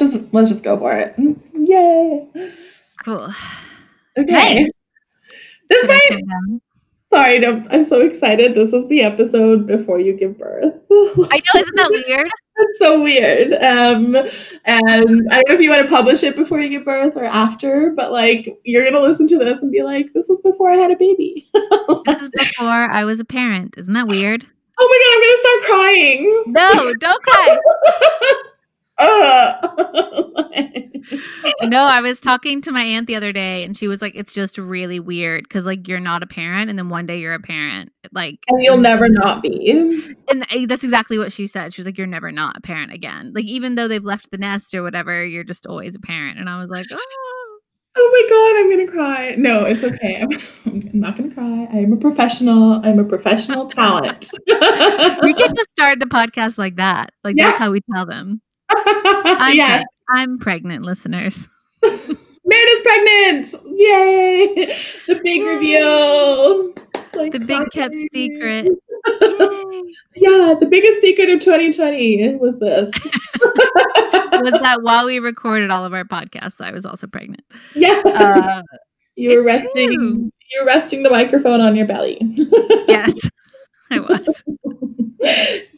let's 0.00 0.12
just 0.12 0.32
let's 0.32 0.50
just 0.50 0.62
go 0.62 0.76
for 0.78 0.92
it. 0.96 1.14
Yay! 1.54 2.28
Cool. 3.04 3.32
Okay. 4.18 4.32
Hey. 4.32 4.66
This 5.68 5.88
might. 5.88 6.20
Sorry, 7.08 7.38
no, 7.38 7.62
I'm 7.70 7.84
so 7.84 8.00
excited. 8.00 8.54
This 8.54 8.72
is 8.72 8.88
the 8.88 9.02
episode 9.02 9.66
before 9.66 10.00
you 10.00 10.12
give 10.12 10.36
birth. 10.38 10.74
I 10.90 11.42
know, 11.42 11.60
isn't 11.60 11.76
that 11.76 11.90
weird? 11.90 12.28
That's 12.56 12.78
so 12.78 13.00
weird. 13.00 13.52
Um, 13.54 14.16
and 14.64 15.28
I 15.30 15.42
don't 15.42 15.48
know 15.48 15.54
if 15.54 15.60
you 15.60 15.70
want 15.70 15.82
to 15.82 15.88
publish 15.88 16.22
it 16.22 16.34
before 16.34 16.60
you 16.60 16.68
give 16.68 16.84
birth 16.84 17.14
or 17.16 17.24
after, 17.24 17.90
but 17.90 18.12
like 18.12 18.60
you're 18.64 18.84
gonna 18.84 19.00
listen 19.00 19.26
to 19.28 19.38
this 19.38 19.62
and 19.62 19.70
be 19.70 19.82
like, 19.82 20.12
"This 20.14 20.28
is 20.28 20.40
before 20.42 20.70
I 20.70 20.76
had 20.76 20.90
a 20.90 20.96
baby." 20.96 21.48
This 22.06 22.22
is 22.22 22.28
before 22.30 22.90
I 22.90 23.04
was 23.04 23.20
a 23.20 23.24
parent. 23.24 23.74
Isn't 23.76 23.92
that 23.94 24.08
weird? 24.08 24.46
Oh 24.78 24.88
my 24.88 24.98
god, 25.02 25.14
I'm 25.14 25.22
gonna 25.22 25.40
start 25.42 25.64
crying. 25.70 26.42
No, 26.46 26.92
don't 27.00 27.22
cry. 27.22 28.42
uh. 28.98 29.54
No, 31.62 31.84
I 31.84 32.00
was 32.00 32.20
talking 32.20 32.60
to 32.62 32.72
my 32.72 32.82
aunt 32.82 33.06
the 33.06 33.14
other 33.14 33.32
day 33.32 33.62
and 33.62 33.76
she 33.76 33.86
was 33.86 34.02
like, 34.02 34.14
it's 34.16 34.32
just 34.32 34.58
really 34.58 34.98
weird 34.98 35.44
because 35.44 35.64
like 35.64 35.86
you're 35.86 36.00
not 36.00 36.22
a 36.22 36.26
parent 36.26 36.68
and 36.68 36.78
then 36.78 36.88
one 36.88 37.06
day 37.06 37.20
you're 37.20 37.34
a 37.34 37.40
parent. 37.40 37.92
Like 38.12 38.38
and 38.48 38.62
you'll 38.62 38.74
and 38.74 38.82
never 38.82 39.08
not 39.08 39.42
be. 39.42 40.14
And 40.28 40.44
that's 40.68 40.84
exactly 40.84 41.18
what 41.18 41.32
she 41.32 41.46
said. 41.46 41.72
She 41.72 41.80
was 41.80 41.86
like, 41.86 41.96
You're 41.96 42.06
never 42.08 42.32
not 42.32 42.56
a 42.56 42.60
parent 42.60 42.92
again. 42.92 43.32
Like 43.34 43.44
even 43.44 43.76
though 43.76 43.86
they've 43.88 44.04
left 44.04 44.30
the 44.32 44.38
nest 44.38 44.74
or 44.74 44.82
whatever, 44.82 45.24
you're 45.24 45.44
just 45.44 45.66
always 45.66 45.94
a 45.94 46.00
parent. 46.00 46.38
And 46.38 46.48
I 46.48 46.58
was 46.58 46.70
like, 46.70 46.86
Oh 46.90 47.58
Oh 47.98 48.10
my 48.12 48.26
god, 48.28 48.60
I'm 48.60 48.70
gonna 48.70 48.92
cry. 48.92 49.34
No, 49.38 49.64
it's 49.64 49.82
okay. 49.82 50.20
I'm, 50.20 50.82
I'm 50.94 51.00
not 51.00 51.16
gonna 51.16 51.32
cry. 51.32 51.68
I 51.72 51.78
am 51.78 51.92
a 51.92 51.96
professional. 51.96 52.84
I'm 52.84 52.98
a 52.98 53.04
professional 53.04 53.66
talent. 53.66 54.30
we 54.46 55.34
can 55.34 55.54
just 55.56 55.70
start 55.70 56.00
the 56.00 56.06
podcast 56.06 56.58
like 56.58 56.76
that. 56.76 57.12
Like 57.24 57.36
Yeah. 57.38 57.46
that's 57.46 57.58
how 57.58 57.70
we 57.70 57.80
tell 57.94 58.04
them. 58.06 58.42
I'm, 58.70 59.56
yeah, 59.56 59.78
preg- 59.80 59.84
I'm 60.10 60.38
pregnant, 60.38 60.84
listeners. 60.84 61.48
Meredith's 61.82 62.82
pregnant! 62.82 63.54
Yay! 63.76 64.76
The 65.06 65.20
big 65.22 65.40
Yay. 65.40 65.54
reveal. 65.54 66.74
Like 67.14 67.32
The 67.32 67.40
big 67.40 67.62
kept 67.72 67.94
secret. 68.12 68.68
Yeah, 70.16 70.54
the 70.58 70.66
biggest 70.66 71.00
secret 71.00 71.28
of 71.30 71.38
2020 71.40 72.36
was 72.36 72.58
this. 72.58 72.90
Was 74.42 74.52
that 74.62 74.78
while 74.82 75.06
we 75.06 75.18
recorded 75.20 75.70
all 75.70 75.84
of 75.84 75.94
our 75.94 76.04
podcasts, 76.04 76.60
I 76.60 76.72
was 76.72 76.84
also 76.84 77.06
pregnant. 77.06 77.42
yeah. 77.74 78.02
Uh, 78.04 78.62
you 79.14 79.36
were 79.38 79.44
resting. 79.44 79.88
true. 79.88 80.32
You 80.50 80.60
were 80.60 80.66
resting 80.66 81.02
the 81.04 81.10
microphone 81.10 81.60
on 81.60 81.76
your 81.76 81.86
belly. 81.86 82.18
yes, 82.88 83.14
I 83.90 84.00
was. 84.00 84.42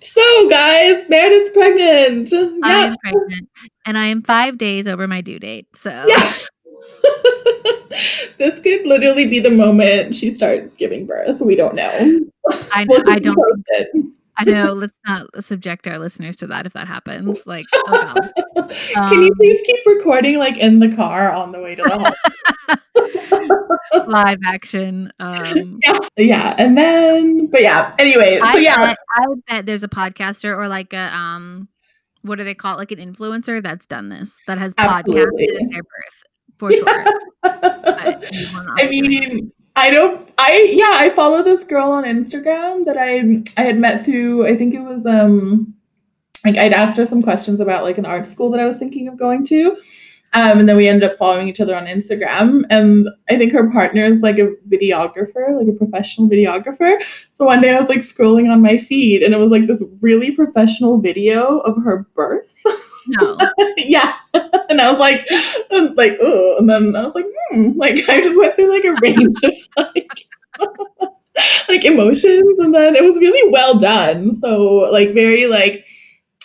so, 0.00 0.48
guys, 0.48 1.04
Meredith's 1.08 1.50
pregnant. 1.50 2.32
I 2.62 2.86
am 2.86 2.96
pregnant, 3.02 3.48
and 3.86 3.98
I 3.98 4.06
am 4.06 4.22
five 4.22 4.58
days 4.58 4.88
over 4.88 5.06
my 5.06 5.20
due 5.20 5.38
date. 5.38 5.66
So 5.74 5.90
Yeah. 6.06 6.32
this 8.38 8.58
could 8.60 8.86
literally 8.86 9.26
be 9.26 9.40
the 9.40 9.50
moment 9.50 10.14
she 10.14 10.32
starts 10.32 10.74
giving 10.74 11.06
birth. 11.06 11.40
We 11.40 11.56
don't 11.56 11.74
know. 11.74 12.20
I 12.72 12.84
We'll 12.88 13.02
I 13.10 13.18
don't. 13.18 13.38
I 14.38 14.44
know. 14.44 14.72
Let's 14.72 14.94
not 15.06 15.44
subject 15.44 15.86
our 15.86 15.98
listeners 15.98 16.36
to 16.36 16.46
that 16.46 16.64
if 16.64 16.72
that 16.74 16.86
happens. 16.86 17.46
Like, 17.46 17.66
oh 17.74 18.14
god. 18.14 18.32
Can 18.92 19.22
you 19.22 19.28
Um, 19.28 19.34
please 19.36 19.60
keep 19.66 19.84
recording 19.86 20.38
like 20.38 20.56
in 20.56 20.78
the 20.78 20.94
car 20.94 21.32
on 21.32 21.52
the 21.52 21.60
way 21.60 21.74
to 21.74 21.82
the 21.82 22.14
hospital? 22.94 23.68
live 24.06 24.38
action. 24.46 25.12
Um, 25.18 25.78
yeah. 25.84 25.98
Yeah. 26.16 26.54
And 26.58 26.78
then, 26.78 27.46
but 27.48 27.62
yeah. 27.62 27.94
Anyway, 27.98 28.38
so 28.38 28.46
I 28.46 28.56
yeah. 28.58 28.86
bet, 28.86 28.98
I 29.16 29.24
bet 29.48 29.66
there's 29.66 29.82
a 29.82 29.88
podcaster 29.88 30.56
or 30.56 30.68
like 30.68 30.92
a 30.92 31.14
um, 31.14 31.68
what 32.22 32.36
do 32.36 32.44
they 32.44 32.54
call 32.54 32.74
it? 32.74 32.78
Like 32.78 32.92
an 32.92 32.98
influencer 32.98 33.62
that's 33.62 33.86
done 33.86 34.08
this 34.08 34.38
that 34.46 34.58
has 34.58 34.74
Absolutely. 34.78 35.48
podcasted 35.48 35.70
their 35.70 35.82
birth 35.82 36.22
for 36.58 36.72
sure. 36.72 37.04
Will 38.54 38.64
not 38.64 38.80
I 38.80 38.88
mean, 38.88 39.52
I 39.78 39.90
don't. 39.90 40.28
I 40.38 40.70
yeah. 40.72 40.94
I 40.94 41.08
follow 41.08 41.42
this 41.42 41.62
girl 41.62 41.92
on 41.92 42.02
Instagram 42.02 42.84
that 42.84 42.96
I 42.98 43.44
I 43.56 43.64
had 43.64 43.78
met 43.78 44.04
through. 44.04 44.44
I 44.44 44.56
think 44.56 44.74
it 44.74 44.80
was 44.80 45.06
um 45.06 45.72
like 46.44 46.56
I'd 46.56 46.72
asked 46.72 46.98
her 46.98 47.04
some 47.04 47.22
questions 47.22 47.60
about 47.60 47.84
like 47.84 47.96
an 47.96 48.04
art 48.04 48.26
school 48.26 48.50
that 48.50 48.60
I 48.60 48.66
was 48.66 48.76
thinking 48.76 49.06
of 49.06 49.16
going 49.16 49.44
to. 49.46 49.76
Um, 50.34 50.58
and 50.58 50.68
then 50.68 50.76
we 50.76 50.88
ended 50.88 51.10
up 51.10 51.16
following 51.16 51.48
each 51.48 51.60
other 51.60 51.74
on 51.76 51.86
Instagram. 51.86 52.64
And 52.68 53.08
I 53.30 53.38
think 53.38 53.52
her 53.52 53.70
partner 53.70 54.04
is 54.04 54.20
like 54.20 54.38
a 54.38 54.52
videographer, 54.68 55.56
like 55.56 55.68
a 55.68 55.78
professional 55.78 56.28
videographer. 56.28 57.00
So 57.34 57.46
one 57.46 57.62
day 57.62 57.74
I 57.74 57.80
was 57.80 57.88
like 57.88 58.00
scrolling 58.00 58.50
on 58.52 58.60
my 58.60 58.76
feed 58.76 59.22
and 59.22 59.32
it 59.32 59.38
was 59.38 59.50
like 59.50 59.66
this 59.66 59.82
really 60.00 60.32
professional 60.32 61.00
video 61.00 61.60
of 61.60 61.82
her 61.82 62.06
birth. 62.14 62.54
no. 63.08 63.36
yeah. 63.76 64.14
And 64.68 64.80
I 64.80 64.90
was 64.90 64.98
like, 65.00 65.26
um, 65.72 65.94
like, 65.94 66.18
oh, 66.20 66.56
and 66.58 66.68
then 66.68 66.94
I 66.96 67.04
was 67.04 67.14
like, 67.14 67.26
hmm, 67.50 67.72
like 67.76 68.08
I 68.08 68.20
just 68.20 68.38
went 68.38 68.54
through 68.54 68.70
like 68.70 68.84
a 68.84 68.96
range 68.96 69.42
of 69.44 69.54
like, 69.76 70.28
like 71.68 71.84
emotions, 71.84 72.58
and 72.58 72.74
then 72.74 72.96
it 72.96 73.04
was 73.04 73.16
really 73.18 73.50
well 73.50 73.78
done. 73.78 74.32
So 74.32 74.88
like 74.92 75.10
very 75.12 75.46
like, 75.46 75.84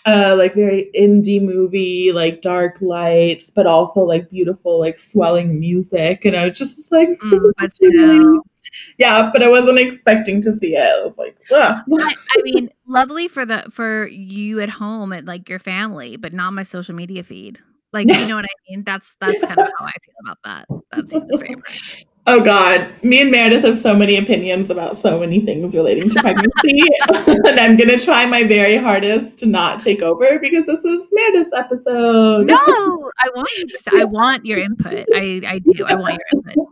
uh, 0.05 0.35
like 0.37 0.53
very 0.55 0.89
indie 0.95 1.41
movie, 1.41 2.11
like 2.11 2.41
dark 2.41 2.81
lights, 2.81 3.49
but 3.49 3.67
also 3.67 4.01
like 4.01 4.29
beautiful, 4.29 4.79
like 4.79 4.99
swelling 4.99 5.59
music, 5.59 6.25
and 6.25 6.35
I 6.35 6.49
just 6.49 6.77
was 6.77 6.91
like, 6.91 7.09
this 7.29 7.43
Mm, 7.43 7.45
is 7.45 7.53
really-. 7.81 8.39
yeah, 8.97 9.29
but 9.31 9.43
I 9.43 9.49
wasn't 9.49 9.79
expecting 9.79 10.41
to 10.41 10.53
see 10.57 10.75
it. 10.75 10.81
I 10.81 11.05
was 11.05 11.17
like, 11.17 11.37
Ugh. 11.51 11.83
I, 11.99 12.13
I 12.37 12.41
mean, 12.43 12.69
lovely 12.87 13.27
for 13.27 13.45
the 13.45 13.59
for 13.71 14.07
you 14.07 14.59
at 14.59 14.69
home 14.69 15.11
and 15.11 15.27
like 15.27 15.49
your 15.49 15.59
family, 15.59 16.17
but 16.17 16.33
not 16.33 16.51
my 16.51 16.63
social 16.63 16.95
media 16.95 17.23
feed. 17.23 17.59
Like, 17.91 18.07
you 18.07 18.27
know 18.27 18.35
what 18.35 18.45
I 18.45 18.71
mean? 18.71 18.83
That's 18.83 19.15
that's 19.19 19.43
kind 19.43 19.59
of 19.59 19.69
how 19.77 19.85
I 19.85 19.91
feel 20.03 20.15
about 20.21 20.37
that. 20.43 20.67
That 20.91 21.09
seems 21.09 21.35
fair. 21.39 21.55
Oh 22.25 22.39
God, 22.39 22.87
me 23.03 23.19
and 23.21 23.31
Meredith 23.31 23.65
have 23.65 23.77
so 23.77 23.93
many 23.93 24.15
opinions 24.15 24.69
about 24.69 24.95
so 24.95 25.19
many 25.19 25.41
things 25.41 25.75
relating 25.75 26.09
to 26.09 26.21
pregnancy, 26.21 26.81
and 27.45 27.59
I'm 27.59 27.75
gonna 27.75 27.99
try 27.99 28.25
my 28.25 28.45
very 28.45 28.77
hardest 28.77 29.37
to 29.39 29.45
not 29.45 29.81
take 29.81 30.01
over 30.01 30.39
because 30.39 30.65
this 30.65 30.85
is 30.85 31.09
Meredith's 31.11 31.51
episode. 31.53 32.47
No, 32.47 33.11
I 33.19 33.29
want 33.35 33.71
I 33.91 34.05
want 34.05 34.45
your 34.45 34.59
input. 34.59 35.05
I 35.13 35.41
I 35.45 35.59
do. 35.59 35.83
I 35.85 35.95
want 35.95 36.13
your 36.13 36.41
input. 36.41 36.65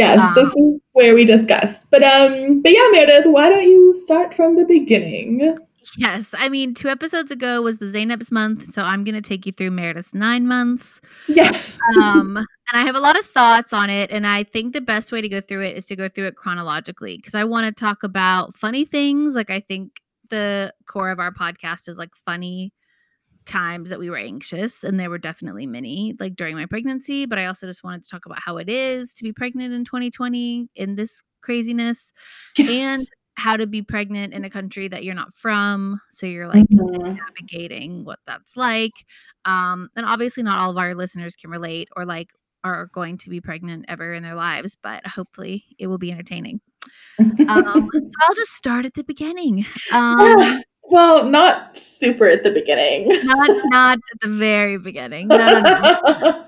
Yes, 0.00 0.18
Um, 0.18 0.34
this 0.34 0.48
is 0.56 0.80
where 0.92 1.14
we 1.14 1.26
discuss. 1.26 1.84
But 1.90 2.02
um, 2.02 2.62
but 2.62 2.72
yeah, 2.72 2.88
Meredith, 2.90 3.26
why 3.26 3.50
don't 3.50 3.64
you 3.64 3.94
start 4.02 4.32
from 4.34 4.56
the 4.56 4.64
beginning? 4.64 5.58
Yes, 5.98 6.32
I 6.38 6.48
mean, 6.48 6.72
two 6.72 6.88
episodes 6.88 7.30
ago 7.30 7.60
was 7.60 7.78
the 7.78 7.86
Zainab's 7.86 8.32
month, 8.32 8.72
so 8.72 8.82
I'm 8.82 9.04
gonna 9.04 9.20
take 9.20 9.44
you 9.44 9.52
through 9.52 9.72
Meredith's 9.72 10.14
nine 10.14 10.46
months. 10.46 11.02
Yes. 11.28 11.78
Um, 12.00 12.36
and 12.36 12.46
I 12.72 12.82
have 12.82 12.96
a 12.96 13.00
lot 13.00 13.18
of 13.18 13.26
thoughts 13.26 13.74
on 13.74 13.90
it, 13.90 14.10
and 14.10 14.26
I 14.26 14.44
think 14.44 14.72
the 14.72 14.80
best 14.80 15.12
way 15.12 15.20
to 15.20 15.28
go 15.28 15.40
through 15.42 15.64
it 15.64 15.76
is 15.76 15.84
to 15.86 15.96
go 15.96 16.08
through 16.08 16.28
it 16.28 16.36
chronologically 16.36 17.16
because 17.16 17.34
I 17.34 17.44
want 17.44 17.66
to 17.66 17.72
talk 17.72 18.02
about 18.02 18.56
funny 18.56 18.86
things. 18.86 19.34
Like 19.34 19.50
I 19.50 19.60
think 19.60 20.00
the 20.30 20.72
core 20.86 21.10
of 21.10 21.18
our 21.18 21.32
podcast 21.32 21.88
is 21.88 21.98
like 21.98 22.14
funny 22.24 22.72
times 23.46 23.90
that 23.90 23.98
we 23.98 24.10
were 24.10 24.16
anxious, 24.16 24.84
and 24.84 24.98
there 25.00 25.10
were 25.10 25.18
definitely 25.18 25.66
many 25.66 26.14
like 26.20 26.36
during 26.36 26.56
my 26.56 26.66
pregnancy. 26.66 27.26
But 27.26 27.38
I 27.38 27.46
also 27.46 27.66
just 27.66 27.82
wanted 27.84 28.04
to 28.04 28.10
talk 28.10 28.26
about 28.26 28.40
how 28.40 28.56
it 28.58 28.68
is 28.68 29.12
to 29.14 29.24
be 29.24 29.32
pregnant 29.32 29.72
in 29.74 29.84
2020 29.84 30.68
in 30.74 30.96
this 30.96 31.22
craziness, 31.42 32.12
and 32.68 33.06
how 33.34 33.56
to 33.56 33.66
be 33.66 33.80
pregnant 33.82 34.34
in 34.34 34.44
a 34.44 34.50
country 34.50 34.86
that 34.88 35.02
you're 35.04 35.14
not 35.14 35.34
from. 35.34 36.00
So 36.10 36.26
you're 36.26 36.46
like 36.48 36.66
Mhm. 36.68 37.16
navigating 37.16 38.04
what 38.04 38.18
that's 38.26 38.56
like. 38.56 38.92
Um, 39.46 39.88
and 39.96 40.04
obviously, 40.04 40.42
not 40.42 40.58
all 40.58 40.70
of 40.70 40.76
our 40.78 40.94
listeners 40.94 41.34
can 41.36 41.50
relate 41.50 41.88
or 41.96 42.04
like 42.04 42.30
are 42.64 42.86
going 42.92 43.16
to 43.16 43.30
be 43.30 43.40
pregnant 43.40 43.86
ever 43.88 44.12
in 44.12 44.22
their 44.22 44.34
lives, 44.34 44.76
but 44.82 45.06
hopefully 45.06 45.64
it 45.78 45.86
will 45.86 45.98
be 45.98 46.12
entertaining. 46.12 46.60
Um, 47.48 47.88
so 47.92 48.14
I'll 48.22 48.34
just 48.34 48.52
start 48.52 48.84
at 48.84 48.94
the 48.94 49.02
beginning. 49.02 49.64
Um, 49.92 50.62
well, 50.90 51.24
not 51.24 51.76
super 51.76 52.26
at 52.26 52.42
the 52.42 52.50
beginning. 52.50 53.08
not 53.24 53.50
not 53.66 53.98
at 53.98 54.20
the 54.20 54.28
very 54.28 54.78
beginning. 54.78 55.28
No, 55.28 55.36
no, 55.38 55.60
no. 55.60 56.46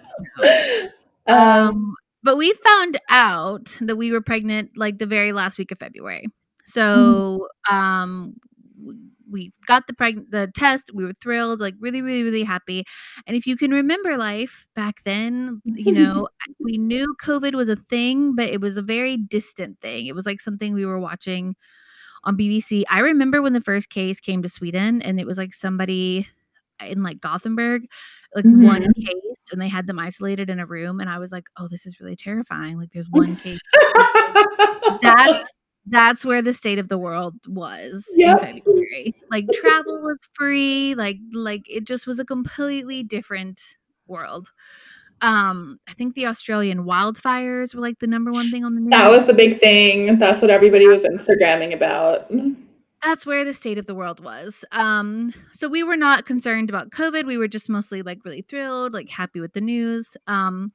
um, 1.27 1.39
Um, 1.39 1.95
but 2.23 2.37
we 2.37 2.53
found 2.53 3.01
out 3.09 3.77
that 3.81 3.97
we 3.97 4.13
were 4.13 4.21
pregnant 4.21 4.77
like 4.77 4.99
the 4.99 5.07
very 5.07 5.33
last 5.33 5.59
week 5.59 5.71
of 5.71 5.79
February. 5.79 6.27
So 6.65 7.49
um 7.71 8.35
we 9.31 9.51
got 9.67 9.87
the 9.87 9.95
preg- 9.95 10.31
the 10.31 10.53
test. 10.55 10.91
We 10.93 11.05
were 11.05 11.15
thrilled, 11.21 11.61
like 11.61 11.75
really, 11.81 12.03
really, 12.03 12.23
really 12.23 12.43
happy. 12.45 12.85
And 13.27 13.35
if 13.37 13.47
you 13.47 13.57
can 13.57 13.71
remember 13.71 14.19
life 14.19 14.67
back 14.77 15.03
then, 15.05 15.63
you 15.65 15.91
know, 15.93 16.29
we 16.61 16.77
knew 16.77 17.17
COVID 17.25 17.55
was 17.55 17.69
a 17.69 17.77
thing, 17.77 18.35
but 18.37 18.51
it 18.51 18.61
was 18.61 18.77
a 18.77 18.83
very 18.83 19.17
distant 19.17 19.81
thing. 19.81 20.07
It 20.07 20.15
was 20.15 20.27
like 20.27 20.41
something 20.41 20.75
we 20.75 20.85
were 20.85 21.01
watching 21.01 21.57
on 22.25 22.37
BBC. 22.37 22.85
I 22.89 23.01
remember 23.01 23.43
when 23.43 23.53
the 23.53 23.61
first 23.61 23.91
case 23.91 24.21
came 24.21 24.43
to 24.43 24.49
Sweden 24.49 25.03
and 25.03 25.21
it 25.21 25.27
was 25.27 25.39
like 25.39 25.55
somebody 25.55 26.29
in 26.81 27.03
like 27.03 27.21
Gothenburg, 27.21 27.83
like 28.35 28.45
one 28.45 28.83
mm-hmm. 28.83 29.03
case, 29.03 29.39
and 29.51 29.61
they 29.61 29.69
had 29.69 29.87
them 29.87 29.99
isolated 29.99 30.51
in 30.51 30.59
a 30.59 30.67
room. 30.67 31.01
And 31.01 31.11
I 31.11 31.19
was 31.19 31.33
like, 31.33 31.49
oh, 31.57 31.69
this 31.69 31.87
is 31.87 32.01
really 32.01 32.17
terrifying. 32.17 32.79
Like 32.79 32.93
there's 32.93 33.11
one 33.11 33.37
case. 33.37 33.61
That's 35.03 35.51
that's 35.87 36.25
where 36.25 36.43
the 36.43 36.55
state 36.55 36.79
of 36.79 36.89
the 36.89 36.99
world 36.99 37.35
was 37.49 38.07
Yep. 38.15 38.43
in 38.45 38.57
February. 38.59 39.15
Like 39.31 39.47
travel 39.53 40.01
was 40.01 40.19
free. 40.33 40.95
Like 40.95 41.19
like 41.33 41.69
it 41.69 41.85
just 41.85 42.07
was 42.07 42.19
a 42.19 42.25
completely 42.25 43.03
different 43.03 43.61
world. 44.07 44.53
Um, 45.23 45.79
I 45.89 45.95
think 45.95 46.15
the 46.15 46.27
Australian 46.27 46.85
wildfires 46.85 47.75
were 47.75 47.81
like 47.81 48.01
the 48.01 48.09
number 48.09 48.33
one 48.33 48.51
thing 48.51 48.65
on 48.65 48.75
the 48.75 48.81
news. 48.81 48.91
That 48.91 49.09
was 49.09 49.27
the 49.27 49.35
big 49.35 49.61
thing. 49.61 50.19
That's 50.19 50.43
what 50.43 50.51
everybody 50.51 50.89
was 50.89 51.03
Instagramming 51.03 51.73
about. 51.73 52.31
That's 53.05 53.25
where 53.25 53.45
the 53.45 53.55
state 53.55 53.79
of 53.79 53.87
the 53.87 53.95
world 53.95 54.23
was. 54.23 54.65
Um, 54.73 55.33
so 55.53 55.69
we 55.69 55.85
were 55.85 55.97
not 55.97 56.27
concerned 56.27 56.71
about 56.71 56.91
COVID. 56.91 57.25
We 57.27 57.39
were 57.39 57.49
just 57.49 57.69
mostly 57.69 58.03
like 58.03 58.25
really 58.25 58.43
thrilled, 58.43 58.93
like 58.93 59.09
happy 59.09 59.41
with 59.41 59.53
the 59.53 59.61
news. 59.61 60.17
Um, 60.27 60.73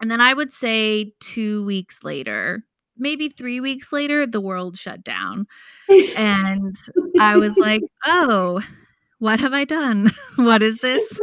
and 0.00 0.10
then 0.10 0.20
I 0.20 0.34
would 0.34 0.52
say 0.52 1.12
two 1.20 1.64
weeks 1.64 2.02
later, 2.02 2.64
maybe 2.96 3.28
three 3.28 3.60
weeks 3.60 3.92
later, 3.92 4.26
the 4.26 4.40
world 4.40 4.76
shut 4.76 5.04
down. 5.04 5.46
And 6.16 6.76
I 7.20 7.36
was 7.36 7.56
like, 7.56 7.82
oh, 8.04 8.60
what 9.18 9.38
have 9.40 9.52
I 9.52 9.64
done? 9.64 10.10
what 10.36 10.62
is 10.62 10.78
this? 10.78 11.20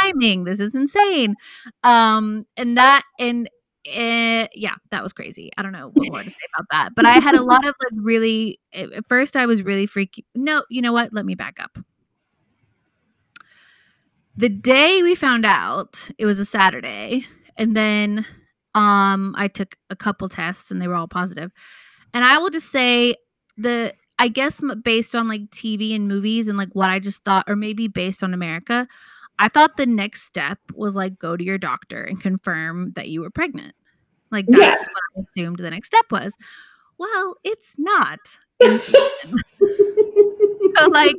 Timing? 0.00 0.44
This 0.44 0.60
is 0.60 0.74
insane. 0.74 1.34
Um, 1.82 2.46
and 2.56 2.76
that 2.76 3.02
and 3.18 3.48
uh, 3.86 4.48
yeah, 4.54 4.74
that 4.90 5.02
was 5.02 5.12
crazy. 5.12 5.50
I 5.58 5.62
don't 5.62 5.72
know 5.72 5.90
what 5.92 6.08
more 6.10 6.22
to 6.22 6.30
say 6.30 6.36
about 6.56 6.66
that. 6.70 6.94
But 6.94 7.06
I 7.06 7.18
had 7.18 7.34
a 7.34 7.42
lot 7.42 7.66
of 7.66 7.74
like 7.82 8.02
really 8.02 8.60
at 8.72 9.06
first 9.08 9.36
I 9.36 9.46
was 9.46 9.62
really 9.62 9.86
freaky. 9.86 10.24
No, 10.34 10.64
you 10.70 10.80
know 10.80 10.92
what? 10.92 11.12
Let 11.12 11.26
me 11.26 11.34
back 11.34 11.58
up. 11.60 11.78
The 14.36 14.48
day 14.48 15.02
we 15.02 15.14
found 15.14 15.46
out, 15.46 16.10
it 16.18 16.26
was 16.26 16.40
a 16.40 16.44
Saturday, 16.44 17.26
and 17.56 17.76
then 17.76 18.26
um 18.74 19.34
I 19.36 19.48
took 19.48 19.76
a 19.90 19.96
couple 19.96 20.28
tests 20.28 20.70
and 20.70 20.80
they 20.80 20.88
were 20.88 20.94
all 20.94 21.08
positive. 21.08 21.52
And 22.14 22.24
I 22.24 22.38
will 22.38 22.50
just 22.50 22.70
say 22.70 23.16
the 23.56 23.92
I 24.18 24.28
guess 24.28 24.60
based 24.82 25.14
on 25.14 25.28
like 25.28 25.50
TV 25.50 25.94
and 25.94 26.08
movies 26.08 26.48
and 26.48 26.56
like 26.56 26.70
what 26.72 26.90
I 26.90 26.98
just 26.98 27.24
thought, 27.24 27.44
or 27.48 27.56
maybe 27.56 27.88
based 27.88 28.22
on 28.22 28.32
America, 28.34 28.86
I 29.38 29.48
thought 29.48 29.76
the 29.76 29.86
next 29.86 30.22
step 30.22 30.58
was 30.72 30.94
like 30.94 31.18
go 31.18 31.36
to 31.36 31.44
your 31.44 31.58
doctor 31.58 32.04
and 32.04 32.20
confirm 32.20 32.92
that 32.92 33.08
you 33.08 33.20
were 33.20 33.30
pregnant. 33.30 33.74
Like 34.30 34.46
that's 34.48 34.60
yeah. 34.60 34.70
what 34.72 35.02
I 35.16 35.20
assumed 35.28 35.58
the 35.58 35.70
next 35.70 35.88
step 35.88 36.06
was. 36.10 36.36
Well, 36.98 37.36
it's 37.42 37.74
not. 37.76 38.20
so 38.62 38.78
like 40.90 41.16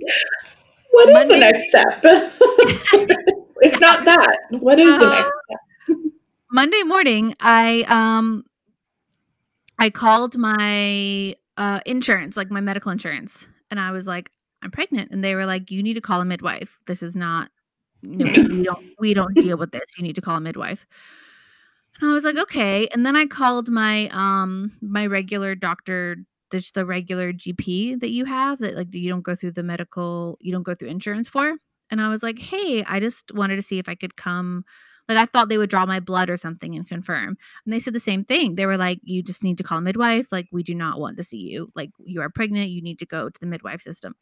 what 0.92 1.10
is 1.10 1.14
Monday- 1.14 1.34
the 1.34 1.38
next 1.38 1.70
step? 1.70 2.00
if 3.62 3.80
not 3.82 4.06
that, 4.06 4.38
what 4.52 4.80
is 4.80 4.90
uh, 4.90 4.98
the 4.98 5.10
next 5.10 5.32
step? 5.50 5.60
Monday 6.52 6.84
morning, 6.84 7.36
I 7.42 7.84
um 7.90 8.46
I 9.78 9.90
called 9.90 10.38
my 10.38 11.36
uh, 11.58 11.80
insurance, 11.86 12.38
like 12.38 12.52
my 12.52 12.62
medical 12.62 12.92
insurance, 12.92 13.48
and 13.72 13.80
I 13.80 13.92
was 13.92 14.08
like, 14.08 14.32
"I'm 14.62 14.72
pregnant," 14.72 15.12
and 15.12 15.24
they 15.24 15.36
were 15.36 15.46
like, 15.46 15.72
"You 15.72 15.84
need 15.84 15.96
to 15.96 16.02
call 16.02 16.22
a 16.22 16.26
midwife. 16.26 16.78
This 16.88 17.02
is 17.04 17.16
not, 17.16 17.50
you 18.02 18.18
know, 18.18 18.32
we 18.50 18.64
don't 18.64 18.86
we 19.00 19.14
don't 19.14 19.34
deal 19.36 19.58
with 19.58 19.72
this. 19.72 19.98
You 19.98 20.04
need 20.04 20.16
to 20.16 20.22
call 20.22 20.38
a 20.38 20.42
midwife." 20.42 20.86
And 22.02 22.10
I 22.10 22.14
was 22.14 22.24
like, 22.26 22.38
"Okay." 22.38 22.88
And 22.90 23.06
then 23.06 23.16
I 23.16 23.26
called 23.26 23.70
my 23.70 24.10
um 24.12 24.72
my 24.82 25.06
regular 25.08 25.56
doctor, 25.56 26.18
just 26.52 26.74
the 26.74 26.86
regular 26.86 27.32
GP 27.34 28.00
that 28.02 28.12
you 28.12 28.26
have 28.26 28.60
that 28.60 28.76
like 28.76 28.94
you 28.94 29.10
don't 29.10 29.22
go 29.24 29.36
through 29.36 29.52
the 29.52 29.64
medical, 29.64 30.38
you 30.42 30.52
don't 30.52 30.64
go 30.64 30.76
through 30.76 30.90
insurance 30.90 31.30
for. 31.30 31.54
And 31.92 32.02
I 32.02 32.10
was 32.10 32.24
like, 32.24 32.40
"Hey, 32.40 32.84
I 32.84 33.00
just 33.00 33.34
wanted 33.34 33.58
to 33.58 33.62
see 33.62 33.80
if 33.80 33.88
I 33.90 33.96
could 33.96 34.16
come." 34.18 34.66
Like 35.08 35.18
I 35.18 35.26
thought 35.26 35.50
they 35.50 35.58
would 35.58 35.70
draw 35.70 35.86
my 35.86 36.00
blood 36.00 36.30
or 36.30 36.38
something 36.38 36.76
and 36.76 36.88
confirm. 36.88 37.38
And 37.64 37.74
they 37.74 37.80
said 37.80 37.94
the 37.94 38.00
same 38.00 38.24
thing. 38.24 38.56
They 38.56 38.66
were 38.66 38.78
like, 38.78 39.00
you 39.04 39.22
just 39.22 39.44
need 39.44 39.58
to 39.60 39.64
call 39.64 39.78
a 39.78 39.82
midwife. 39.82 40.28
Like 40.32 40.48
we 40.52 40.64
do 40.64 40.74
not 40.74 41.00
want 41.00 41.18
to 41.18 41.24
see 41.24 41.38
you. 41.38 41.72
Like 41.76 41.92
you 42.00 42.22
are 42.22 42.30
pregnant. 42.30 42.70
You 42.70 42.82
need 42.82 43.00
to 43.00 43.06
go 43.06 43.30
to 43.30 43.40
the 43.40 43.46
midwife 43.46 43.82
system. 43.82 44.16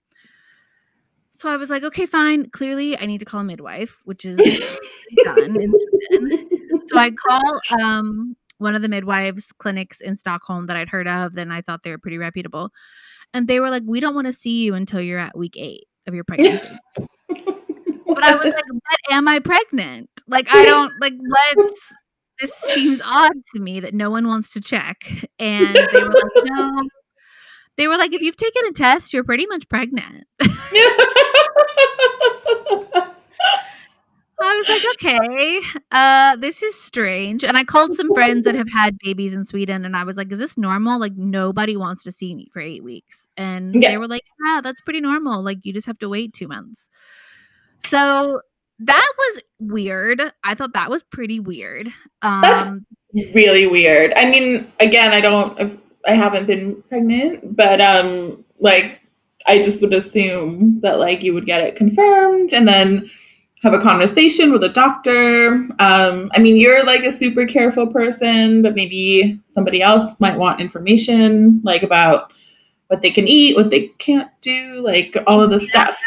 So 1.32 1.50
I 1.50 1.58
was 1.58 1.70
like, 1.70 1.84
okay, 1.84 2.06
fine. 2.06 2.50
Clearly, 2.52 2.98
I 2.98 3.08
need 3.08 3.18
to 3.20 3.26
call 3.26 3.42
a 3.42 3.44
midwife, 3.44 4.02
which 4.06 4.24
is 4.24 4.38
done 5.24 5.60
in 5.60 5.74
Sweden. 6.10 6.48
So 6.86 6.98
I 6.98 7.10
call 7.10 7.60
um, 7.82 8.36
one 8.60 8.76
of 8.76 8.84
the 8.84 8.90
midwives 8.90 9.52
clinics 9.52 10.00
in 10.00 10.16
Stockholm 10.16 10.68
that 10.68 10.78
I'd 10.78 10.90
heard 10.90 11.08
of. 11.08 11.34
Then 11.34 11.52
I 11.52 11.62
thought 11.62 11.82
they 11.82 11.90
were 11.90 11.98
pretty 11.98 12.20
reputable, 12.20 12.72
and 13.34 13.48
they 13.48 13.60
were 13.60 13.72
like, 13.72 13.82
"We 13.86 14.00
don't 14.00 14.14
want 14.14 14.28
to 14.28 14.34
see 14.34 14.64
you 14.64 14.76
until 14.76 15.02
you're 15.02 15.20
at 15.20 15.36
week 15.36 15.58
eight 15.58 15.88
of 16.06 16.14
your 16.14 16.24
pregnancy." 16.28 16.70
But 18.14 18.24
I 18.24 18.36
was 18.36 18.46
like, 18.46 18.56
"But 18.56 19.14
am 19.14 19.28
I 19.28 19.40
pregnant?" 19.40 20.10
Like 20.28 20.48
I 20.50 20.64
don't 20.64 20.92
like 21.02 21.14
what's 21.18 21.94
this 22.40 22.54
seems 22.54 23.02
odd 23.04 23.32
to 23.54 23.60
me 23.60 23.80
that 23.80 23.94
no 23.94 24.10
one 24.10 24.28
wants 24.28 24.52
to 24.54 24.62
check. 24.62 25.04
And 25.40 25.76
they 25.76 26.04
were 26.04 26.10
like, 26.10 26.46
no. 26.46 26.90
They 27.78 27.88
were 27.88 27.98
like, 27.98 28.14
if 28.14 28.22
you've 28.22 28.38
taken 28.38 28.64
a 28.68 28.72
test, 28.72 29.14
you're 29.14 29.24
pretty 29.24 29.48
much 29.48 29.68
pregnant. 29.70 30.26
I 34.46 34.58
was 34.58 34.68
like, 34.68 34.82
okay, 34.96 35.60
uh, 35.92 36.36
this 36.36 36.62
is 36.62 36.80
strange. 36.80 37.46
And 37.46 37.58
I 37.58 37.64
called 37.64 37.94
some 37.94 38.14
friends 38.14 38.44
that 38.44 38.56
have 38.56 38.70
had 38.72 38.98
babies 39.00 39.34
in 39.34 39.46
Sweden 39.46 39.86
and 39.86 39.96
I 39.96 40.04
was 40.04 40.18
like, 40.18 40.32
is 40.32 40.40
this 40.40 40.58
normal? 40.58 41.00
Like, 41.00 41.14
nobody 41.16 41.78
wants 41.78 42.04
to 42.04 42.12
see 42.12 42.36
me 42.36 42.50
for 42.52 42.60
eight 42.60 42.84
weeks. 42.84 43.30
And 43.38 43.82
yeah. 43.82 43.92
they 43.92 43.98
were 43.98 44.08
like, 44.08 44.24
yeah, 44.46 44.60
that's 44.62 44.82
pretty 44.82 45.00
normal. 45.00 45.42
Like, 45.42 45.60
you 45.64 45.72
just 45.72 45.88
have 45.88 46.00
to 46.00 46.10
wait 46.10 46.34
two 46.34 46.50
months. 46.50 46.90
So 47.86 48.42
that 48.80 49.14
was 49.18 49.42
weird. 49.60 50.22
I 50.44 50.56
thought 50.56 50.74
that 50.74 50.90
was 50.90 51.04
pretty 51.04 51.40
weird. 51.40 51.88
Um, 52.22 52.42
That's 52.42 53.36
really 53.36 53.68
weird. 53.68 54.14
I 54.16 54.30
mean, 54.30 54.72
again, 54.80 55.14
I 55.14 55.22
don't, 55.22 55.80
I 56.08 56.14
haven't 56.14 56.48
been 56.48 56.82
pregnant, 56.90 57.56
but 57.56 57.80
um, 57.80 58.44
like, 58.60 59.00
I 59.46 59.62
just 59.62 59.82
would 59.82 59.94
assume 59.94 60.80
that 60.82 61.00
like 61.00 61.22
you 61.22 61.34
would 61.34 61.46
get 61.46 61.62
it 61.62 61.76
confirmed 61.76 62.54
and 62.54 62.68
then 62.68 63.10
have 63.62 63.74
a 63.74 63.80
conversation 63.80 64.52
with 64.52 64.64
a 64.64 64.70
doctor. 64.70 65.54
Um, 65.80 66.32
I 66.34 66.40
mean, 66.40 66.58
you're 66.58 66.84
like 66.84 67.04
a 67.04 67.12
super 67.12 67.46
careful 67.46 67.88
person, 67.88 68.62
but 68.62 68.76
maybe 68.76 69.40
somebody 69.54 69.82
else 69.82 70.20
might 70.20 70.38
want 70.38 70.60
information 70.60 71.62
like 71.64 71.84
about 71.84 72.34
what 72.88 73.02
they 73.02 73.12
can 73.12 73.28
eat, 73.28 73.56
what 73.56 73.70
they 73.70 73.88
can't 74.00 74.30
do, 74.42 74.82
like 74.82 75.16
all 75.28 75.42
of 75.42 75.50
the 75.50 75.60
stuff. 75.60 75.98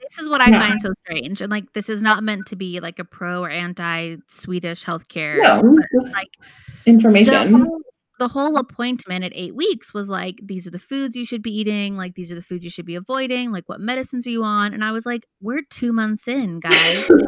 This 0.00 0.18
is 0.18 0.28
what 0.28 0.40
I 0.40 0.50
find 0.50 0.80
so 0.80 0.92
strange. 1.04 1.40
And 1.40 1.50
like 1.50 1.72
this 1.72 1.88
is 1.88 2.02
not 2.02 2.22
meant 2.22 2.46
to 2.46 2.56
be 2.56 2.80
like 2.80 2.98
a 2.98 3.04
pro 3.04 3.42
or 3.42 3.50
anti 3.50 4.16
Swedish 4.28 4.84
healthcare. 4.84 5.42
No, 5.42 5.76
just 6.00 6.12
like 6.12 6.36
information. 6.86 7.52
The 7.52 7.58
whole, 7.58 7.80
the 8.18 8.28
whole 8.28 8.56
appointment 8.58 9.24
at 9.24 9.32
eight 9.34 9.56
weeks 9.56 9.94
was 9.94 10.08
like, 10.08 10.38
these 10.42 10.66
are 10.66 10.70
the 10.70 10.78
foods 10.78 11.16
you 11.16 11.24
should 11.24 11.42
be 11.42 11.58
eating, 11.58 11.96
like 11.96 12.14
these 12.14 12.30
are 12.30 12.34
the 12.34 12.42
foods 12.42 12.62
you 12.64 12.70
should 12.70 12.86
be 12.86 12.94
avoiding, 12.94 13.50
like 13.50 13.68
what 13.68 13.80
medicines 13.80 14.26
are 14.26 14.30
you 14.30 14.44
on? 14.44 14.74
And 14.74 14.84
I 14.84 14.92
was 14.92 15.06
like, 15.06 15.26
we're 15.40 15.62
two 15.70 15.92
months 15.92 16.28
in, 16.28 16.60
guys. 16.60 17.10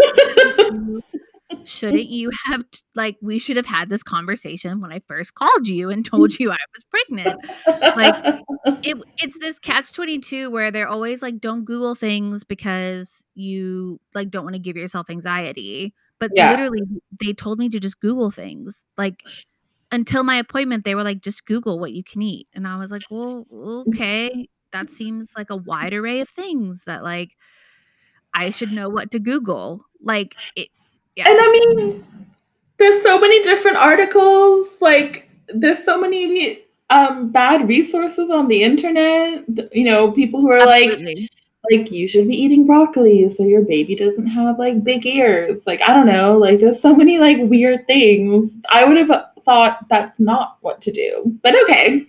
shouldn't 1.64 2.08
you 2.08 2.30
have 2.46 2.64
like 2.94 3.16
we 3.22 3.38
should 3.38 3.56
have 3.56 3.66
had 3.66 3.88
this 3.88 4.02
conversation 4.02 4.80
when 4.80 4.92
I 4.92 5.00
first 5.06 5.34
called 5.34 5.68
you 5.68 5.90
and 5.90 6.04
told 6.04 6.38
you 6.38 6.50
I 6.50 6.56
was 6.74 6.84
pregnant? 6.84 7.40
Like 7.96 8.40
it, 8.84 9.02
it's 9.18 9.38
this 9.38 9.58
catch 9.58 9.92
22 9.92 10.50
where 10.50 10.70
they're 10.70 10.88
always 10.88 11.22
like 11.22 11.40
don't 11.40 11.64
google 11.64 11.94
things 11.94 12.44
because 12.44 13.26
you 13.34 14.00
like 14.14 14.30
don't 14.30 14.44
want 14.44 14.54
to 14.54 14.60
give 14.60 14.76
yourself 14.76 15.10
anxiety. 15.10 15.94
But 16.18 16.30
yeah. 16.34 16.50
literally 16.50 16.82
they 17.20 17.32
told 17.32 17.58
me 17.58 17.68
to 17.70 17.80
just 17.80 18.00
google 18.00 18.30
things. 18.30 18.84
Like 18.96 19.22
until 19.90 20.24
my 20.24 20.36
appointment 20.36 20.84
they 20.84 20.94
were 20.94 21.02
like 21.02 21.20
just 21.20 21.46
google 21.46 21.78
what 21.78 21.92
you 21.92 22.04
can 22.04 22.22
eat. 22.22 22.48
And 22.54 22.66
I 22.66 22.76
was 22.76 22.90
like, 22.90 23.02
"Well, 23.10 23.46
okay, 23.88 24.48
that 24.72 24.90
seems 24.90 25.32
like 25.36 25.50
a 25.50 25.56
wide 25.56 25.92
array 25.92 26.20
of 26.20 26.28
things 26.28 26.84
that 26.86 27.02
like 27.02 27.30
I 28.34 28.50
should 28.50 28.72
know 28.72 28.88
what 28.88 29.10
to 29.12 29.18
google." 29.18 29.84
Like 30.00 30.34
it 30.56 30.68
yeah. 31.16 31.28
And 31.28 31.38
I 31.40 31.52
mean, 31.52 32.04
there's 32.78 33.02
so 33.02 33.18
many 33.20 33.40
different 33.42 33.76
articles. 33.76 34.68
Like, 34.80 35.28
there's 35.48 35.84
so 35.84 36.00
many 36.00 36.60
um, 36.90 37.30
bad 37.30 37.68
resources 37.68 38.30
on 38.30 38.48
the 38.48 38.62
internet. 38.62 39.44
You 39.72 39.84
know, 39.84 40.10
people 40.12 40.40
who 40.40 40.50
are 40.50 40.56
Absolutely. 40.56 41.28
like, 41.70 41.80
like 41.80 41.92
you 41.92 42.08
should 42.08 42.28
be 42.28 42.36
eating 42.36 42.66
broccoli 42.66 43.30
so 43.30 43.44
your 43.44 43.62
baby 43.62 43.94
doesn't 43.94 44.26
have 44.26 44.58
like 44.58 44.82
big 44.82 45.06
ears. 45.06 45.66
Like, 45.66 45.82
I 45.82 45.94
don't 45.94 46.06
know. 46.06 46.36
Like, 46.36 46.58
there's 46.58 46.80
so 46.80 46.94
many 46.94 47.18
like 47.18 47.38
weird 47.40 47.86
things. 47.86 48.56
I 48.70 48.84
would 48.84 48.96
have 48.96 49.26
thought 49.44 49.88
that's 49.88 50.18
not 50.18 50.58
what 50.60 50.80
to 50.82 50.92
do, 50.92 51.38
but 51.42 51.54
okay. 51.62 52.06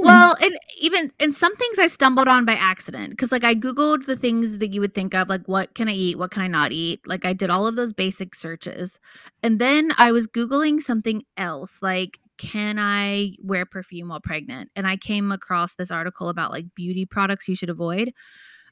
Well, 0.00 0.36
and 0.40 0.56
even 0.80 1.10
and 1.18 1.34
some 1.34 1.54
things 1.56 1.78
I 1.78 1.88
stumbled 1.88 2.28
on 2.28 2.44
by 2.44 2.52
accident 2.52 3.10
because 3.10 3.32
like 3.32 3.42
I 3.42 3.56
googled 3.56 4.06
the 4.06 4.14
things 4.14 4.58
that 4.58 4.72
you 4.72 4.80
would 4.80 4.94
think 4.94 5.12
of 5.12 5.28
like 5.28 5.46
what 5.46 5.74
can 5.74 5.88
I 5.88 5.92
eat, 5.92 6.18
what 6.18 6.30
can 6.30 6.42
I 6.42 6.46
not 6.46 6.70
eat. 6.70 7.00
Like 7.04 7.24
I 7.24 7.32
did 7.32 7.50
all 7.50 7.66
of 7.66 7.74
those 7.74 7.92
basic 7.92 8.36
searches, 8.36 9.00
and 9.42 9.58
then 9.58 9.90
I 9.98 10.12
was 10.12 10.28
googling 10.28 10.80
something 10.80 11.24
else 11.36 11.80
like 11.82 12.20
can 12.36 12.78
I 12.78 13.32
wear 13.42 13.66
perfume 13.66 14.10
while 14.10 14.20
pregnant? 14.20 14.70
And 14.76 14.86
I 14.86 14.96
came 14.96 15.32
across 15.32 15.74
this 15.74 15.90
article 15.90 16.28
about 16.28 16.52
like 16.52 16.72
beauty 16.76 17.04
products 17.04 17.48
you 17.48 17.56
should 17.56 17.68
avoid, 17.70 18.12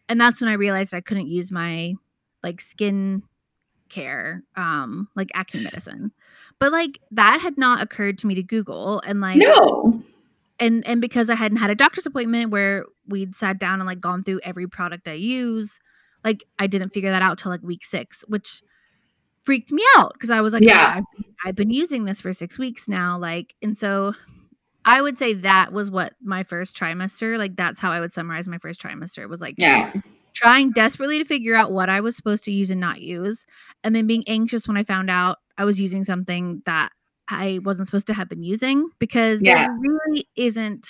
and 0.09 0.21
that's 0.21 0.41
when 0.41 0.49
I 0.49 0.55
realized 0.55 0.95
I 0.95 1.01
couldn't 1.01 1.27
use 1.29 1.51
my 1.51 1.95
like 2.45 2.61
skin 2.61 3.23
care 3.89 4.43
um 4.57 5.07
like 5.15 5.29
acne 5.35 5.63
medicine 5.63 6.11
but 6.59 6.73
like 6.73 6.99
that 7.13 7.41
had 7.41 7.57
not 7.57 7.81
occurred 7.81 8.19
to 8.19 8.27
me 8.27 8.35
to 8.35 8.43
google 8.43 9.01
and 9.07 9.21
like 9.21 9.37
no 9.37 10.03
and 10.59 10.87
and 10.87 11.01
because 11.01 11.31
I 11.31 11.35
hadn't 11.35 11.59
had 11.59 11.71
a 11.71 11.75
doctor's 11.75 12.07
appointment 12.07 12.51
where 12.51 12.85
we'd 13.07 13.35
sat 13.37 13.59
down 13.59 13.81
and 13.81 13.87
like 13.87 14.01
gone 14.01 14.25
through 14.25 14.41
every 14.43 14.67
product 14.67 15.09
I 15.09 15.13
use, 15.13 15.79
like 16.25 16.45
I 16.59 16.67
didn't 16.67 16.91
figure 16.91 17.11
that 17.11 17.23
out 17.23 17.39
till 17.39 17.51
like 17.51 17.63
week 17.63 17.85
six, 17.85 18.25
which 18.29 18.63
freaked 19.43 19.71
me 19.71 19.85
out 19.97 20.13
because 20.15 20.31
I 20.31 20.41
was 20.41 20.53
like, 20.53 20.65
Yeah. 20.65 20.95
I've, 20.97 21.05
I've 21.45 21.55
been 21.55 21.71
using 21.71 22.05
this 22.05 22.21
for 22.21 22.33
six 22.33 22.59
weeks 22.59 22.89
now. 22.89 23.17
Like, 23.17 23.55
and 23.63 23.77
so 23.77 24.15
I 24.85 25.01
would 25.03 25.19
say 25.19 25.35
that 25.35 25.73
was 25.73 25.91
what 25.91 26.15
my 26.23 26.43
first 26.43 26.77
trimester, 26.77 27.39
like, 27.39 27.57
that's 27.57 27.81
how 27.81 27.91
I 27.93 28.01
would 28.01 28.13
summarize 28.13 28.49
my 28.49 28.59
first 28.59 28.81
trimester. 28.83 29.19
It 29.19 29.29
was 29.29 29.41
like 29.41 29.55
Yeah. 29.59 29.93
trying 30.35 30.73
desperately 30.73 31.19
to 31.19 31.25
figure 31.25 31.55
out 31.55 31.73
what 31.73 31.89
I 31.89 32.01
was 32.01 32.17
supposed 32.17 32.45
to 32.45 32.53
use 32.53 32.71
and 32.71 32.81
not 32.81 33.01
use, 33.01 33.47
and 33.85 33.95
then 33.95 34.07
being 34.07 34.25
anxious 34.27 34.67
when 34.67 34.77
I 34.77 34.83
found 34.85 35.11
out 35.11 35.39
I 35.59 35.65
was 35.65 35.81
using 35.81 36.03
something 36.05 36.63
that 36.67 36.91
I 37.29 37.61
wasn't 37.65 37.89
supposed 37.89 38.07
to 38.09 38.15
have 38.15 38.29
been 38.29 38.43
using 38.43 38.89
because 38.99 39.41
Yeah. 39.43 39.55
there 39.55 39.67
really 39.79 40.29
isn't 40.37 40.89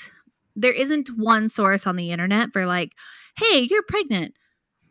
there 0.57 0.73
isn't 0.73 1.09
one 1.19 1.49
source 1.51 1.87
on 1.87 1.97
the 1.97 2.11
internet 2.11 2.53
for 2.53 2.65
like, 2.67 2.93
hey, 3.37 3.61
you're 3.71 3.83
pregnant. 3.89 4.35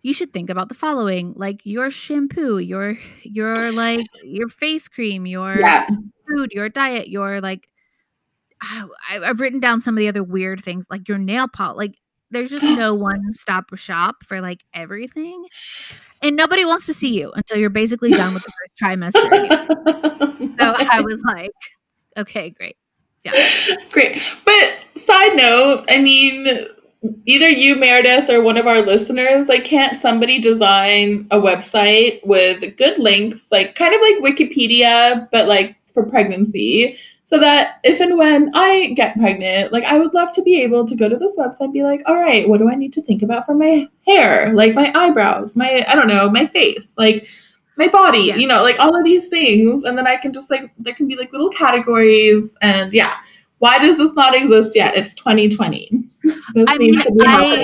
You 0.03 0.13
should 0.13 0.31
think 0.33 0.49
about 0.51 0.69
the 0.69 0.75
following, 0.75 1.33
like 1.35 1.61
your 1.65 1.89
shampoo, 1.89 2.59
your 2.59 2.97
your 3.23 3.71
like 3.71 4.05
your 4.23 4.49
face 4.49 4.87
cream, 4.87 5.25
your 5.25 5.61
Yeah. 5.65 5.81
food, 6.27 6.51
your 6.53 6.69
diet, 6.69 7.09
your 7.09 7.41
like 7.41 7.67
I, 8.61 8.87
I've 9.09 9.39
written 9.41 9.59
down 9.59 9.81
some 9.81 9.95
of 9.95 9.99
the 9.99 10.07
other 10.07 10.23
weird 10.23 10.63
things, 10.63 10.85
like 10.89 11.07
your 11.09 11.17
nail 11.17 11.47
polish. 11.47 11.77
Like, 11.77 11.95
there's 12.31 12.49
just 12.49 12.63
no 12.63 12.93
one 12.93 13.33
stop 13.33 13.65
shop 13.75 14.17
for 14.23 14.41
like 14.41 14.61
everything, 14.73 15.45
and 16.21 16.35
nobody 16.35 16.65
wants 16.65 16.85
to 16.87 16.93
see 16.93 17.17
you 17.17 17.31
until 17.33 17.57
you're 17.57 17.69
basically 17.69 18.11
done 18.11 18.33
with 18.33 18.43
the 18.43 18.51
first 18.51 18.75
trimester. 18.81 19.67
So 20.59 20.73
I 20.89 21.01
was 21.01 21.21
like, 21.23 21.51
okay, 22.17 22.49
great. 22.49 22.77
Yeah. 23.23 23.49
Great. 23.91 24.21
But 24.45 24.79
side 24.95 25.35
note, 25.35 25.85
I 25.89 25.99
mean, 25.99 26.67
either 27.25 27.49
you, 27.49 27.75
Meredith, 27.75 28.29
or 28.29 28.41
one 28.41 28.57
of 28.57 28.67
our 28.67 28.81
listeners, 28.81 29.47
like, 29.47 29.65
can't 29.65 29.99
somebody 29.99 30.39
design 30.39 31.27
a 31.31 31.37
website 31.37 32.25
with 32.25 32.77
good 32.77 32.99
links, 32.99 33.41
like 33.51 33.75
kind 33.75 33.95
of 33.95 34.01
like 34.01 34.17
Wikipedia, 34.17 35.27
but 35.31 35.47
like 35.47 35.75
for 35.93 36.03
pregnancy? 36.03 36.97
So 37.27 37.39
that 37.39 37.79
if 37.83 37.99
and 38.01 38.17
when 38.19 38.51
I 38.53 38.93
get 38.95 39.17
pregnant, 39.17 39.73
like 39.73 39.83
I 39.85 39.97
would 39.97 40.13
love 40.13 40.31
to 40.33 40.43
be 40.43 40.61
able 40.61 40.85
to 40.85 40.95
go 40.95 41.09
to 41.09 41.17
this 41.17 41.35
website 41.35 41.61
and 41.61 41.73
be 41.73 41.81
like, 41.83 42.03
all 42.05 42.15
right, 42.15 42.47
what 42.47 42.59
do 42.59 42.69
I 42.69 42.75
need 42.75 42.93
to 42.93 43.01
think 43.01 43.23
about 43.23 43.47
for 43.47 43.55
my 43.55 43.89
hair? 44.05 44.53
Like 44.53 44.75
my 44.75 44.91
eyebrows, 44.93 45.55
my 45.55 45.83
I 45.87 45.95
don't 45.95 46.07
know, 46.07 46.29
my 46.29 46.45
face, 46.45 46.89
like 46.97 47.27
my 47.77 47.87
body, 47.87 48.19
Yeah. 48.19 48.35
you 48.35 48.47
know, 48.47 48.61
like 48.61 48.79
all 48.79 48.95
of 48.95 49.03
these 49.03 49.27
things. 49.27 49.83
And 49.85 49.97
then 49.97 50.05
I 50.05 50.17
can 50.17 50.33
just 50.33 50.51
like 50.51 50.71
there 50.77 50.93
can 50.93 51.07
be 51.07 51.15
like 51.15 51.31
little 51.31 51.49
categories 51.49 52.55
and 52.61 52.93
yeah. 52.93 53.15
Why 53.59 53.79
does 53.79 53.97
this 53.97 54.13
not 54.13 54.35
exist 54.35 54.75
yet? 54.75 54.95
It's 54.95 55.15
2020. 55.15 56.03
I 56.67 56.77
mean, 56.77 57.01
I- 57.25 57.63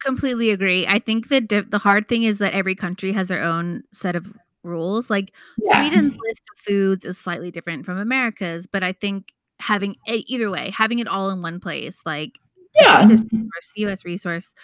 Completely 0.00 0.50
agree. 0.50 0.86
I 0.86 1.00
think 1.00 1.26
that 1.28 1.48
the 1.48 1.78
hard 1.78 2.06
thing 2.08 2.22
is 2.22 2.38
that 2.38 2.52
every 2.52 2.76
country 2.76 3.10
has 3.12 3.26
their 3.26 3.42
own 3.42 3.82
set 3.92 4.14
of 4.14 4.32
rules. 4.66 5.08
Like 5.10 5.32
Yeah. 5.62 5.80
Sweden's 5.80 6.16
list 6.26 6.42
of 6.52 6.58
foods 6.58 7.04
is 7.04 7.16
slightly 7.18 7.50
different 7.50 7.86
from 7.86 7.98
America's, 7.98 8.66
but 8.66 8.82
I 8.82 8.92
think 8.92 9.32
having 9.60 9.96
e- 10.08 10.24
either 10.26 10.50
way, 10.50 10.70
having 10.70 10.98
it 10.98 11.08
all 11.08 11.30
in 11.30 11.40
one 11.42 11.60
place, 11.60 12.00
like 12.04 12.38
Yeah. 12.78 13.06
Resource, 13.08 13.72
US 13.76 14.04
resource. 14.04 14.54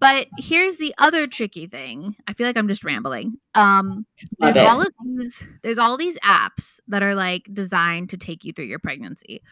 But 0.00 0.26
here's 0.38 0.78
the 0.78 0.92
other 0.98 1.28
tricky 1.28 1.68
thing. 1.68 2.16
I 2.26 2.32
feel 2.32 2.46
like 2.48 2.56
I'm 2.56 2.66
just 2.66 2.82
rambling. 2.82 3.38
Um 3.54 4.04
there's 4.40 4.56
all 4.56 4.80
of 4.80 4.88
these 5.04 5.44
there's 5.62 5.78
all 5.78 5.96
these 5.96 6.18
apps 6.20 6.80
that 6.88 7.02
are 7.04 7.14
like 7.14 7.48
designed 7.52 8.10
to 8.10 8.16
take 8.16 8.44
you 8.44 8.52
through 8.52 8.64
your 8.64 8.80
pregnancy. 8.80 9.42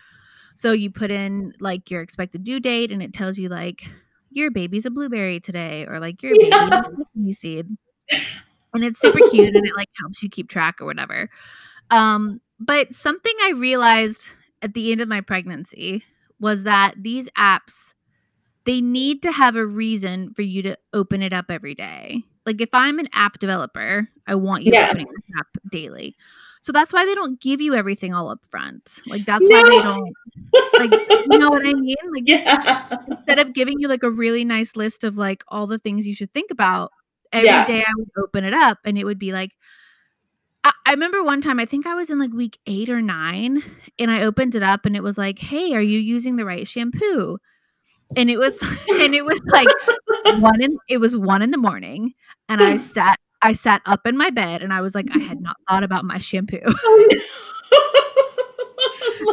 So 0.57 0.73
you 0.73 0.91
put 0.91 1.11
in 1.13 1.53
like 1.61 1.91
your 1.91 2.03
expected 2.03 2.43
due 2.45 2.59
date 2.61 2.91
and 2.91 3.03
it 3.03 3.15
tells 3.15 3.39
you 3.39 3.49
like 3.49 3.87
your 4.33 4.51
baby's 4.51 4.85
a 4.87 4.91
blueberry 4.91 5.41
today 5.41 5.87
or 5.87 6.01
like 6.01 6.23
your 6.23 6.33
baby's 6.35 6.51
Yeah. 6.61 6.83
a 7.29 7.33
seed. 7.33 7.77
And 8.75 8.85
it's 8.85 9.01
super 9.01 9.19
cute 9.31 9.55
and 9.55 9.67
it 9.67 9.75
like 9.77 9.89
helps 9.99 10.23
you 10.23 10.29
keep 10.29 10.49
track 10.49 10.81
or 10.81 10.87
whatever. 10.87 11.29
Um 11.91 12.41
but 12.59 12.93
something 12.93 13.33
I 13.43 13.53
realized 13.53 14.29
at 14.63 14.75
the 14.75 14.93
end 14.93 15.01
of 15.01 15.09
my 15.09 15.21
pregnancy 15.21 16.05
was 16.39 16.65
that 16.65 16.95
these 16.99 17.29
apps 17.31 17.95
they 18.65 18.81
need 18.81 19.23
to 19.23 19.33
have 19.33 19.57
a 19.57 19.65
reason 19.67 20.35
for 20.35 20.43
you 20.43 20.63
to 20.63 20.77
open 20.93 21.23
it 21.23 21.33
up 21.33 21.47
every 21.51 21.75
day. 21.75 22.23
Like 22.45 22.61
if 22.61 22.69
I'm 22.73 22.99
an 22.99 23.09
app 23.15 23.39
developer, 23.39 24.09
I 24.27 24.35
want 24.35 24.65
you 24.65 24.73
Yeah. 24.73 24.87
opening 24.89 25.07
this 25.11 25.39
app 25.39 25.47
daily. 25.71 26.15
So 26.63 26.73
that's 26.73 26.93
why 26.93 27.07
they 27.07 27.15
don't 27.15 27.41
give 27.41 27.61
you 27.61 27.75
everything 27.75 28.13
all 28.13 28.29
up 28.29 28.45
front. 28.51 29.01
Like 29.07 29.25
that's 29.25 29.49
why 29.49 29.63
they 29.71 29.81
don't 29.83 30.13
like 30.79 30.91
you 31.31 31.39
know 31.39 31.51
what 31.51 31.67
I 31.67 31.73
mean? 31.75 31.97
Like 32.13 32.25
yeah. 32.27 32.99
instead 33.09 33.39
of 33.39 33.55
giving 33.55 33.81
you 33.81 33.89
like 33.89 34.03
a 34.03 34.11
really 34.11 34.45
nice 34.45 34.77
list 34.77 35.05
of 35.05 35.17
like 35.17 35.43
all 35.49 35.67
the 35.67 35.79
things 35.79 36.07
you 36.07 36.15
should 36.15 36.33
think 36.35 36.51
about, 36.51 36.93
every 37.33 37.49
day 37.67 37.79
Yeah. 37.79 37.85
I 37.87 37.93
would 37.97 38.11
open 38.19 38.45
it 38.45 38.55
up 38.55 38.79
and 38.85 38.99
it 38.99 39.05
would 39.05 39.19
be 39.19 39.33
like 39.33 39.53
I, 40.65 40.73
I 40.87 40.91
remember 40.93 41.23
one 41.23 41.41
time 41.41 41.59
I 41.59 41.65
think 41.65 41.87
I 41.87 41.95
was 41.95 42.11
in 42.11 42.19
like 42.19 42.33
week 42.33 42.59
eight 42.67 42.91
or 42.91 43.01
nine 43.01 43.63
and 43.99 44.11
I 44.11 44.23
opened 44.23 44.55
it 44.55 44.63
up 44.63 44.85
and 44.85 44.95
it 44.95 45.03
was 45.03 45.17
like, 45.17 45.39
Hey, 45.39 45.75
are 45.75 45.81
you 45.81 45.99
using 45.99 46.37
the 46.37 46.45
right 46.45 46.69
shampoo? 46.69 47.39
And 48.17 48.29
it 48.31 48.39
was 48.39 48.61
and 48.91 49.15
it 49.15 49.25
was 49.25 49.41
like 49.53 49.69
one 50.41 50.63
in 50.63 50.77
it 50.89 50.99
was 50.99 51.17
one 51.17 51.43
in 51.43 51.51
the 51.51 51.59
morning 51.59 52.13
and 52.49 52.63
I 52.63 52.77
sat 52.79 53.19
I 53.43 53.55
sat 53.55 53.81
up 53.87 54.07
in 54.07 54.19
my 54.19 54.29
bed 54.31 54.63
and 54.63 54.73
I 54.73 54.83
was 54.83 54.95
like, 54.95 55.07
I 55.15 55.19
had 55.19 55.41
not 55.43 55.57
thought 55.69 55.83
about 55.83 56.05
my 56.05 56.19
shampoo. 56.19 56.61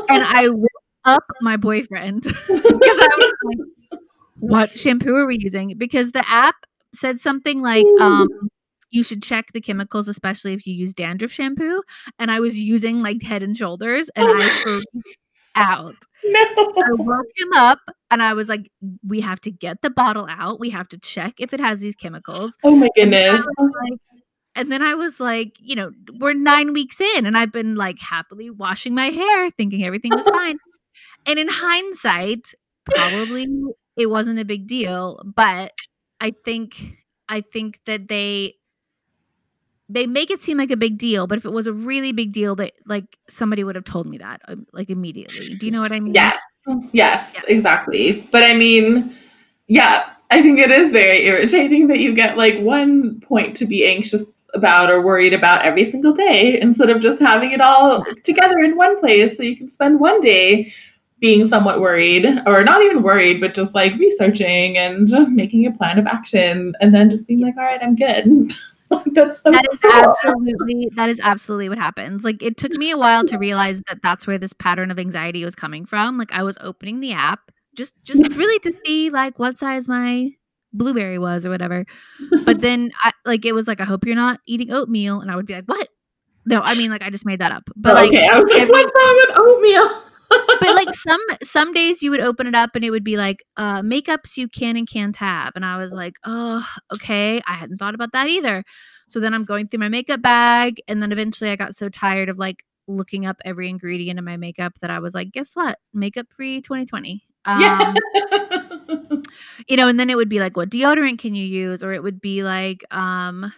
and 0.09 0.23
I 0.23 0.47
woke 0.49 0.69
up 1.05 1.25
my 1.41 1.57
boyfriend 1.57 2.21
because 2.23 2.37
I 2.47 3.09
was 3.17 3.33
like, 3.43 3.99
"What 4.39 4.77
shampoo 4.77 5.15
are 5.15 5.25
we 5.25 5.37
using?" 5.39 5.73
Because 5.77 6.11
the 6.11 6.23
app 6.29 6.55
said 6.97 7.19
something 7.19 7.61
like, 7.61 7.85
um, 7.99 8.27
"You 8.91 9.03
should 9.03 9.23
check 9.23 9.51
the 9.53 9.61
chemicals, 9.61 10.07
especially 10.07 10.53
if 10.53 10.65
you 10.65 10.73
use 10.73 10.93
dandruff 10.93 11.31
shampoo." 11.31 11.81
And 12.19 12.31
I 12.31 12.39
was 12.39 12.57
using 12.59 13.01
like 13.01 13.21
Head 13.23 13.43
and 13.43 13.55
Shoulders, 13.55 14.09
and 14.15 14.27
I 14.27 14.49
freaked 14.63 15.17
out. 15.55 15.95
I 16.25 16.89
woke 16.93 17.25
him 17.35 17.53
up, 17.53 17.79
and 18.11 18.21
I 18.21 18.33
was 18.33 18.49
like, 18.49 18.69
"We 19.05 19.21
have 19.21 19.39
to 19.41 19.51
get 19.51 19.81
the 19.81 19.89
bottle 19.89 20.27
out. 20.29 20.59
We 20.59 20.69
have 20.71 20.87
to 20.89 20.99
check 20.99 21.35
if 21.39 21.53
it 21.53 21.59
has 21.59 21.79
these 21.79 21.95
chemicals." 21.95 22.55
Oh 22.63 22.75
my 22.75 22.89
goodness. 22.95 23.45
and 24.55 24.71
then 24.71 24.81
I 24.81 24.95
was 24.95 25.19
like, 25.19 25.53
you 25.59 25.75
know, 25.75 25.91
we're 26.19 26.33
nine 26.33 26.73
weeks 26.73 26.99
in, 26.99 27.25
and 27.25 27.37
I've 27.37 27.51
been 27.51 27.75
like 27.75 27.99
happily 27.99 28.49
washing 28.49 28.95
my 28.95 29.07
hair, 29.07 29.51
thinking 29.51 29.83
everything 29.85 30.11
was 30.11 30.27
fine. 30.27 30.57
And 31.25 31.37
in 31.39 31.47
hindsight, 31.49 32.53
probably 32.85 33.47
it 33.97 34.07
wasn't 34.07 34.39
a 34.39 34.45
big 34.45 34.67
deal, 34.67 35.21
but 35.35 35.71
I 36.19 36.33
think 36.43 36.97
I 37.29 37.41
think 37.41 37.79
that 37.85 38.07
they 38.07 38.55
they 39.89 40.05
make 40.05 40.31
it 40.31 40.43
seem 40.43 40.57
like 40.57 40.71
a 40.71 40.77
big 40.77 40.97
deal, 40.97 41.27
but 41.27 41.37
if 41.37 41.45
it 41.45 41.51
was 41.51 41.67
a 41.67 41.73
really 41.73 42.11
big 42.11 42.33
deal, 42.33 42.55
that 42.55 42.73
like 42.85 43.17
somebody 43.29 43.63
would 43.63 43.75
have 43.75 43.85
told 43.85 44.05
me 44.07 44.17
that 44.17 44.41
um, 44.47 44.67
like 44.73 44.89
immediately. 44.89 45.55
Do 45.55 45.65
you 45.65 45.71
know 45.71 45.81
what 45.81 45.91
I 45.91 45.99
mean? 45.99 46.13
Yes. 46.13 46.41
Yes, 46.91 47.31
Yeah. 47.33 47.41
exactly. 47.47 48.27
But 48.31 48.43
I 48.43 48.53
mean, 48.53 49.15
yeah, 49.67 50.09
I 50.31 50.41
think 50.41 50.59
it 50.59 50.69
is 50.69 50.91
very 50.91 51.25
irritating 51.25 51.87
that 51.87 51.99
you 51.99 52.13
get 52.13 52.37
like 52.37 52.59
one 52.59 53.21
point 53.21 53.55
to 53.57 53.65
be 53.65 53.87
anxious 53.87 54.23
about 54.53 54.89
or 54.89 55.01
worried 55.01 55.33
about 55.33 55.63
every 55.63 55.89
single 55.89 56.11
day 56.11 56.59
instead 56.59 56.89
of 56.89 57.01
just 57.01 57.21
having 57.21 57.51
it 57.51 57.61
all 57.61 58.03
together 58.23 58.59
in 58.59 58.75
one 58.75 58.99
place 58.99 59.37
so 59.37 59.43
you 59.43 59.55
can 59.55 59.67
spend 59.67 59.99
one 59.99 60.19
day 60.19 60.71
being 61.19 61.45
somewhat 61.47 61.79
worried 61.81 62.25
or 62.45 62.63
not 62.63 62.81
even 62.83 63.01
worried 63.01 63.39
but 63.39 63.53
just 63.53 63.73
like 63.73 63.93
researching 63.95 64.77
and 64.77 65.09
making 65.35 65.65
a 65.65 65.71
plan 65.71 65.97
of 65.97 66.05
action 66.05 66.73
and 66.79 66.93
then 66.93 67.09
just 67.09 67.25
being 67.27 67.39
like 67.39 67.55
all 67.57 67.63
right 67.63 67.81
i'm 67.81 67.95
good 67.95 68.51
that's 69.13 69.41
so 69.41 69.51
That 69.51 69.65
is 69.71 69.79
cool. 69.81 69.91
absolutely 69.91 70.89
that 70.95 71.09
is 71.09 71.19
absolutely 71.21 71.67
what 71.67 71.77
happens. 71.77 72.23
Like 72.23 72.41
it 72.41 72.55
took 72.55 72.71
me 72.71 72.91
a 72.91 72.97
while 72.97 73.25
to 73.25 73.37
realize 73.37 73.81
that 73.89 74.01
that's 74.01 74.25
where 74.25 74.37
this 74.37 74.53
pattern 74.53 74.91
of 74.91 74.97
anxiety 74.97 75.43
was 75.43 75.55
coming 75.55 75.85
from. 75.85 76.17
Like 76.17 76.31
I 76.31 76.43
was 76.43 76.57
opening 76.61 77.01
the 77.01 77.11
app 77.11 77.51
just 77.75 77.93
just 78.05 78.21
really 78.37 78.59
to 78.59 78.73
see 78.85 79.09
like 79.09 79.39
what 79.39 79.57
size 79.57 79.89
my 79.89 80.29
blueberry 80.71 81.19
was 81.19 81.45
or 81.45 81.49
whatever. 81.49 81.85
But 82.45 82.61
then 82.61 82.91
I 83.03 83.11
like 83.25 83.43
it 83.43 83.51
was 83.51 83.67
like 83.67 83.81
I 83.81 83.83
hope 83.83 84.05
you're 84.05 84.15
not 84.15 84.39
eating 84.47 84.71
oatmeal 84.71 85.19
and 85.19 85.29
I 85.29 85.35
would 85.35 85.45
be 85.47 85.53
like 85.55 85.65
what? 85.65 85.89
No, 86.45 86.61
I 86.61 86.75
mean 86.75 86.89
like 86.89 87.01
I 87.03 87.09
just 87.09 87.25
made 87.25 87.39
that 87.39 87.51
up. 87.51 87.69
But 87.75 87.91
oh, 87.91 87.95
like 87.95 88.07
okay 88.07 88.25
i 88.31 88.39
was 88.39 88.49
like 88.49 88.61
every- 88.61 88.71
what's 88.71 88.93
wrong 88.95 89.25
with 89.27 89.37
oatmeal 89.37 90.03
but 90.29 90.75
like 90.75 90.93
some 90.93 91.21
some 91.43 91.73
days 91.73 92.01
you 92.01 92.11
would 92.11 92.19
open 92.19 92.47
it 92.47 92.55
up 92.55 92.75
and 92.75 92.83
it 92.83 92.91
would 92.91 93.03
be 93.03 93.17
like 93.17 93.43
uh 93.57 93.81
makeups 93.81 94.37
you 94.37 94.47
can 94.47 94.75
and 94.75 94.89
can't 94.89 95.15
have 95.15 95.53
and 95.55 95.65
i 95.65 95.77
was 95.77 95.91
like 95.91 96.17
oh 96.25 96.67
okay 96.91 97.41
i 97.47 97.53
hadn't 97.53 97.77
thought 97.77 97.95
about 97.95 98.11
that 98.13 98.27
either. 98.27 98.63
So 99.07 99.19
then 99.19 99.33
i'm 99.33 99.45
going 99.45 99.67
through 99.67 99.79
my 99.79 99.89
makeup 99.89 100.21
bag 100.21 100.81
and 100.87 101.01
then 101.01 101.11
eventually 101.11 101.49
i 101.49 101.55
got 101.55 101.75
so 101.75 101.89
tired 101.89 102.29
of 102.29 102.37
like 102.37 102.63
looking 102.87 103.25
up 103.25 103.37
every 103.43 103.69
ingredient 103.69 104.17
in 104.17 104.25
my 104.25 104.37
makeup 104.37 104.79
that 104.79 104.89
i 104.89 104.99
was 104.99 105.13
like 105.13 105.31
guess 105.31 105.51
what? 105.53 105.77
Makeup 105.93 106.27
free 106.29 106.61
2020 106.61 107.23
um 107.45 107.61
yeah 107.61 107.93
you 109.67 109.77
know 109.77 109.87
and 109.87 109.99
then 109.99 110.09
it 110.09 110.17
would 110.17 110.29
be 110.29 110.39
like 110.39 110.57
what 110.57 110.69
deodorant 110.69 111.19
can 111.19 111.35
you 111.35 111.45
use? 111.45 111.83
Or 111.83 111.93
it 111.93 112.03
would 112.03 112.21
be 112.21 112.43
like 112.43 112.83
um 112.91 113.51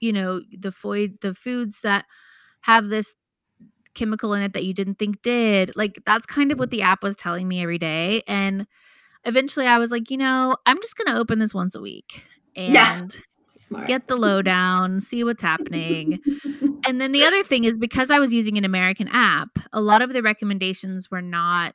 you 0.00 0.12
know 0.12 0.40
the 0.58 0.72
food 0.72 1.18
the 1.20 1.34
foods 1.34 1.80
that 1.82 2.04
have 2.62 2.88
this 2.88 3.14
chemical 3.94 4.34
in 4.34 4.42
it 4.42 4.52
that 4.52 4.64
you 4.64 4.74
didn't 4.74 4.98
think 4.98 5.22
did 5.22 5.70
like 5.76 6.00
that's 6.04 6.26
kind 6.26 6.52
of 6.52 6.58
what 6.58 6.70
the 6.70 6.82
app 6.82 7.02
was 7.02 7.16
telling 7.16 7.48
me 7.48 7.62
every 7.62 7.78
day 7.78 8.22
and 8.26 8.66
eventually 9.24 9.66
i 9.66 9.78
was 9.78 9.90
like 9.90 10.10
you 10.10 10.16
know 10.16 10.56
i'm 10.66 10.80
just 10.82 10.96
going 10.96 11.12
to 11.12 11.18
open 11.18 11.38
this 11.38 11.54
once 11.54 11.74
a 11.74 11.80
week 11.80 12.24
and 12.56 13.20
Yeah. 13.70 13.86
Get 13.86 14.08
the 14.08 14.16
lowdown, 14.16 15.00
see 15.00 15.24
what's 15.24 15.42
happening. 15.42 16.20
And 16.86 17.00
then 17.00 17.12
the 17.12 17.24
other 17.24 17.42
thing 17.42 17.64
is 17.64 17.74
because 17.74 18.10
I 18.10 18.18
was 18.18 18.30
using 18.30 18.58
an 18.58 18.64
American 18.66 19.08
app, 19.08 19.58
a 19.72 19.80
lot 19.80 20.02
of 20.02 20.12
the 20.12 20.22
recommendations 20.22 21.10
were 21.10 21.22
not 21.22 21.74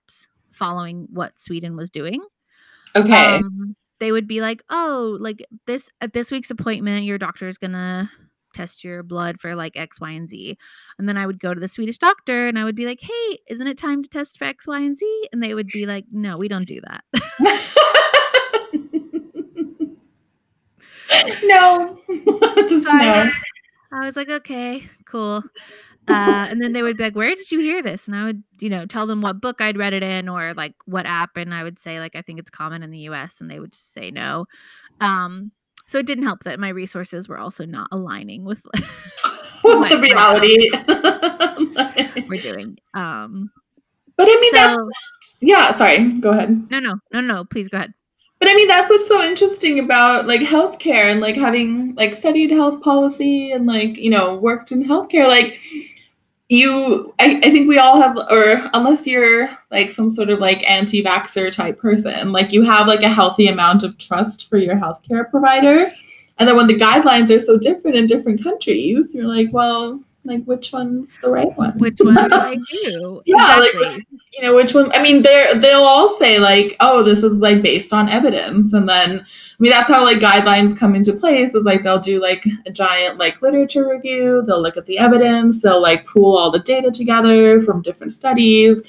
following 0.51 1.07
what 1.11 1.39
Sweden 1.39 1.75
was 1.75 1.89
doing. 1.89 2.21
okay. 2.95 3.37
Um, 3.37 3.75
they 3.99 4.11
would 4.11 4.27
be 4.27 4.39
like, 4.39 4.61
"Oh, 4.69 5.17
like 5.19 5.43
this 5.65 5.89
at 5.99 6.13
this 6.13 6.29
week's 6.29 6.51
appointment, 6.51 7.05
your 7.05 7.17
doctor 7.17 7.47
is 7.47 7.57
gonna 7.57 8.11
test 8.53 8.83
your 8.83 9.03
blood 9.03 9.39
for 9.39 9.55
like 9.55 9.75
X, 9.77 9.99
Y, 9.99 10.11
and 10.11 10.29
Z." 10.29 10.57
And 10.97 11.07
then 11.09 11.17
I 11.17 11.25
would 11.25 11.39
go 11.39 11.53
to 11.53 11.59
the 11.59 11.67
Swedish 11.67 11.97
doctor 11.97 12.47
and 12.47 12.57
I 12.59 12.63
would 12.63 12.75
be 12.75 12.85
like, 12.85 13.01
"Hey, 13.01 13.37
isn't 13.49 13.67
it 13.67 13.77
time 13.77 14.03
to 14.03 14.09
test 14.09 14.37
for 14.39 14.45
X, 14.45 14.67
Y, 14.67 14.79
and 14.79 14.97
Z?" 14.97 15.27
And 15.31 15.41
they 15.41 15.53
would 15.53 15.67
be 15.67 15.85
like, 15.85 16.05
"No, 16.11 16.37
we 16.37 16.47
don't 16.47 16.67
do 16.67 16.79
that." 16.81 17.03
no. 21.43 21.97
Just 22.67 22.83
So 22.83 22.89
I- 22.91 23.25
no. 23.25 23.31
I 23.91 24.05
was 24.05 24.15
like, 24.15 24.29
"Okay, 24.29 24.87
cool." 25.05 25.43
Uh, 26.07 26.47
and 26.49 26.61
then 26.61 26.73
they 26.73 26.81
would 26.83 26.97
be 26.97 27.03
like, 27.03 27.15
"Where 27.15 27.35
did 27.35 27.51
you 27.51 27.59
hear 27.59 27.81
this?" 27.81 28.07
And 28.07 28.15
I 28.15 28.25
would, 28.25 28.43
you 28.59 28.69
know, 28.69 28.85
tell 28.85 29.07
them 29.07 29.21
what 29.21 29.41
book 29.41 29.61
I'd 29.61 29.77
read 29.77 29.93
it 29.93 30.03
in 30.03 30.29
or 30.29 30.53
like 30.53 30.75
what 30.85 31.05
app, 31.07 31.37
and 31.37 31.53
I 31.53 31.63
would 31.63 31.79
say 31.79 31.99
like, 31.99 32.15
"I 32.15 32.21
think 32.21 32.39
it's 32.39 32.51
common 32.51 32.83
in 32.83 32.91
the 32.91 32.99
U.S.," 32.99 33.41
and 33.41 33.49
they 33.49 33.59
would 33.59 33.71
just 33.71 33.93
say 33.93 34.11
no. 34.11 34.45
Um, 35.01 35.51
so 35.89 35.97
it 35.97 36.05
didn't 36.05 36.23
help 36.23 36.43
that 36.43 36.59
my 36.59 36.69
resources 36.69 37.27
were 37.27 37.39
also 37.39 37.65
not 37.65 37.87
aligning 37.91 38.45
with 38.45 38.61
the 39.63 39.99
reality? 39.99 40.69
we're 42.29 42.39
doing. 42.39 42.77
Um, 42.93 43.49
but 44.15 44.27
I 44.29 44.39
mean, 44.39 44.53
that's 44.53 44.77
yeah. 45.41 45.75
Sorry, 45.75 46.11
go 46.19 46.29
ahead. 46.29 46.69
no, 46.69 46.77
no, 46.77 46.93
no, 47.11 47.21
no. 47.21 47.43
Please 47.43 47.69
go 47.69 47.79
ahead. 47.79 47.91
But 48.37 48.49
I 48.49 48.53
mean, 48.53 48.67
that's 48.67 48.87
what's 48.87 49.07
so 49.07 49.23
interesting 49.23 49.79
about 49.79 50.27
like 50.27 50.41
healthcare 50.41 51.11
and 51.11 51.21
like 51.21 51.35
having 51.35 51.95
like 51.95 52.13
studied 52.13 52.51
health 52.51 52.83
policy 52.83 53.51
and 53.51 53.65
like 53.65 53.97
you 53.97 54.11
know 54.11 54.35
worked 54.35 54.71
in 54.71 54.83
healthcare. 54.83 55.27
Like 55.27 55.59
you, 56.49 57.13
I, 57.19 57.39
I 57.43 57.51
think 57.51 57.69
we 57.69 57.77
all 57.77 58.01
have, 58.01 58.17
or 58.17 58.69
unless 58.73 59.05
you're 59.05 59.49
like 59.69 59.91
some 59.91 60.09
sort 60.09 60.29
of 60.29 60.39
like 60.39 60.67
anti-vaxxer 60.69 61.51
type 61.51 61.79
person, 61.79 62.31
like 62.31 62.51
you 62.51 62.63
have 62.63 62.87
like 62.87 63.03
a 63.03 63.09
healthy 63.09 63.47
amount 63.47 63.83
of 63.83 63.97
trust 63.99 64.49
for 64.49 64.57
your 64.57 64.75
healthcare 64.75 65.29
provider. 65.29 65.91
And 66.39 66.47
then 66.47 66.55
when 66.55 66.67
the 66.67 66.75
guidelines 66.75 67.29
are 67.29 67.39
so 67.39 67.57
different 67.57 67.97
in 67.97 68.07
different 68.07 68.41
countries, 68.41 69.13
you're 69.13 69.27
like, 69.27 69.53
well, 69.53 70.01
like 70.29 70.43
which 70.45 70.71
one's 70.71 71.17
the 71.21 71.29
right 71.29 71.55
one? 71.57 71.77
Which 71.77 71.97
one 71.99 72.15
do 72.15 72.35
I 72.35 72.55
do? 72.55 73.21
Yeah, 73.25 73.57
like, 73.57 73.73
you 74.33 74.41
know 74.41 74.55
which 74.55 74.73
one 74.73 74.91
i 74.93 75.01
mean 75.01 75.21
they're 75.21 75.53
they'll 75.55 75.81
all 75.81 76.17
say 76.17 76.39
like 76.39 76.75
oh 76.79 77.03
this 77.03 77.23
is 77.23 77.37
like 77.37 77.61
based 77.61 77.91
on 77.91 78.09
evidence. 78.09 78.73
And 78.73 78.87
then 78.87 79.19
i 79.19 79.23
mean 79.59 79.71
that's 79.71 79.87
how 79.89 80.03
like 80.03 80.19
guidelines 80.19 80.77
come 80.77 80.95
into 80.95 81.13
place 81.13 81.53
is 81.53 81.63
like 81.63 81.83
they'll 81.83 81.99
do 81.99 82.21
like 82.21 82.45
a 82.65 82.71
giant 82.71 83.17
like 83.17 83.41
literature 83.41 83.89
review. 83.89 84.43
They'll 84.45 84.61
look 84.61 84.77
at 84.77 84.85
the 84.85 84.97
evidence. 84.97 85.61
They'll 85.61 85.81
like 85.81 86.05
pool 86.05 86.37
all 86.37 86.51
the 86.51 86.59
data 86.59 86.91
together 86.91 87.61
from 87.61 87.81
different 87.81 88.11
studies 88.11 88.83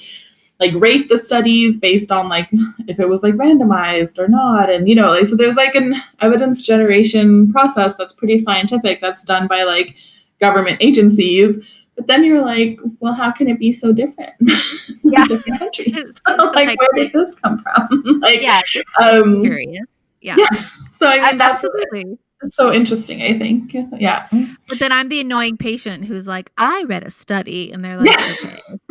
like 0.61 0.73
rate 0.75 1.09
the 1.09 1.17
studies 1.17 1.75
based 1.75 2.11
on 2.11 2.29
like 2.29 2.47
if 2.87 2.99
it 2.99 3.09
was 3.09 3.23
like 3.23 3.33
randomized 3.33 4.19
or 4.19 4.27
not. 4.27 4.69
And 4.69 4.87
you 4.87 4.95
know 4.95 5.09
like 5.09 5.25
so 5.25 5.35
there's 5.35 5.55
like 5.55 5.75
an 5.75 5.95
evidence 6.21 6.65
generation 6.65 7.51
process 7.51 7.95
that's 7.97 8.13
pretty 8.13 8.37
scientific 8.37 9.01
that's 9.01 9.23
done 9.23 9.47
by 9.47 9.63
like 9.63 9.95
government 10.41 10.77
agencies 10.81 11.57
but 11.95 12.07
then 12.07 12.23
you're 12.23 12.43
like 12.45 12.79
well 12.99 13.13
how 13.13 13.31
can 13.31 13.47
it 13.47 13.59
be 13.59 13.71
so 13.73 13.91
different 13.93 14.33
Yeah. 15.03 15.25
different 15.25 15.59
countries 15.59 15.93
It's 15.95 16.21
like 16.27 16.67
like- 16.67 16.79
where 16.79 16.89
did 17.03 17.13
this 17.13 17.35
come 17.35 17.59
from 17.59 18.19
like 18.21 18.41
yeah, 18.41 18.61
um 18.99 19.43
curious. 19.43 19.79
Yeah, 20.21 20.35
yeah 20.37 20.49
so 20.97 21.07
i 21.07 21.31
mean 21.31 21.41
absolutely. 21.41 22.17
so 22.49 22.71
interesting 22.71 23.21
i 23.23 23.37
think 23.37 23.75
yeah 23.97 24.27
But 24.67 24.79
then 24.79 24.91
I'm 24.91 25.09
the 25.09 25.19
annoying 25.21 25.57
patient 25.57 26.05
who's 26.05 26.25
like, 26.27 26.51
I 26.57 26.85
read 26.87 27.03
a 27.05 27.11
study, 27.11 27.71
and 27.73 27.83
they're 27.83 27.97
like, 27.97 28.09
Yeah. 28.09 28.33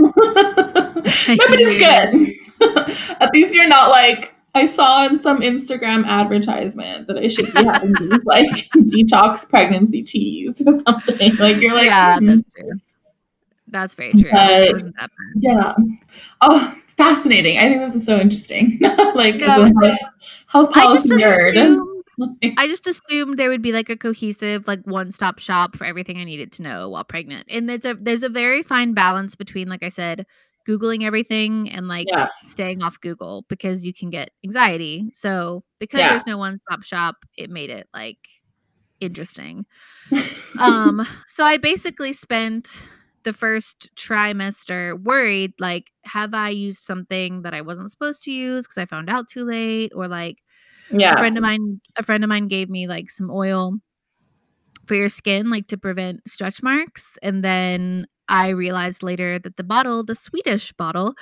okay. 0.05 1.37
it's 1.39 1.79
good. 1.79 3.17
At 3.21 3.33
least 3.33 3.55
you're 3.55 3.69
not 3.69 3.91
like 3.91 4.35
I 4.55 4.67
saw 4.67 5.07
in 5.07 5.19
some 5.19 5.41
Instagram 5.41 6.05
advertisement 6.07 7.07
that 7.07 7.17
I 7.19 7.29
should 7.29 7.47
be 7.55 7.65
having 7.65 7.93
these 8.01 8.25
like 8.25 8.49
detox 8.77 9.49
pregnancy 9.49 10.03
teas 10.03 10.61
or 10.67 10.81
something. 10.87 11.37
Like 11.37 11.59
you're 11.61 11.75
like, 11.75 11.87
yeah, 11.87 12.19
"Hmm, 12.19 12.27
that's 12.27 12.49
true. 12.59 12.73
That's 13.69 13.95
very 13.95 14.11
true. 14.11 14.31
But- 14.33 14.83
that 14.99 15.11
yeah. 15.37 15.75
Oh, 16.41 16.75
fascinating. 16.97 17.59
I 17.59 17.69
think 17.69 17.81
this 17.81 17.95
is 17.95 18.05
so 18.05 18.19
interesting. 18.19 18.79
like 19.15 19.37
as 19.37 19.41
Yeah. 19.41 19.71
a 19.71 19.87
health, 19.87 19.99
health 20.49 20.71
I 20.77 20.81
policy 20.85 21.09
just 21.11 21.21
nerd. 21.23 21.51
assumed, 21.51 22.05
I 22.59 22.67
just 22.67 22.87
assumed 22.89 23.39
there 23.39 23.49
would 23.49 23.63
be 23.63 23.73
like 23.73 23.89
a 23.89 23.97
cohesive, 23.97 24.67
like 24.67 24.81
one-stop 24.85 25.39
shop 25.39 25.77
for 25.77 25.85
everything 25.85 26.19
I 26.19 26.25
needed 26.25 26.51
to 26.53 26.63
know 26.63 26.89
while 26.89 27.05
pregnant. 27.05 27.45
And 27.49 27.71
it's 27.71 27.87
a 27.87 27.95
there's 27.95 28.25
a 28.25 28.29
very 28.29 28.63
fine 28.65 28.93
balance 28.95 29.37
between, 29.37 29.69
like 29.69 29.85
I 29.85 29.89
said, 29.91 30.27
googling 30.69 31.05
everything 31.05 31.71
and 31.71 31.89
like 31.89 32.07
yeah. 32.09 32.29
staying 32.45 32.83
off 32.83 33.01
Google 33.01 33.45
because 33.49 33.85
you 33.85 33.93
can 33.93 34.11
get 34.11 34.31
anxiety. 34.45 35.11
So 35.13 35.65
because 35.79 36.01
Yeah. 36.01 36.11
there's 36.11 36.27
no 36.27 36.37
one-stop 36.39 36.83
shop, 36.83 37.17
it 37.37 37.51
made 37.51 37.71
it 37.71 37.89
like 37.95 38.19
interesting. 39.01 39.67
um 40.59 41.07
so 41.29 41.45
i 41.45 41.57
basically 41.57 42.13
spent 42.13 42.87
the 43.23 43.33
first 43.33 43.89
trimester 43.97 45.01
worried 45.03 45.53
like 45.61 45.91
have 46.05 46.35
i 46.35 46.49
used 46.49 46.83
something 46.83 47.43
that 47.43 47.55
i 47.55 47.61
wasn't 47.61 47.91
supposed 47.91 48.23
to 48.23 48.33
use 48.33 48.67
because 48.67 48.79
i 48.79 48.85
found 48.85 49.09
out 49.09 49.29
too 49.29 49.45
late 49.45 49.93
or 49.95 50.09
like 50.09 50.39
yeah. 50.91 51.15
a 51.15 51.19
friend 51.19 51.37
of 51.37 51.43
mine 51.43 51.81
a 51.97 52.03
friend 52.03 52.25
of 52.25 52.29
mine 52.29 52.49
gave 52.49 52.69
me 52.69 52.87
like 52.89 53.11
some 53.11 53.31
oil 53.31 53.75
for 54.87 54.95
your 54.95 55.09
skin 55.09 55.51
like 55.51 55.69
to 55.69 55.79
prevent 55.79 56.21
stretch 56.29 56.63
marks 56.63 57.17
and 57.23 57.45
then 57.45 58.07
i 58.31 58.49
realized 58.49 59.03
later 59.03 59.39
that 59.39 59.57
the 59.59 59.65
bottle 59.65 60.03
the 60.03 60.15
swedish 60.15 60.73
bottle 60.73 61.15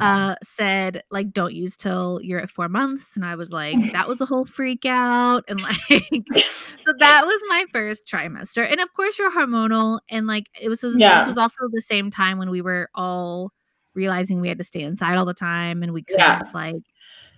uh 0.00 0.34
said 0.42 1.02
like 1.10 1.30
don't 1.32 1.54
use 1.54 1.76
till 1.76 2.18
you're 2.22 2.40
at 2.40 2.48
four 2.50 2.68
months 2.68 3.14
and 3.16 3.24
i 3.24 3.34
was 3.34 3.52
like 3.52 3.76
that 3.92 4.08
was 4.08 4.20
a 4.22 4.26
whole 4.26 4.46
freak 4.46 4.84
out 4.86 5.44
and 5.48 5.60
like 5.60 5.76
so 5.90 6.92
that 6.98 7.26
was 7.26 7.40
my 7.48 7.64
first 7.72 8.08
trimester 8.08 8.66
and 8.70 8.80
of 8.80 8.92
course 8.94 9.18
you're 9.18 9.30
hormonal 9.30 10.00
and 10.08 10.26
like 10.26 10.48
it 10.60 10.68
was, 10.70 10.82
was 10.82 10.96
Yeah. 10.98 11.18
this 11.18 11.26
was 11.26 11.38
also 11.38 11.56
the 11.72 11.82
same 11.82 12.10
time 12.10 12.38
when 12.38 12.50
we 12.50 12.62
were 12.62 12.88
all 12.94 13.50
realizing 13.94 14.40
we 14.40 14.48
had 14.48 14.58
to 14.58 14.64
stay 14.64 14.80
inside 14.82 15.16
all 15.16 15.26
the 15.26 15.34
time 15.34 15.82
and 15.82 15.92
we 15.92 16.02
couldn't 16.02 16.20
Yeah. 16.20 16.40
like 16.54 16.82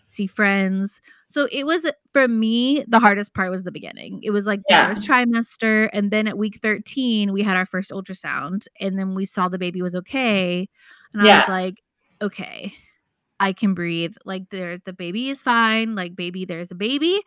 see 0.07 0.27
friends. 0.27 1.01
So 1.29 1.49
it 1.53 1.67
was 1.67 1.91
for 2.13 2.29
me 2.29 2.85
the 2.89 3.01
hardest 3.01 3.35
part 3.35 3.51
was 3.51 3.63
the 3.65 3.73
beginning. 3.73 4.21
It 4.23 4.31
was 4.31 4.47
like 4.47 4.61
the 4.69 4.75
Yeah. 4.75 4.87
first 4.87 5.07
trimester 5.09 5.89
and 5.93 6.11
then 6.11 6.27
at 6.29 6.39
week 6.39 6.59
13 6.63 7.33
we 7.33 7.43
had 7.43 7.57
our 7.57 7.67
first 7.67 7.91
ultrasound 7.91 8.67
and 8.81 8.99
then 8.99 9.15
we 9.15 9.25
saw 9.27 9.49
the 9.49 9.59
baby 9.59 9.83
was 9.83 9.95
okay 9.97 10.69
and 11.13 11.23
i 11.23 11.31
was 11.31 11.49
like 11.49 11.83
okay 12.23 12.73
i 13.41 13.53
can 13.53 13.75
breathe. 13.75 14.15
Like 14.25 14.51
there's 14.51 14.81
the 14.83 14.93
baby 14.93 15.31
is 15.31 15.43
fine. 15.43 15.95
Like 15.97 16.17
baby 16.17 16.45
there's 16.45 16.71
a 16.71 16.75
baby 16.77 17.21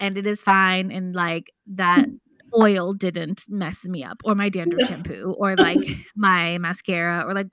and 0.00 0.16
it 0.18 0.26
is 0.26 0.42
fine 0.42 0.90
and 0.92 1.14
like 1.14 1.50
that 1.68 2.08
oil 2.58 2.94
didn't 2.94 3.44
mess 3.48 3.84
me 3.84 4.02
up 4.04 4.20
or 4.24 4.34
my 4.34 4.48
dandruff 4.48 4.82
shampoo 4.82 5.34
or 5.38 5.56
like 5.56 5.86
my 6.16 6.58
mascara 6.58 7.24
or 7.26 7.34
like 7.34 7.48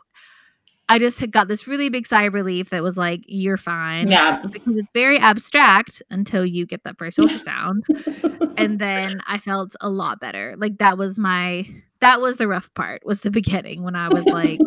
i 0.89 0.99
just 0.99 1.19
had 1.19 1.31
got 1.31 1.47
this 1.47 1.67
really 1.67 1.89
big 1.89 2.05
sigh 2.07 2.23
of 2.23 2.33
relief 2.33 2.69
that 2.69 2.83
was 2.83 2.95
like 2.97 3.21
you're 3.27 3.57
fine 3.57 4.07
Yeah. 4.09 4.41
because 4.51 4.75
it's 4.77 4.87
very 4.93 5.17
abstract 5.17 6.01
until 6.11 6.45
you 6.45 6.65
get 6.65 6.83
that 6.83 6.97
first 6.97 7.17
ultrasound. 7.17 7.83
And 8.57 8.79
then 8.79 9.21
i 9.27 9.37
felt 9.37 9.75
a 9.81 9.89
lot 9.89 10.21
better. 10.21 10.55
Like 10.57 10.77
that 10.77 10.97
was 10.97 11.19
my 11.19 11.67
that 11.99 12.21
was 12.21 12.37
the 12.37 12.47
rough 12.47 12.73
part 12.73 13.05
was 13.05 13.19
the 13.19 13.29
beginning 13.31 13.83
when 13.83 13.95
i 13.95 14.07
was 14.07 14.23
like 14.25 14.59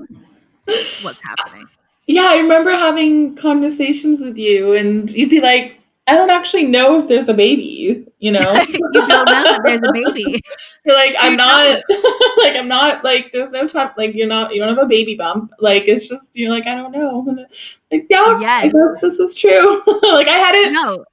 what's 1.03 1.21
happening? 1.23 1.65
Yeah, 2.07 2.25
I 2.31 2.39
remember 2.39 2.71
having 2.71 3.35
conversations 3.37 4.21
with 4.21 4.37
you, 4.39 4.73
and 4.75 5.11
you'd 5.11 5.29
be 5.31 5.41
like, 5.43 5.78
I 6.09 6.17
don't 6.17 6.31
actually 6.31 6.67
know 6.67 6.99
if 6.99 7.09
there's 7.09 7.29
a 7.29 7.35
baby, 7.35 8.07
you 8.19 8.33
know? 8.33 8.53
you 8.69 8.79
don't 8.93 9.09
know 9.09 9.25
that 9.25 9.61
there's 9.65 9.81
a 9.81 9.93
baby 9.93 10.43
You're 10.85 10.97
like, 10.97 11.15
I'm 11.19 11.37
not, 11.37 11.83
like, 12.39 12.57
I'm 12.57 12.69
not, 12.69 13.05
like, 13.05 13.31
there's 13.33 13.51
no 13.53 13.67
time, 13.67 13.91
like, 13.97 14.15
you're 14.15 14.27
not, 14.27 14.55
you 14.55 14.61
don't 14.61 14.75
have 14.75 14.85
a 14.85 14.89
baby 14.89 15.15
bump. 15.15 15.53
Like, 15.61 15.87
it's 15.87 16.09
just, 16.09 16.25
you're 16.35 16.51
like, 16.51 16.67
I 16.67 16.75
don't 16.75 16.93
know. 16.93 17.47
Like, 17.93 18.07
yeah, 18.09 18.39
I 18.41 18.69
guess 18.69 19.01
this 19.01 19.19
is 19.19 19.37
true. 19.37 19.83
like, 20.03 20.29
I 20.29 20.39
hadn't, 20.39 20.73
no 20.73 21.05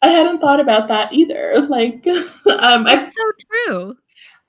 I 0.00 0.08
hadn't 0.08 0.40
thought 0.40 0.60
about 0.60 0.86
that 0.88 1.12
either. 1.12 1.60
Like, 1.60 2.06
um, 2.06 2.86
I, 2.86 3.02
it's 3.02 3.16
so 3.16 3.22
true 3.66 3.96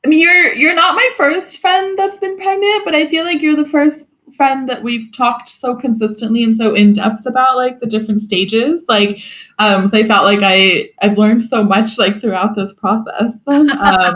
I 0.05 0.07
mean, 0.07 0.19
you're, 0.19 0.53
you're 0.53 0.75
not 0.75 0.95
my 0.95 1.09
first 1.17 1.57
friend 1.57 1.97
that's 1.97 2.17
been 2.17 2.37
pregnant, 2.37 2.85
but 2.85 2.95
I 2.95 3.05
feel 3.07 3.25
like 3.25 3.41
you're 3.41 3.55
the 3.55 3.65
first 3.65 4.07
friend 4.39 4.69
that 4.69 4.83
we've 4.83 5.11
talked 5.11 5.49
so 5.49 5.75
consistently 5.75 6.45
and 6.45 6.55
so 6.55 6.73
in 6.73 6.93
depth 6.93 7.25
about 7.25 7.57
like 7.57 7.81
the 7.81 7.85
different 7.85 8.21
stages 8.21 8.85
like 8.87 9.19
um 9.57 9.85
so 9.85 9.97
i 9.97 10.03
felt 10.05 10.23
like 10.23 10.39
i 10.41 10.87
i've 11.01 11.17
learned 11.17 11.41
so 11.41 11.61
much 11.61 11.97
like 11.97 12.21
throughout 12.21 12.55
this 12.55 12.71
process. 12.71 13.37
Um 13.47 14.15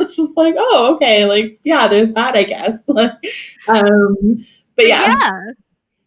it's 0.00 0.16
just 0.16 0.36
like 0.36 0.56
oh 0.58 0.96
okay 0.96 1.24
like 1.24 1.60
yeah 1.62 1.86
there's 1.86 2.12
that 2.14 2.34
i 2.34 2.42
guess. 2.42 2.78
Like 2.88 3.12
um 3.68 4.44
but 4.74 4.88
yeah. 4.88 5.16
Yeah. 5.20 5.30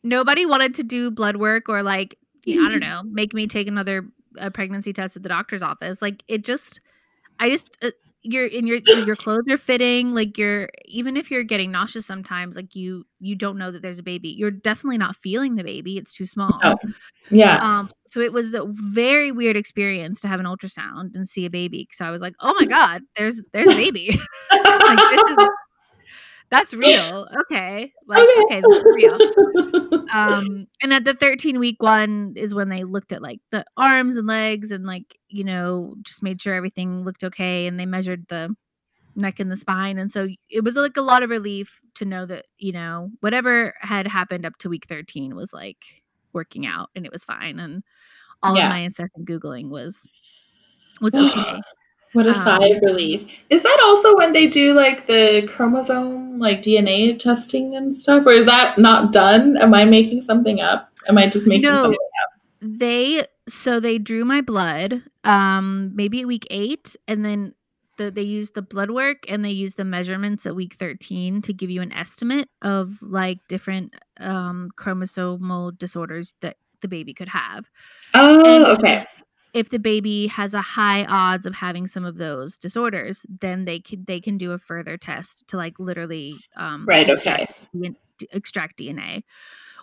nobody 0.04 0.46
wanted 0.46 0.76
to 0.76 0.84
do 0.84 1.10
blood 1.10 1.38
work 1.38 1.70
or 1.70 1.84
like 1.84 2.18
I 2.46 2.52
don't 2.52 2.82
know 2.82 3.02
make 3.06 3.34
me 3.34 3.48
take 3.48 3.70
another 3.70 4.10
uh, 4.38 4.50
pregnancy 4.50 4.92
test 4.92 5.16
at 5.16 5.24
the 5.24 5.30
doctor's 5.30 5.62
office. 5.62 6.02
Like 6.02 6.22
it 6.28 6.44
just 6.44 6.82
i 7.40 7.50
just 7.50 7.78
uh, 7.82 7.92
you're 8.24 8.48
in 8.48 8.68
your 8.68 8.80
your 9.06 9.16
clothes 9.16 9.46
are 9.50 9.58
fitting 9.58 10.12
like 10.12 10.38
you're 10.38 10.70
even 10.86 11.16
if 11.16 11.32
you're 11.32 11.44
getting 11.44 11.72
nauseous 11.72 12.06
sometimes 12.06 12.56
like 12.56 12.76
you 12.76 13.06
you 13.20 13.36
don't 13.36 13.58
know 13.58 13.72
that 13.72 13.82
there's 13.82 14.00
a 14.00 14.04
baby 14.04 14.30
you're 14.30 14.52
definitely 14.52 14.98
not 14.98 15.16
feeling 15.16 15.56
the 15.56 15.64
baby 15.64 15.98
it's 15.98 16.14
too 16.14 16.26
small 16.26 16.60
No. 16.64 16.76
Yeah. 17.30 17.58
um 17.62 17.90
so 18.06 18.20
it 18.20 18.34
was 18.34 18.54
a 18.54 18.66
very 18.68 19.32
weird 19.32 19.56
experience 19.56 20.20
to 20.22 20.28
have 20.28 20.40
an 20.40 20.46
ultrasound 20.46 21.16
and 21.16 21.28
see 21.28 21.46
a 21.46 21.50
baby 21.50 21.88
so 21.92 22.06
i 22.06 22.12
was 22.12 22.22
like 22.22 22.34
oh 22.42 22.54
my 22.60 22.66
god 22.66 23.02
there's 23.16 23.42
there's 23.54 23.70
a 23.70 23.76
baby 23.76 24.10
like 24.52 25.00
this 25.12 25.32
is 25.38 25.48
that's 26.50 26.74
real. 26.74 27.28
Okay. 27.42 27.92
Like 28.08 28.30
okay, 28.38 28.62
this 28.62 28.78
is 28.78 28.88
real. 28.94 29.20
Um 30.14 30.68
and 30.82 30.94
at 30.94 31.06
the 31.06 31.14
13 31.16 31.60
week 31.60 31.82
one 31.84 32.34
is 32.38 32.56
when 32.56 32.70
they 32.70 32.84
looked 32.86 33.12
at 33.12 33.22
like 33.22 33.42
the 33.52 33.66
arms 33.78 34.16
and 34.18 34.28
legs 34.28 34.72
and 34.72 34.86
like 34.86 35.18
you 35.30 35.44
know 35.44 35.96
just 36.04 36.24
made 36.24 36.42
sure 36.42 36.54
everything 36.56 37.04
looked 37.04 37.24
okay 37.26 37.68
and 37.68 37.80
they 37.80 37.86
measured 37.86 38.26
the 38.30 38.56
neck 39.16 39.40
and 39.40 39.52
the 39.52 39.56
spine. 39.58 39.98
And 40.00 40.12
so 40.12 40.28
it 40.50 40.64
was 40.64 40.76
like 40.78 40.98
a 40.98 41.02
lot 41.02 41.24
of 41.24 41.30
relief 41.32 41.82
to 41.96 42.06
know 42.06 42.26
that 42.28 42.46
you 42.60 42.72
know 42.74 43.12
whatever 43.22 43.74
had 43.82 44.08
happened 44.08 44.46
up 44.46 44.58
to 44.60 44.70
week 44.70 44.86
13 44.88 45.36
was 45.36 45.54
like 45.54 45.86
working 46.34 46.66
out 46.68 46.90
and 46.96 47.06
it 47.06 47.12
was 47.14 47.26
fine. 47.26 47.60
And 47.60 47.84
all 48.44 48.56
Yeah. 48.58 48.66
of 48.66 48.70
my 48.70 48.80
incessant 48.80 49.26
googling 49.26 49.70
was 49.70 50.06
was 51.02 51.16
okay 51.16 51.62
What 52.18 52.26
a 52.26 52.30
Um, 52.30 52.36
sigh 52.44 52.66
of 52.66 52.82
relief. 52.82 53.26
Is 53.52 53.62
that 53.62 53.80
also 53.86 54.16
when 54.18 54.34
they 54.34 54.48
do 54.48 54.74
like 54.74 55.06
the 55.06 55.48
chromosome, 55.48 56.40
like 56.40 56.64
DNA 56.64 57.18
testing 57.20 57.76
and 57.76 57.94
stuff? 57.94 58.26
Or 58.26 58.32
is 58.32 58.46
that 58.46 58.80
not 58.80 59.14
done? 59.14 59.56
Am 59.58 59.72
I 59.76 59.86
making 59.86 60.24
something 60.24 60.60
up? 60.60 60.90
Am 61.08 61.16
I 61.20 61.28
just 61.28 61.46
making 61.46 61.70
No. 61.70 61.78
something 61.78 61.94
up? 62.24 62.32
they 62.60 63.24
so 63.48 63.80
they 63.80 64.00
drew 64.00 64.26
my 64.26 64.42
blood 64.42 65.04
um 65.24 65.92
maybe 65.96 66.22
at 66.22 66.28
week 66.28 66.48
eight 66.50 66.96
and 67.08 67.24
then 67.24 67.54
the, 67.98 68.10
they 68.10 68.24
used 68.24 68.56
the 68.56 68.64
blood 68.64 68.90
work 68.90 69.18
and 69.30 69.46
they 69.46 69.52
used 69.52 69.78
the 69.78 69.86
measurements 69.86 70.48
at 70.48 70.56
week 70.56 70.74
13 70.80 71.44
to 71.44 71.54
give 71.54 71.70
you 71.70 71.84
an 71.84 71.94
estimate 71.94 72.50
of 72.64 72.90
like 73.04 73.38
different 73.48 73.94
um 74.20 74.70
chromosomal 74.76 75.78
disorders 75.78 76.34
that 76.42 76.58
the 76.82 76.88
baby 76.88 77.14
could 77.14 77.30
have 77.30 77.70
Oh, 78.16 78.44
And- 78.44 78.66
okay. 78.80 79.06
If 79.54 79.70
the 79.70 79.80
baby 79.80 80.28
has 80.28 80.54
a 80.54 80.62
high 80.62 81.06
odds 81.06 81.46
of 81.46 81.56
having 81.56 81.88
some 81.88 82.06
of 82.06 82.18
those 82.18 82.58
disorders 82.58 83.26
then 83.30 83.66
they 83.66 83.80
can 83.80 84.04
they 84.08 84.20
can 84.20 84.38
do 84.38 84.52
a 84.52 84.58
further 84.58 84.98
test 84.98 85.48
to 85.48 85.58
like 85.58 85.80
literally 85.80 86.34
um 86.56 86.86
Right, 86.86 87.10
okay. 87.10 87.44
extract 87.44 87.56
D- 88.18 88.28
extract 88.32 88.78
dna 88.80 89.24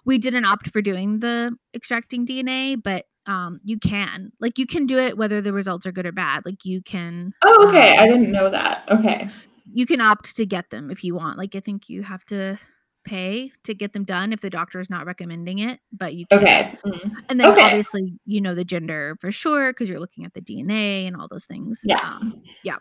we 0.05 0.19
didn't 0.19 0.45
opt 0.45 0.69
for 0.71 0.83
doing 0.83 1.21
the 1.21 1.57
extracting 1.75 2.27
dna 2.27 2.81
but 2.83 3.07
um 3.27 3.61
you 3.65 3.79
can 3.79 4.33
like 4.41 4.59
you 4.59 4.67
can 4.67 4.87
do 4.87 4.99
it 4.99 5.17
whether 5.17 5.41
the 5.41 5.53
results 5.53 5.87
are 5.87 5.93
good 5.93 6.05
or 6.07 6.13
bad 6.13 6.45
like 6.45 6.65
you 6.65 6.83
can 6.83 7.33
Oh, 7.43 7.69
okay. 7.69 7.97
um, 7.97 8.03
I 8.03 8.07
didn't 8.09 8.33
know 8.33 8.51
that. 8.51 8.85
Okay. 8.91 9.29
you 9.73 9.87
can 9.87 10.01
opt 10.01 10.37
to 10.37 10.45
get 10.47 10.71
them 10.71 10.91
if 10.91 11.03
you 11.05 11.15
want 11.15 11.39
like 11.39 11.55
i 11.55 11.61
think 11.61 11.89
you 11.89 12.03
have 12.03 12.23
to 12.25 12.59
pay 13.05 13.53
to 13.63 13.75
get 13.75 13.93
them 13.93 14.05
done 14.05 14.33
if 14.33 14.41
the 14.41 14.51
doctor 14.51 14.81
is 14.81 14.89
not 14.91 15.07
recommending 15.07 15.59
it 15.59 15.79
but 15.93 16.15
you 16.15 16.27
can 16.27 16.39
Okay. 16.41 16.79
Mm. 16.85 17.13
and 17.29 17.41
then 17.41 17.51
Okay. 17.53 17.63
obviously 17.63 18.15
you 18.27 18.41
know 18.41 18.55
the 18.55 18.65
gender 18.65 19.17
for 19.21 19.31
sure 19.31 19.71
because 19.73 19.89
you're 19.89 20.01
looking 20.01 20.25
at 20.25 20.33
the 20.35 20.41
dna 20.41 21.07
and 21.07 21.17
all 21.17 21.29
those 21.29 21.45
things 21.47 21.81
Yeah. 21.85 22.01
um, 22.03 22.43
Yeah. 22.63 22.79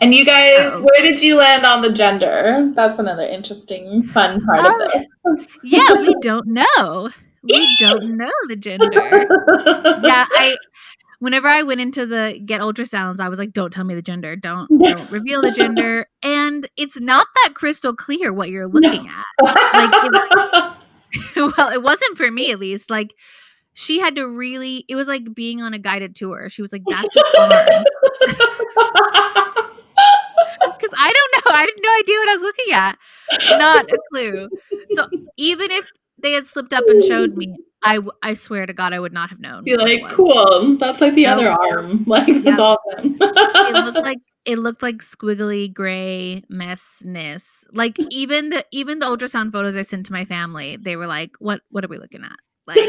And 0.00 0.12
you 0.14 0.24
guys, 0.24 0.56
Oh. 0.74 0.82
where 0.82 1.04
did 1.04 1.22
you 1.22 1.36
land 1.36 1.64
on 1.64 1.82
the 1.82 1.92
gender? 1.92 2.70
That's 2.74 2.98
another 2.98 3.22
interesting, 3.22 4.02
fun 4.02 4.44
part 4.44 4.60
Oh. 4.62 4.84
of 4.86 4.92
this. 4.92 5.46
yeah 5.62 5.94
we 5.94 6.14
don't 6.20 6.46
know 6.48 7.10
we 7.42 7.76
don't 7.80 8.16
know 8.18 8.30
the 8.48 8.56
gender 8.56 8.90
yeah 10.04 10.26
i 10.34 10.56
whenever 11.20 11.48
i 11.48 11.62
went 11.62 11.80
into 11.80 12.04
the 12.04 12.40
get 12.44 12.60
ultrasounds 12.60 13.20
i 13.20 13.28
was 13.28 13.38
like 13.38 13.52
don't 13.52 13.72
tell 13.72 13.84
me 13.84 13.94
the 13.94 14.02
gender. 14.02 14.36
Don't 14.36 14.68
don't 14.82 15.10
reveal 15.10 15.42
the 15.42 15.52
gender. 15.52 16.06
And 16.22 16.68
it's 16.76 17.00
not 17.00 17.26
that 17.42 17.54
crystal 17.54 17.94
clear 17.94 18.32
what 18.32 18.48
you're 18.48 18.66
looking 18.66 19.08
at. 19.08 19.24
Like, 19.42 20.76
well 21.36 21.68
it 21.70 21.82
wasn't 21.82 22.16
for 22.16 22.30
me 22.30 22.50
at 22.50 22.58
least. 22.58 22.90
Like 22.90 23.14
she 23.74 24.00
had 24.00 24.16
to 24.16 24.26
really 24.26 24.84
it 24.88 24.96
was 24.96 25.08
like 25.08 25.34
being 25.34 25.62
on 25.62 25.74
a 25.74 25.78
guided 25.78 26.16
tour. 26.16 26.48
She 26.48 26.62
was 26.62 26.72
like 26.72 26.82
that's 26.88 27.14
an 27.16 27.22
arm 27.38 27.84
because 30.76 30.94
i 30.98 31.12
don't 31.12 31.46
know. 31.46 31.52
I 31.52 31.60
had 31.60 31.70
no 31.82 31.98
idea 31.98 32.16
what 32.16 32.28
i 32.28 32.32
was 32.32 32.42
looking 32.42 32.72
at. 32.72 32.98
Not 33.58 33.84
a 33.90 33.98
clue. 34.10 34.48
So 34.90 35.06
even 35.36 35.70
if 35.70 35.90
they 36.18 36.32
had 36.32 36.46
slipped 36.46 36.72
up 36.72 36.84
and 36.88 37.02
showed 37.04 37.36
me 37.36 37.56
i 37.82 37.98
i 38.22 38.34
swear 38.34 38.66
to 38.66 38.72
god 38.72 38.92
i 38.92 38.98
would 39.00 39.12
not 39.12 39.30
have 39.30 39.40
known 39.40 39.64
Be 39.64 39.76
like, 39.76 40.02
cool. 40.10 40.76
That's 40.76 41.00
like 41.00 41.14
the 41.14 41.26
other 41.26 41.48
arm. 41.50 42.04
Like 42.06 42.26
that's 42.26 42.44
Yep. 42.44 42.58
all 42.58 42.78
of 42.92 43.02
them. 43.02 43.16
it 43.20 43.84
looked 43.84 43.98
like 44.04 44.18
it 44.46 44.58
looked 44.58 44.82
like 44.82 44.96
squiggly 44.98 45.72
gray 45.72 46.42
messness. 46.50 47.64
Like 47.72 47.98
even 48.10 48.48
the 48.50 48.64
even 48.72 48.98
the 48.98 49.06
ultrasound 49.06 49.52
photos 49.52 49.76
I 49.76 49.82
sent 49.82 50.06
to 50.06 50.12
my 50.12 50.24
family, 50.24 50.76
they 50.76 50.96
were 50.96 51.06
like, 51.06 51.32
"What 51.40 51.60
what 51.70 51.84
are 51.84 51.88
we 51.88 51.98
looking 51.98 52.24
at?" 52.24 52.38
Like, 52.66 52.78
yeah, 52.78 52.86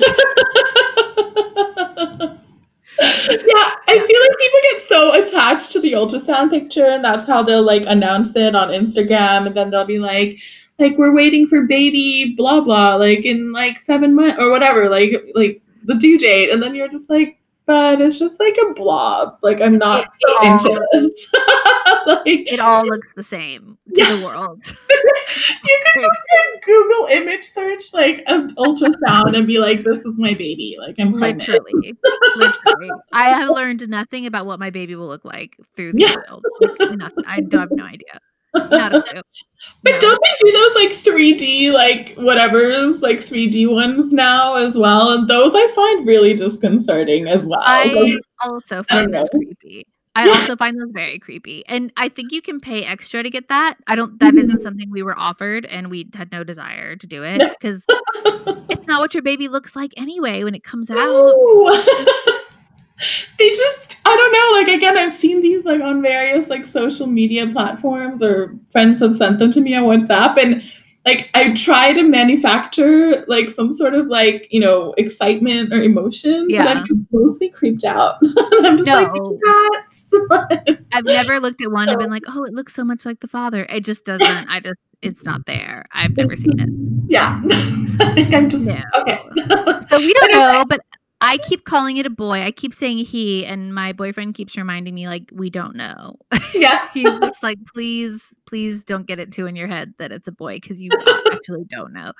I 3.00 4.00
feel 4.08 4.22
like 4.22 4.38
people 4.40 4.60
get 4.72 4.82
so 4.88 5.14
attached 5.22 5.72
to 5.74 5.80
the 5.80 5.94
ultrasound 5.94 6.50
picture, 6.52 6.86
and 6.88 7.04
that's 7.04 7.28
how 7.28 7.44
they'll 7.44 7.62
like 7.64 7.84
announce 7.88 8.36
it 8.36 8.56
on 8.56 8.70
Instagram, 8.70 9.48
and 9.48 9.56
then 9.56 9.70
they'll 9.72 9.86
be 9.86 10.00
like, 10.00 10.40
like 10.82 10.98
we're 10.98 11.13
waiting 11.15 11.48
for 11.48 11.62
baby, 11.67 12.34
blah 12.36 12.60
blah, 12.60 12.96
like 12.96 13.24
in 13.24 13.54
like 13.54 13.78
seven 13.80 14.15
months 14.15 14.38
or 14.39 14.50
whatever, 14.50 14.89
like 14.89 15.32
like 15.36 15.62
the 15.86 15.96
due 15.96 16.17
date, 16.17 16.50
and 16.52 16.62
then 16.62 16.76
you're 16.76 16.89
just 16.89 17.10
like, 17.10 17.38
but 17.65 18.02
it's 18.02 18.20
just 18.20 18.39
like 18.39 18.58
a 18.58 18.74
blob. 18.74 19.38
Like 19.44 19.62
I'm 19.62 19.78
not 19.78 20.06
It 20.06 20.12
so 20.20 20.52
into 20.72 20.88
this. 20.91 21.34
like 22.08 22.52
it 22.52 22.60
all 22.60 22.86
looks 22.86 23.13
the 23.15 23.24
same 23.24 23.78
to 23.94 24.02
Yeah. 24.02 24.15
the 24.15 24.26
world. 24.26 24.65
you 24.67 25.80
could 25.94 26.02
just 26.02 26.06
like, 26.06 26.63
Google 26.63 27.06
image 27.08 27.46
search 27.46 27.94
like 27.94 28.24
an 28.28 28.54
ultrasound 28.56 29.38
and 29.38 29.46
be 29.48 29.60
like, 29.60 29.84
this 29.84 30.00
is 30.00 30.13
my 30.17 30.34
baby. 30.34 30.78
Like 30.80 30.96
I'm 31.00 31.13
pregnant. 31.17 31.48
Literally, 31.48 31.94
literally. 32.36 32.89
I 33.13 33.30
have 33.30 33.50
learned 33.50 33.88
nothing 33.88 34.26
about 34.26 34.46
what 34.48 34.60
my 34.60 34.72
baby 34.72 34.96
will 34.96 35.08
look 35.08 35.26
like 35.26 35.58
through 35.76 35.94
these. 35.94 36.10
Yeah. 36.10 36.38
Like. 36.80 37.12
I 37.28 37.41
have 37.52 37.72
no 37.72 37.84
idea. 37.84 38.20
Not 38.54 38.94
a 38.96 39.02
clue. 39.10 39.22
But 39.84 39.92
No. 39.92 40.00
don't 40.00 40.22
they 40.24 40.36
do 40.46 40.52
those 40.52 40.76
like 40.76 40.92
3D 40.92 41.72
like 41.72 42.16
whatever's 42.16 43.02
like 43.02 43.20
3D 43.20 43.70
ones 43.72 44.12
now 44.12 44.56
as 44.56 44.76
well? 44.76 45.12
And 45.12 45.28
those 45.28 45.54
I 45.56 45.68
find 45.76 46.06
really 46.08 46.34
disconcerting 46.34 47.28
as 47.28 47.46
well. 47.46 47.62
I 47.64 47.86
Like, 47.94 48.22
also 48.44 48.80
I 48.80 48.84
find 48.84 49.14
those 49.14 49.30
know. 49.34 49.40
creepy. 49.40 49.86
I 50.14 50.26
Yeah. 50.28 50.34
also 50.34 50.58
find 50.58 50.76
those 50.80 50.90
very 50.92 51.20
creepy. 51.20 51.64
And 51.68 51.94
I 51.96 52.10
think 52.10 52.34
you 52.34 52.42
can 52.42 52.60
pay 52.60 52.84
extra 52.84 53.24
to 53.24 53.30
get 53.30 53.48
that. 53.48 53.76
I 53.88 53.96
don't 53.96 54.20
that 54.20 54.34
Mhm. 54.34 54.42
isn't 54.44 54.60
something 54.60 54.90
we 54.92 55.04
were 55.04 55.18
offered 55.18 55.66
and 55.68 55.90
we 55.90 56.10
had 56.14 56.32
no 56.34 56.44
desire 56.44 56.98
to 56.98 57.08
do 57.08 57.24
it 57.24 57.42
because 57.58 57.86
it's 58.70 58.88
not 58.88 59.00
what 59.00 59.14
your 59.14 59.24
baby 59.24 59.48
looks 59.48 59.74
like 59.76 59.92
anyway 59.96 60.44
when 60.44 60.54
it 60.56 60.64
comes 60.64 60.90
out. 60.92 61.34
they 63.38 63.50
just 63.50 64.02
I 64.06 64.16
don't 64.16 64.34
know, 64.34 64.60
like 64.60 64.78
again, 64.78 64.98
I've 64.98 65.14
seen 65.14 65.42
these 65.42 65.64
like 65.66 65.82
on 65.82 66.02
various 66.02 66.50
like 66.50 66.66
social 66.66 67.08
media 67.08 67.48
platforms 67.48 68.22
or 68.22 68.56
friends 68.72 69.00
have 69.00 69.16
sent 69.18 69.40
them 69.40 69.52
to 69.52 69.62
me 69.62 69.76
on 69.76 69.84
WhatsApp 69.84 70.38
and 70.42 70.62
like 71.06 71.30
I 71.34 71.54
try 71.54 71.94
to 71.94 72.04
manufacture 72.04 73.26
like 73.28 73.50
some 73.50 73.72
sort 73.72 73.96
of 73.96 74.08
like, 74.08 74.48
you 74.52 74.60
know, 74.60 74.94
excitement 74.98 75.74
or 75.74 75.82
emotion. 75.82 76.48
But 76.48 76.54
Yeah. 76.54 76.66
I'm 76.68 76.86
just 76.86 77.00
mostly 77.12 77.50
creeped 77.50 77.84
out. 77.84 78.18
I'm 78.64 78.78
just 78.78 78.88
like 78.90 79.12
No. 79.14 79.40
that's 79.80 80.06
I've 80.94 81.06
never 81.06 81.40
looked 81.40 81.62
at 81.62 81.72
one 81.72 81.90
and 81.90 81.98
been 81.98 82.12
like, 82.12 82.24
"Oh, 82.28 82.44
it 82.44 82.54
looks 82.54 82.76
so 82.76 82.84
much 82.84 83.06
like 83.06 83.20
the 83.20 83.28
father." 83.28 83.66
It 83.70 83.84
just 83.84 84.06
doesn't. 84.06 84.22
I 84.28 84.60
just 84.60 84.76
it's 85.02 85.26
not 85.26 85.42
there. 85.48 85.86
I've 85.92 86.16
never 86.16 86.36
seen 86.36 86.60
it. 86.60 86.70
Yeah. 87.08 87.42
I 88.00 88.14
think 88.14 88.34
I'm 88.36 88.50
just 88.50 88.64
No. 88.66 88.80
okay. 89.00 89.20
So 89.90 89.98
we 89.98 90.14
don't 90.14 90.32
But 90.32 90.52
know, 90.54 90.66
but 90.66 90.82
I 91.22 91.38
keep 91.38 91.66
calling 91.66 91.98
it 91.98 92.08
a 92.08 92.10
boy. 92.10 92.42
I 92.42 92.52
keep 92.52 92.74
saying 92.74 92.98
he, 92.98 93.46
and 93.46 93.76
my 93.76 93.94
boyfriend 93.94 94.34
keeps 94.34 94.58
reminding 94.58 94.96
me 94.96 95.08
like 95.08 95.30
we 95.32 95.52
don't 95.52 95.76
know. 95.76 96.18
yeah. 96.54 96.90
He's 96.94 97.20
just 97.20 97.44
like, 97.44 97.60
please, 97.72 98.34
please 98.48 98.84
don't 98.84 99.06
get 99.06 99.20
it 99.20 99.32
too 99.32 99.46
in 99.46 99.56
your 99.56 99.68
head 99.68 99.94
that 100.00 100.12
it's 100.12 100.28
a 100.28 100.32
boy 100.32 100.56
because 100.56 100.82
you 100.82 100.90
actually 101.32 101.66
don't 101.66 101.94
know. 101.94 102.12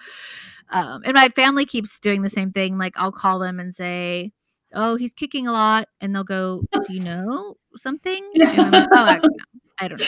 Um, 0.70 1.02
and 1.04 1.16
my 1.16 1.30
family 1.30 1.66
keeps 1.66 2.00
doing 2.00 2.22
the 2.22 2.30
same 2.30 2.52
thing. 2.52 2.78
Like 2.78 2.94
I'll 2.96 3.12
call 3.12 3.40
them 3.40 3.60
and 3.60 3.74
say, 3.74 4.32
"Oh, 4.74 4.96
he's 4.96 5.16
kicking 5.16 5.48
a 5.48 5.52
lot," 5.52 5.88
and 6.00 6.16
they'll 6.16 6.24
go, 6.24 6.64
"Do 6.86 6.94
you 6.94 7.02
know 7.02 7.58
something?" 7.76 8.24
And 8.40 8.60
I'm 8.60 8.72
like, 8.72 8.90
"Oh, 8.92 9.04
I 9.04 9.18
don't 9.18 9.38
know. 9.38 9.46
I 9.80 9.88
don't 9.88 10.00
know." 10.00 10.06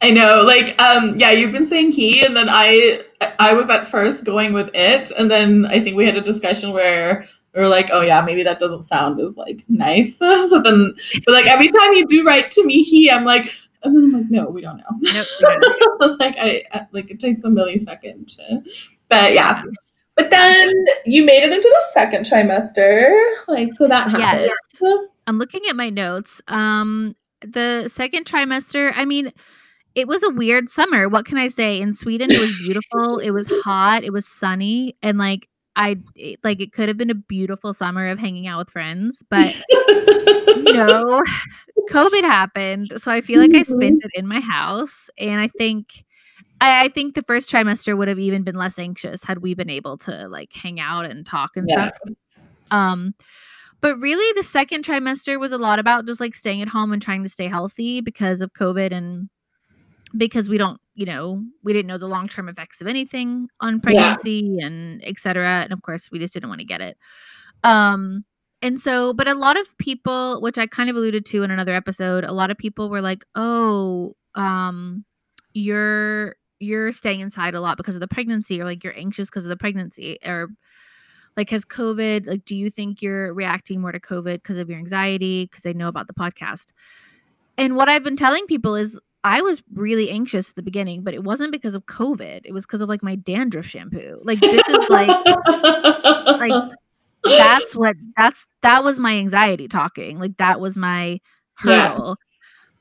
I 0.00 0.10
know. 0.12 0.42
Like, 0.42 0.80
um, 0.80 1.18
yeah, 1.18 1.32
you've 1.32 1.50
been 1.50 1.66
saying 1.66 1.90
he, 1.90 2.24
and 2.24 2.36
then 2.36 2.48
I, 2.48 3.02
I 3.40 3.52
was 3.52 3.68
at 3.68 3.88
first 3.88 4.22
going 4.22 4.52
with 4.52 4.70
it, 4.72 5.10
and 5.18 5.28
then 5.28 5.66
I 5.66 5.80
think 5.80 5.96
we 5.96 6.06
had 6.06 6.16
a 6.16 6.20
discussion 6.20 6.72
where 6.72 7.26
we 7.54 7.60
were 7.60 7.68
like, 7.68 7.88
oh 7.92 8.00
yeah, 8.02 8.20
maybe 8.20 8.42
that 8.42 8.58
doesn't 8.58 8.82
sound 8.82 9.20
as 9.20 9.36
like 9.36 9.64
nice. 9.68 10.16
so 10.18 10.60
then, 10.62 10.94
but 11.24 11.32
like 11.32 11.46
every 11.46 11.68
time 11.68 11.92
you 11.94 12.06
do 12.06 12.24
write 12.24 12.50
to 12.52 12.64
me 12.64 12.82
he, 12.82 13.10
I'm 13.10 13.24
like, 13.24 13.52
and 13.82 13.96
then 13.96 14.04
I'm 14.04 14.12
like, 14.12 14.30
no, 14.30 14.48
we 14.50 14.60
don't 14.60 14.78
know. 14.78 14.84
Nope, 15.00 15.26
like 16.20 16.36
I, 16.38 16.64
I- 16.72 16.86
like 16.92 17.10
it 17.10 17.20
takes 17.20 17.42
a 17.44 17.48
millisecond 17.48 18.26
to, 18.36 18.62
but 19.08 19.32
yeah. 19.32 19.62
But 20.16 20.30
then 20.30 20.84
you 21.06 21.24
made 21.24 21.44
it 21.44 21.52
into 21.52 21.68
the 21.68 21.82
second 21.92 22.24
trimester, 22.26 23.08
like 23.46 23.72
so 23.74 23.86
that 23.86 24.10
happened. 24.10 24.50
Yes. 24.80 24.82
I'm 25.28 25.38
looking 25.38 25.60
at 25.68 25.76
my 25.76 25.90
notes. 25.90 26.42
Um, 26.48 27.14
the 27.40 27.86
second 27.86 28.24
trimester, 28.26 28.90
I 28.96 29.04
mean, 29.04 29.30
it 29.94 30.08
was 30.08 30.24
a 30.24 30.30
weird 30.30 30.68
summer. 30.70 31.08
What 31.08 31.24
can 31.24 31.38
I 31.38 31.46
say? 31.46 31.80
In 31.80 31.94
Sweden, 31.94 32.32
it 32.32 32.40
was 32.40 32.58
beautiful. 32.58 33.18
it 33.18 33.30
was 33.30 33.46
hot. 33.62 34.02
It 34.02 34.12
was 34.12 34.26
sunny, 34.26 34.96
and 35.02 35.18
like 35.18 35.48
I 35.78 35.96
like 36.44 36.60
it 36.60 36.72
could 36.72 36.88
have 36.88 36.98
been 36.98 37.10
a 37.10 37.14
beautiful 37.14 37.72
summer 37.72 38.08
of 38.08 38.18
hanging 38.18 38.46
out 38.46 38.58
with 38.58 38.70
friends, 38.70 39.24
but 39.30 39.54
you 40.54 40.74
know, 40.74 41.22
COVID 41.90 42.22
happened, 42.22 42.92
so 43.00 43.10
I 43.10 43.22
feel 43.22 43.40
like 43.40 43.54
I 43.54 43.62
spent 43.62 44.04
it 44.04 44.10
in 44.14 44.28
my 44.28 44.40
house, 44.40 45.08
and 45.18 45.40
I 45.40 45.48
think. 45.48 46.04
I, 46.60 46.86
I 46.86 46.88
think 46.88 47.14
the 47.14 47.22
first 47.22 47.50
trimester 47.50 47.96
would 47.96 48.08
have 48.08 48.18
even 48.18 48.42
been 48.42 48.56
less 48.56 48.78
anxious 48.80 49.24
had 49.24 49.42
we 49.42 49.54
been 49.54 49.70
able 49.70 49.96
to 49.98 50.28
like 50.28 50.52
hang 50.52 50.80
out 50.80 51.04
and 51.06 51.24
talk 51.24 51.52
and 51.56 51.68
Yeah. 51.68 51.90
stuff. 51.90 51.92
Um, 52.72 53.14
but 53.80 53.98
really, 54.00 54.32
the 54.34 54.42
second 54.42 54.84
trimester 54.84 55.38
was 55.38 55.52
a 55.52 55.58
lot 55.58 55.78
about 55.78 56.06
just 56.06 56.20
like 56.20 56.34
staying 56.34 56.62
at 56.62 56.68
home 56.68 56.92
and 56.92 57.00
trying 57.02 57.22
to 57.22 57.28
stay 57.28 57.46
healthy 57.48 58.00
because 58.00 58.40
of 58.40 58.52
COVID 58.54 58.92
and 58.92 59.28
because 60.16 60.48
we 60.48 60.58
don't, 60.58 60.80
you 60.98 61.06
know, 61.06 61.44
we 61.62 61.72
didn't 61.72 61.86
know 61.86 61.96
the 61.96 62.08
long 62.08 62.26
term 62.26 62.48
effects 62.48 62.80
of 62.80 62.88
anything 62.88 63.48
on 63.60 63.80
pregnancy 63.80 64.58
and 64.60 65.00
et 65.04 65.16
cetera. 65.16 65.60
And 65.62 65.72
of 65.72 65.80
course, 65.82 66.10
we 66.10 66.18
just 66.18 66.34
didn't 66.34 66.48
want 66.48 66.60
to 66.60 66.66
get 66.66 66.80
it. 66.80 66.98
Um, 67.62 68.24
and 68.62 68.80
so, 68.80 69.14
but 69.14 69.28
a 69.28 69.34
lot 69.34 69.56
of 69.56 69.78
people, 69.78 70.40
which 70.42 70.58
I 70.58 70.66
kind 70.66 70.90
of 70.90 70.96
alluded 70.96 71.24
to 71.26 71.44
in 71.44 71.52
another 71.52 71.72
episode, 71.72 72.24
a 72.24 72.32
lot 72.32 72.50
of 72.50 72.58
people 72.58 72.90
were 72.90 73.00
like, 73.00 73.24
"Oh, 73.36 74.14
um, 74.34 75.04
you're 75.54 76.34
you're 76.58 76.90
staying 76.90 77.20
inside 77.20 77.54
a 77.54 77.60
lot 77.60 77.76
because 77.76 77.94
of 77.94 78.00
the 78.00 78.08
pregnancy, 78.08 78.60
or 78.60 78.64
like 78.64 78.82
you're 78.82 78.98
anxious 78.98 79.28
because 79.28 79.46
of 79.46 79.50
the 79.50 79.56
pregnancy, 79.56 80.18
or 80.26 80.48
like 81.36 81.50
has 81.50 81.64
covid 81.64 82.26
like 82.26 82.44
do 82.44 82.56
you 82.56 82.68
think 82.68 83.00
you're 83.00 83.32
reacting 83.32 83.80
more 83.80 83.92
to 83.92 84.00
covid 84.00 84.34
because 84.42 84.58
of 84.58 84.68
your 84.68 84.78
anxiety 84.80 85.44
because 85.44 85.62
they 85.62 85.72
know 85.72 85.86
about 85.86 86.08
the 86.08 86.12
podcast 86.12 86.72
and 87.56 87.76
what 87.76 87.88
i've 87.88 88.02
been 88.02 88.16
telling 88.16 88.44
people 88.46 88.74
is 88.74 88.98
i 89.24 89.42
was 89.42 89.62
really 89.74 90.10
anxious 90.10 90.50
at 90.50 90.56
the 90.56 90.62
beginning 90.62 91.02
but 91.02 91.14
it 91.14 91.24
wasn't 91.24 91.52
because 91.52 91.74
of 91.74 91.86
covid. 91.86 92.40
It 92.44 92.52
was 92.52 92.64
because 92.66 92.80
of 92.80 92.88
like 92.88 93.02
my 93.02 93.16
dandruff 93.16 93.66
shampoo. 93.66 94.20
Like 94.22 94.38
this 94.50 94.68
is 94.68 94.88
like 94.88 95.08
like 96.40 96.72
that's 97.24 97.76
what 97.76 97.96
that's 98.16 98.46
that 98.62 98.84
was 98.84 98.98
my 98.98 99.14
anxiety 99.16 99.68
talking. 99.68 100.18
Like 100.18 100.36
that 100.38 100.60
was 100.60 100.76
my 100.76 101.20
Yeah. 101.64 101.88
hurdle. 101.90 102.16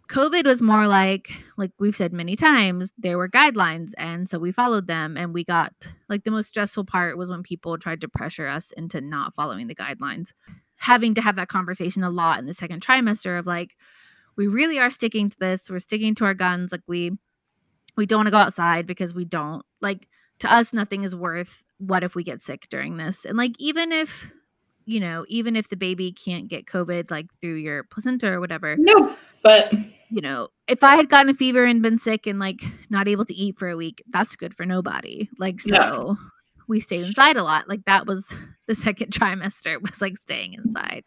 Covid 0.09 0.45
was 0.45 0.61
more 0.61 0.87
like 0.87 1.31
like 1.57 1.71
we've 1.79 1.95
said 1.95 2.13
many 2.13 2.35
times 2.37 2.93
there 2.97 3.17
were 3.17 3.27
guidelines 3.27 3.91
and 3.97 4.29
so 4.29 4.39
we 4.39 4.53
followed 4.53 4.87
them 4.87 5.17
and 5.17 5.33
we 5.33 5.43
got 5.43 5.73
like 6.07 6.23
the 6.23 6.31
most 6.31 6.47
stressful 6.47 6.85
part 6.85 7.17
was 7.17 7.29
when 7.29 7.43
people 7.43 7.77
tried 7.77 7.99
to 8.01 8.07
pressure 8.07 8.47
us 8.47 8.71
into 8.73 9.01
not 9.01 9.33
following 9.35 9.67
the 9.67 9.75
guidelines. 9.75 10.31
Having 10.77 11.15
to 11.15 11.21
have 11.21 11.35
that 11.35 11.49
conversation 11.49 12.03
a 12.03 12.09
lot 12.09 12.39
in 12.39 12.45
the 12.45 12.53
second 12.53 12.81
trimester 12.81 13.37
of 13.37 13.45
like 13.47 13.75
we 14.37 14.47
really 14.47 14.79
are 14.79 14.89
sticking 14.89 15.29
to 15.29 15.37
this 15.39 15.69
we're 15.69 15.79
sticking 15.79 16.15
to 16.15 16.23
our 16.25 16.33
guns 16.33 16.71
like 16.71 16.81
we 16.87 17.11
we 17.95 18.05
don't 18.05 18.19
want 18.19 18.27
to 18.27 18.31
go 18.31 18.37
outside 18.37 18.85
because 18.87 19.13
we 19.13 19.25
don't 19.25 19.65
like 19.81 20.07
to 20.39 20.53
us 20.53 20.71
nothing 20.73 21.03
is 21.03 21.15
worth 21.15 21.63
what 21.79 22.03
if 22.03 22.15
we 22.15 22.23
get 22.23 22.41
sick 22.41 22.67
during 22.69 22.97
this 22.97 23.25
and 23.25 23.37
like 23.37 23.53
even 23.59 23.91
if 23.91 24.31
you 24.85 24.99
know 24.99 25.25
even 25.27 25.55
if 25.55 25.69
the 25.69 25.75
baby 25.75 26.11
can't 26.11 26.47
get 26.47 26.65
covid 26.65 27.09
like 27.11 27.27
through 27.41 27.55
your 27.55 27.83
placenta 27.85 28.31
or 28.31 28.39
whatever 28.39 28.75
no, 28.77 29.15
but 29.43 29.73
you 30.09 30.21
know 30.21 30.47
if 30.67 30.83
i 30.83 30.95
had 30.95 31.09
gotten 31.09 31.29
a 31.29 31.33
fever 31.33 31.65
and 31.65 31.81
been 31.81 31.97
sick 31.99 32.25
and 32.27 32.39
like 32.39 32.61
not 32.89 33.07
able 33.07 33.25
to 33.25 33.33
eat 33.35 33.57
for 33.59 33.69
a 33.69 33.75
week 33.75 34.01
that's 34.11 34.35
good 34.35 34.53
for 34.55 34.65
nobody 34.65 35.27
like 35.39 35.59
so 35.59 35.69
Yeah. 35.75 36.13
we 36.67 36.79
stayed 36.79 37.05
inside 37.05 37.35
a 37.35 37.43
lot 37.43 37.67
like 37.67 37.83
that 37.85 38.05
was 38.07 38.33
the 38.67 38.75
second 38.85 39.11
trimester 39.11 39.81
was 39.81 39.99
like 40.01 40.17
staying 40.17 40.53
inside 40.53 41.03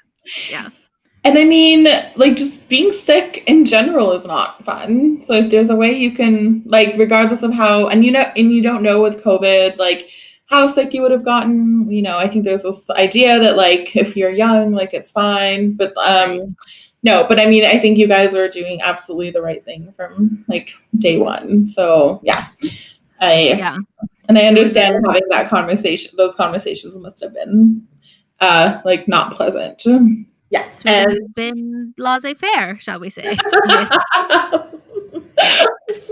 And 1.24 1.38
I 1.38 1.44
mean, 1.44 1.86
like, 2.16 2.36
just 2.36 2.66
being 2.68 2.92
sick 2.92 3.44
in 3.46 3.64
general 3.66 4.12
is 4.12 4.26
not 4.26 4.64
fun. 4.64 5.22
So 5.22 5.34
if 5.34 5.50
there's 5.50 5.68
a 5.68 5.76
way 5.76 5.92
you 5.94 6.12
can, 6.12 6.62
like, 6.64 6.94
regardless 6.96 7.42
of 7.42 7.52
how, 7.52 7.88
and 7.88 8.04
you 8.04 8.10
know, 8.10 8.24
and 8.36 8.50
you 8.52 8.62
don't 8.62 8.82
know 8.82 9.02
with 9.02 9.22
COVID, 9.22 9.78
like, 9.78 10.08
how 10.46 10.66
sick 10.66 10.94
you 10.94 11.02
would 11.02 11.12
have 11.12 11.24
gotten, 11.24 11.90
you 11.90 12.00
know, 12.02 12.16
I 12.16 12.26
think 12.26 12.44
there's 12.44 12.62
this 12.62 12.88
idea 12.90 13.38
that, 13.38 13.56
like, 13.56 13.94
if 13.96 14.16
you're 14.16 14.30
young, 14.30 14.72
like, 14.72 14.94
it's 14.94 15.10
fine. 15.10 15.72
But, 15.74 15.96
um, 15.98 16.38
Right. 16.38 16.48
no, 17.02 17.26
but 17.28 17.38
I 17.38 17.46
mean, 17.46 17.64
I 17.64 17.78
think 17.78 17.98
you 17.98 18.08
guys 18.08 18.34
are 18.34 18.48
doing 18.48 18.80
absolutely 18.80 19.30
the 19.30 19.42
right 19.42 19.64
thing 19.64 19.92
from, 19.96 20.44
like, 20.48 20.72
day 20.98 21.18
one. 21.18 21.66
So, 21.66 22.20
yeah. 22.24 22.48
I, 23.20 23.34
yeah 23.58 23.76
and 24.30 24.38
I 24.38 24.42
understand 24.44 25.04
having 25.06 25.22
that 25.30 25.50
conversation, 25.50 26.12
those 26.16 26.34
conversations 26.36 26.96
must 26.98 27.20
have 27.20 27.34
been, 27.34 27.86
uh, 28.40 28.80
like, 28.84 29.08
not 29.08 29.32
pleasant. 29.34 29.82
Yeah. 30.50 30.68
Sweden 30.70 31.02
And 31.02 31.12
has 31.12 31.28
been 31.34 31.94
laissez-faire 31.96 32.78
shall 32.80 33.00
we 33.00 33.10
say 33.10 33.36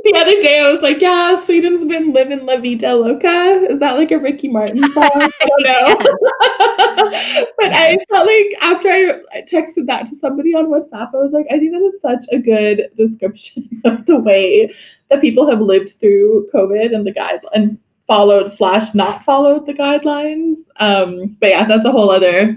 the 0.05 0.15
other 0.17 0.41
day 0.41 0.61
I 0.61 0.71
was 0.71 0.81
like, 0.81 1.01
yeah, 1.01 1.43
Sweden's 1.45 1.85
been 1.85 2.13
living 2.13 2.47
La 2.47 2.57
Vida 2.57 2.95
Loca. 2.95 3.67
Is 3.69 3.79
that 3.81 3.97
like 3.97 4.11
a 4.11 4.19
Ricky 4.19 4.49
Martin 4.49 4.79
song? 4.93 5.11
I 5.15 5.31
don't 5.47 5.63
know. 5.65 5.97
but 7.59 7.73
I 7.73 7.99
felt 8.09 8.27
like 8.27 8.55
after 8.63 8.89
I 8.89 9.21
I 9.35 9.43
texted 9.43 9.87
that 9.87 10.07
to 10.07 10.17
somebody 10.17 10.55
on 10.55 10.67
WhatsApp, 10.67 11.15
I 11.15 11.19
was 11.19 11.33
like, 11.33 11.47
I 11.51 11.59
think 11.59 11.73
that 11.73 11.83
is 11.83 12.01
such 12.01 12.27
a 12.33 12.39
good 12.39 12.89
description 12.97 13.69
of 13.85 14.07
the 14.07 14.19
way 14.19 14.73
that 15.11 15.21
people 15.21 15.49
have 15.49 15.61
lived 15.61 15.91
through 16.01 16.49
COVID 16.55 16.95
and 16.95 17.07
the 17.07 17.13
guide 17.13 17.41
and 17.55 17.79
followed 18.07 18.51
slash 18.53 18.95
not 18.95 19.25
followed 19.25 19.67
the 19.67 19.75
guidelines. 19.75 20.59
Um, 20.77 21.37
but 21.41 21.51
yeah, 21.51 21.65
that's 21.65 21.85
a 21.85 21.93
whole 21.93 22.11
other 22.11 22.57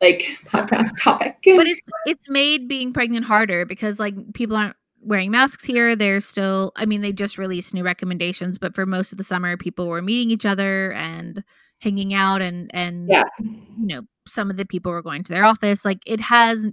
like 0.00 0.26
podcast 0.46 0.90
topic. 1.02 1.36
but 1.44 1.66
it's 1.66 1.80
it's 2.06 2.28
made 2.28 2.68
being 2.68 2.92
pregnant 2.92 3.24
harder 3.24 3.64
because 3.64 3.98
like 3.98 4.14
people 4.34 4.56
aren't 4.56 4.76
wearing 5.02 5.30
masks 5.30 5.64
here 5.64 5.94
they're 5.94 6.20
still 6.20 6.72
i 6.76 6.84
mean 6.84 7.00
they 7.00 7.12
just 7.12 7.38
released 7.38 7.72
new 7.72 7.84
recommendations 7.84 8.58
but 8.58 8.74
for 8.74 8.84
most 8.86 9.12
of 9.12 9.18
the 9.18 9.24
summer 9.24 9.56
people 9.56 9.86
were 9.88 10.02
meeting 10.02 10.30
each 10.30 10.44
other 10.44 10.92
and 10.92 11.44
hanging 11.78 12.12
out 12.12 12.42
and 12.42 12.70
and 12.74 13.08
Yeah. 13.08 13.22
you 13.40 13.86
know 13.86 14.02
some 14.26 14.50
of 14.50 14.56
the 14.56 14.66
people 14.66 14.90
were 14.90 15.02
going 15.02 15.22
to 15.22 15.32
their 15.32 15.44
office 15.44 15.84
like 15.84 16.00
it 16.06 16.20
has 16.20 16.66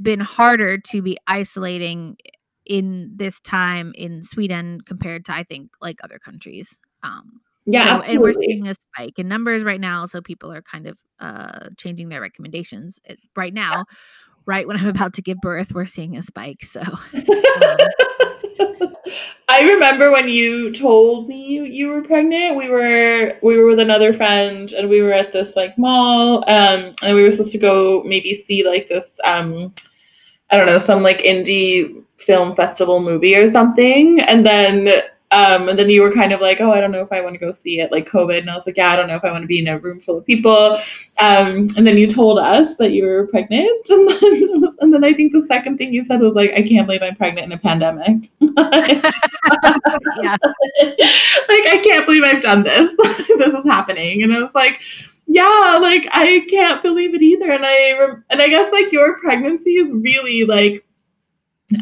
been 0.00 0.20
harder 0.20 0.78
to 0.78 1.02
be 1.02 1.18
isolating 1.26 2.16
in 2.64 3.12
this 3.14 3.40
time 3.40 3.92
in 3.94 4.22
sweden 4.22 4.80
compared 4.86 5.24
to 5.26 5.32
i 5.32 5.42
think 5.42 5.70
like 5.82 5.98
other 6.02 6.18
countries 6.18 6.78
um 7.02 7.40
yeah, 7.66 7.98
so- 7.98 8.04
and 8.04 8.20
we're 8.20 8.32
seeing 8.32 8.66
a 8.68 8.74
spike 8.74 9.18
in 9.18 9.28
numbers 9.28 9.64
right 9.64 9.80
now 9.80 10.06
so 10.06 10.20
people 10.20 10.52
are 10.52 10.62
kind 10.62 10.86
of 10.86 10.98
uh 11.20 11.68
changing 11.76 12.08
their 12.08 12.20
recommendations 12.20 13.00
right 13.36 13.54
now 13.54 13.84
right 14.46 14.66
when 14.66 14.76
i'm 14.76 14.88
about 14.96 15.14
to 15.14 15.22
give 15.22 15.38
birth 15.40 15.72
we're 15.72 15.86
seeing 15.86 16.16
a 16.16 16.22
spike 16.22 16.62
so 16.64 16.82
I 19.48 19.60
remember 19.62 20.10
when 20.10 20.28
you 20.28 20.72
told 20.72 21.28
me 21.28 21.46
you, 21.46 21.64
you 21.64 21.88
were 21.88 22.02
pregnant. 22.02 22.56
We 22.56 22.68
were 22.68 23.38
we 23.42 23.58
were 23.58 23.66
with 23.66 23.78
another 23.78 24.12
friend 24.12 24.72
and 24.72 24.88
we 24.88 25.02
were 25.02 25.12
at 25.12 25.32
this 25.32 25.54
like 25.54 25.76
mall. 25.78 26.38
Um, 26.48 26.94
and 27.02 27.14
we 27.14 27.22
were 27.22 27.30
supposed 27.30 27.52
to 27.52 27.58
go 27.58 28.02
maybe 28.04 28.42
see 28.46 28.66
like 28.66 28.88
this 28.88 29.20
um, 29.24 29.72
I 30.50 30.56
don't 30.56 30.66
know 30.66 30.78
some 30.78 31.02
like 31.02 31.18
indie 31.18 32.02
film 32.16 32.56
festival 32.56 33.00
movie 33.00 33.36
or 33.36 33.50
something. 33.50 34.20
And 34.22 34.44
then 34.46 35.02
um, 35.34 35.68
and 35.68 35.76
then 35.76 35.90
you 35.90 36.00
were 36.00 36.12
kind 36.12 36.32
of 36.32 36.40
like, 36.40 36.60
oh, 36.60 36.70
I 36.70 36.80
don't 36.80 36.92
know 36.92 37.02
if 37.02 37.10
I 37.10 37.20
want 37.20 37.34
to 37.34 37.40
go 37.40 37.50
see 37.50 37.80
it, 37.80 37.90
like 37.90 38.08
COVID. 38.08 38.38
And 38.38 38.48
I 38.50 38.54
was 38.54 38.66
like, 38.66 38.76
yeah, 38.76 38.92
I 38.92 38.96
don't 38.96 39.08
know 39.08 39.16
if 39.16 39.24
I 39.24 39.32
want 39.32 39.42
to 39.42 39.48
be 39.48 39.58
in 39.58 39.66
a 39.66 39.80
room 39.80 39.98
full 39.98 40.16
of 40.16 40.24
people. 40.24 40.78
Um, 41.20 41.66
and 41.76 41.84
then 41.84 41.98
you 41.98 42.06
told 42.06 42.38
us 42.38 42.76
that 42.76 42.92
you 42.92 43.04
were 43.04 43.26
pregnant, 43.26 43.88
and 43.88 44.08
then 44.08 44.60
was, 44.60 44.76
and 44.80 44.94
then 44.94 45.02
I 45.02 45.12
think 45.12 45.32
the 45.32 45.42
second 45.42 45.76
thing 45.76 45.92
you 45.92 46.04
said 46.04 46.20
was 46.20 46.36
like, 46.36 46.52
I 46.52 46.62
can't 46.62 46.86
believe 46.86 47.02
I'm 47.02 47.16
pregnant 47.16 47.46
in 47.46 47.52
a 47.52 47.58
pandemic. 47.58 48.30
yeah 48.40 48.56
like 50.22 51.66
I 51.66 51.80
can't 51.82 52.06
believe 52.06 52.22
I've 52.22 52.42
done 52.42 52.62
this. 52.62 52.96
this 53.38 53.54
is 53.54 53.64
happening, 53.64 54.22
and 54.22 54.32
I 54.32 54.40
was 54.40 54.54
like, 54.54 54.80
yeah, 55.26 55.78
like 55.82 56.06
I 56.12 56.46
can't 56.48 56.80
believe 56.80 57.12
it 57.12 57.22
either. 57.22 57.50
And 57.50 57.66
I 57.66 57.98
rem- 57.98 58.24
and 58.30 58.40
I 58.40 58.48
guess 58.48 58.70
like 58.70 58.92
your 58.92 59.18
pregnancy 59.18 59.72
is 59.72 59.92
really 59.92 60.44
like 60.44 60.86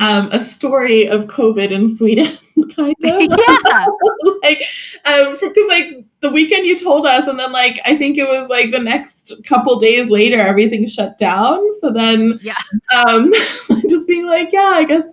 um, 0.01 0.31
a 0.33 0.41
story 0.41 1.09
of 1.09 1.27
COVID 1.27 1.71
in 1.71 1.97
Sweden, 1.97 2.39
kind 2.71 2.95
of. 3.05 3.21
Yeah. 3.39 3.87
Like 4.43 4.63
um 5.05 5.33
because 5.41 5.69
like 5.69 6.05
the 6.21 6.31
weekend 6.31 6.67
you 6.67 6.77
told 6.77 7.07
us 7.07 7.27
and 7.27 7.39
then 7.39 7.53
like 7.53 7.81
i 7.85 7.97
think 7.97 8.17
it 8.19 8.25
was 8.25 8.49
like 8.49 8.71
the 8.71 8.79
next 8.79 9.33
couple 9.47 9.79
days 9.79 10.11
later 10.11 10.39
everything 10.41 10.87
shut 10.87 11.19
down. 11.19 11.61
So 11.81 11.91
then 11.91 12.39
Yeah. 12.43 12.55
um 12.95 13.33
just 13.89 14.07
being 14.09 14.27
like 14.27 14.51
yeah 14.53 14.73
i 14.75 14.85
guess 14.85 15.05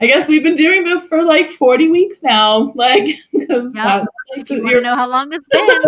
i 0.00 0.06
guess 0.06 0.28
we've 0.28 0.42
been 0.42 0.54
doing 0.54 0.84
this 0.84 1.06
for 1.08 1.22
like 1.22 1.50
40 1.50 1.88
weeks 1.88 2.22
now 2.22 2.72
like 2.74 3.06
because 3.32 3.72
Yeah. 3.74 4.04
like, 4.36 4.50
you 4.50 4.62
want 4.62 4.70
your, 4.72 4.80
to 4.80 4.84
know 4.86 4.94
how 4.96 5.08
long 5.08 5.32
it's 5.32 5.48
been. 5.48 5.80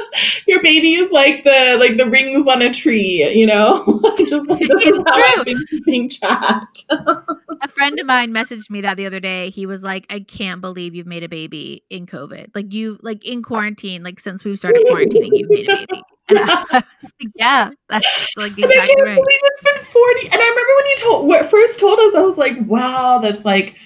Your 0.46 0.62
baby 0.62 0.94
is 0.94 1.10
like 1.12 1.44
the 1.44 1.76
like 1.78 1.96
the 1.96 2.06
rings 2.06 2.46
on 2.48 2.60
a 2.62 2.72
tree 2.72 3.28
you 3.34 3.46
know? 3.46 4.00
Just 4.18 4.48
like 4.48 4.60
this 4.60 4.70
is 4.86 5.02
It's 5.02 5.04
how 5.10 5.16
true. 5.16 5.40
i've 5.40 5.44
been 5.44 5.64
keeping 5.70 6.08
track. 6.08 6.68
A 6.90 7.68
friend 7.68 7.98
of 8.00 8.06
mine 8.06 8.32
messaged 8.32 8.68
me 8.70 8.80
that 8.82 8.96
the 8.96 9.06
other 9.06 9.20
day. 9.20 9.50
He 9.50 9.66
was 9.66 9.82
like 9.82 10.06
i 10.10 10.20
can't 10.20 10.60
believe 10.60 10.94
you've 10.94 11.06
made 11.06 11.22
a 11.22 11.28
baby 11.28 11.84
in 11.90 12.06
covid. 12.06 12.48
Like 12.54 12.72
you 12.72 12.98
like 13.02 13.24
in 13.24 13.42
quarantine 13.42 14.02
like 14.02 14.20
since 14.20 14.44
we've 14.44 14.58
started 14.58 14.84
quarantining 14.86 15.30
you've 15.32 15.50
made 15.50 15.68
a 15.68 15.76
baby 15.76 16.02
And 16.36 16.38
I 16.38 16.64
was 16.70 17.12
like, 17.20 17.32
yeah, 17.34 17.70
that's 17.88 18.06
like 18.36 18.52
And 18.62 18.70
I 18.72 18.84
exactly 18.84 18.94
can't 18.94 19.08
right. 19.08 19.14
believe 19.16 19.40
it's 19.44 19.62
been 19.62 19.82
40. 19.84 20.26
And 20.26 20.34
I 20.34 20.48
remember 20.48 20.72
when 20.76 20.86
you 20.86 20.96
told 20.98 21.28
what 21.28 21.50
first 21.50 21.78
told 21.78 21.98
us, 21.98 22.14
I 22.14 22.20
was 22.22 22.36
like, 22.36 22.56
wow, 22.66 23.18
that's 23.18 23.44
like, 23.44 23.76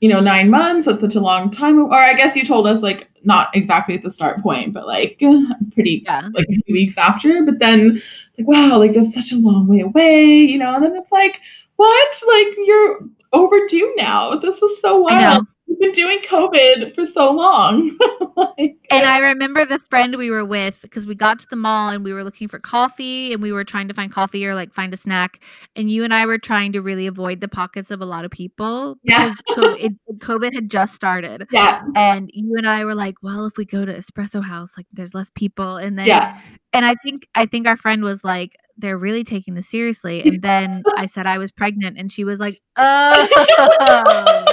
you 0.00 0.08
know, 0.08 0.20
nine 0.20 0.50
months. 0.50 0.86
That's 0.86 1.00
such 1.00 1.14
a 1.16 1.20
long 1.20 1.50
time. 1.50 1.78
Or 1.80 1.94
I 1.94 2.14
guess 2.14 2.36
you 2.36 2.44
told 2.44 2.66
us 2.66 2.82
like 2.82 3.08
not 3.24 3.54
exactly 3.54 3.94
at 3.96 4.02
the 4.02 4.10
start 4.10 4.40
point, 4.42 4.72
but 4.72 4.86
like 4.86 5.18
pretty 5.74 6.02
Yeah. 6.04 6.28
like 6.34 6.46
a 6.48 6.54
few 6.64 6.74
weeks 6.74 6.96
after. 6.96 7.44
But 7.44 7.58
then 7.58 7.96
it's 7.96 8.38
like, 8.38 8.48
wow, 8.48 8.78
like 8.78 8.92
that's 8.92 9.12
such 9.14 9.32
a 9.32 9.36
long 9.40 9.66
way 9.66 9.80
away, 9.80 10.24
you 10.26 10.58
know, 10.58 10.74
and 10.74 10.84
then 10.84 10.96
it's 10.96 11.12
like, 11.12 11.40
what? 11.76 12.22
Like 12.28 12.54
you're 12.66 13.00
overdue 13.32 13.94
now. 13.96 14.36
This 14.36 14.60
is 14.62 14.80
so 14.80 14.98
wild. 15.00 15.46
You've 15.70 15.78
been 15.78 15.92
doing 15.92 16.18
COVID 16.18 16.94
for 16.96 17.04
so 17.04 17.30
long. 17.30 17.96
like, 18.36 18.76
And 18.90 19.06
uh, 19.06 19.08
I 19.08 19.18
remember 19.20 19.64
the 19.64 19.78
friend 19.78 20.16
we 20.16 20.28
were 20.28 20.44
with 20.44 20.82
because 20.82 21.06
we 21.06 21.14
got 21.14 21.38
to 21.38 21.46
the 21.48 21.54
mall 21.56 21.90
and 21.90 22.02
we 22.04 22.12
were 22.12 22.24
looking 22.24 22.48
for 22.48 22.58
coffee 22.58 23.32
and 23.32 23.40
we 23.40 23.52
were 23.52 23.62
trying 23.62 23.86
to 23.86 23.94
find 23.94 24.12
coffee 24.12 24.44
or 24.44 24.56
like 24.56 24.72
find 24.72 24.92
a 24.92 24.96
snack. 24.96 25.44
And 25.76 25.88
you 25.88 26.02
and 26.02 26.12
I 26.12 26.26
were 26.26 26.38
trying 26.38 26.72
to 26.72 26.82
really 26.82 27.06
avoid 27.06 27.40
the 27.40 27.46
pockets 27.48 27.92
of 27.92 28.00
a 28.00 28.04
lot 28.04 28.24
of 28.24 28.32
people 28.32 28.96
Yeah. 29.04 29.32
because 29.46 29.64
COVID, 29.76 29.96
COVID 30.18 30.54
had 30.54 30.68
just 30.68 30.94
started. 30.94 31.46
yeah, 31.52 31.82
And 31.94 32.30
you 32.34 32.56
and 32.56 32.68
I 32.68 32.84
were 32.84 32.96
like, 32.96 33.22
well, 33.22 33.46
if 33.46 33.56
we 33.56 33.64
go 33.64 33.84
to 33.84 33.94
Espresso 33.96 34.42
House, 34.42 34.72
like 34.76 34.86
there's 34.92 35.14
less 35.14 35.30
people. 35.36 35.76
And 35.76 35.96
then, 35.96 36.08
yeah. 36.08 36.40
and 36.72 36.84
I 36.84 36.96
think, 37.04 37.28
I 37.36 37.46
think 37.46 37.68
our 37.68 37.76
friend 37.76 38.02
was 38.02 38.24
like, 38.24 38.56
they're 38.76 38.98
really 38.98 39.24
taking 39.24 39.54
this 39.54 39.68
seriously. 39.68 40.22
And 40.22 40.42
then 40.42 40.82
I 40.96 41.06
said 41.06 41.26
I 41.26 41.38
was 41.38 41.52
pregnant 41.52 41.96
and 41.98 42.10
she 42.10 42.24
was 42.24 42.40
like, 42.40 42.60
oh. 42.76 44.44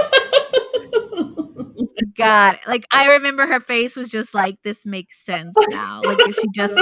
God, 2.17 2.59
like 2.67 2.85
I 2.91 3.07
remember 3.13 3.45
her 3.45 3.59
face 3.59 3.95
was 3.95 4.09
just 4.09 4.33
like, 4.33 4.57
this 4.63 4.85
makes 4.85 5.23
sense 5.23 5.55
now. 5.69 6.01
Like 6.03 6.19
she 6.33 6.47
just, 6.55 6.75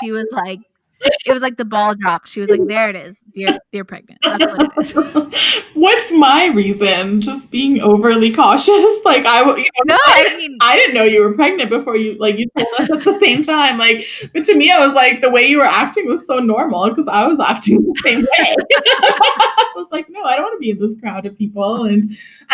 she 0.00 0.12
was 0.12 0.28
like, 0.32 0.60
it 1.00 1.32
was 1.32 1.42
like 1.42 1.56
the 1.56 1.64
ball 1.64 1.94
dropped. 1.94 2.28
She 2.28 2.40
was 2.40 2.48
like, 2.50 2.66
there 2.66 2.90
it 2.90 2.96
is. 2.96 3.18
You're, 3.34 3.58
you're 3.72 3.84
pregnant. 3.84 4.18
That's 4.24 4.44
what 4.44 4.72
it 4.76 5.34
is. 5.34 5.62
What's 5.74 6.12
my 6.12 6.46
reason? 6.46 7.20
Just 7.20 7.50
being 7.50 7.80
overly 7.80 8.32
cautious. 8.32 8.74
Like 9.08 9.24
I, 9.24 9.40
you 9.40 9.62
know, 9.86 9.94
No, 9.94 9.98
I 10.04 10.36
mean, 10.36 10.58
I 10.60 10.76
didn't 10.76 10.94
know 10.94 11.04
you 11.04 11.22
were 11.22 11.32
pregnant 11.32 11.70
before 11.70 11.96
you 11.96 12.18
like 12.18 12.38
you 12.38 12.46
told 12.58 12.68
us 12.78 12.90
at 12.90 13.02
the 13.04 13.18
same 13.18 13.42
time. 13.42 13.78
Like, 13.78 14.04
but 14.34 14.44
to 14.44 14.54
me, 14.54 14.70
I 14.70 14.84
was 14.84 14.94
like 14.94 15.22
the 15.22 15.30
way 15.30 15.46
you 15.46 15.58
were 15.58 15.64
acting 15.64 16.06
was 16.06 16.26
so 16.26 16.40
normal 16.40 16.88
because 16.90 17.08
I 17.08 17.26
was 17.26 17.40
acting 17.40 17.82
the 17.84 17.94
same 18.02 18.20
way. 18.20 18.56
I 18.98 19.72
was 19.76 19.86
like, 19.90 20.06
no, 20.10 20.22
I 20.24 20.34
don't 20.36 20.42
want 20.44 20.56
to 20.56 20.58
be 20.58 20.70
in 20.70 20.78
this 20.78 20.98
crowd 21.00 21.24
of 21.24 21.38
people. 21.38 21.84
And 21.84 22.04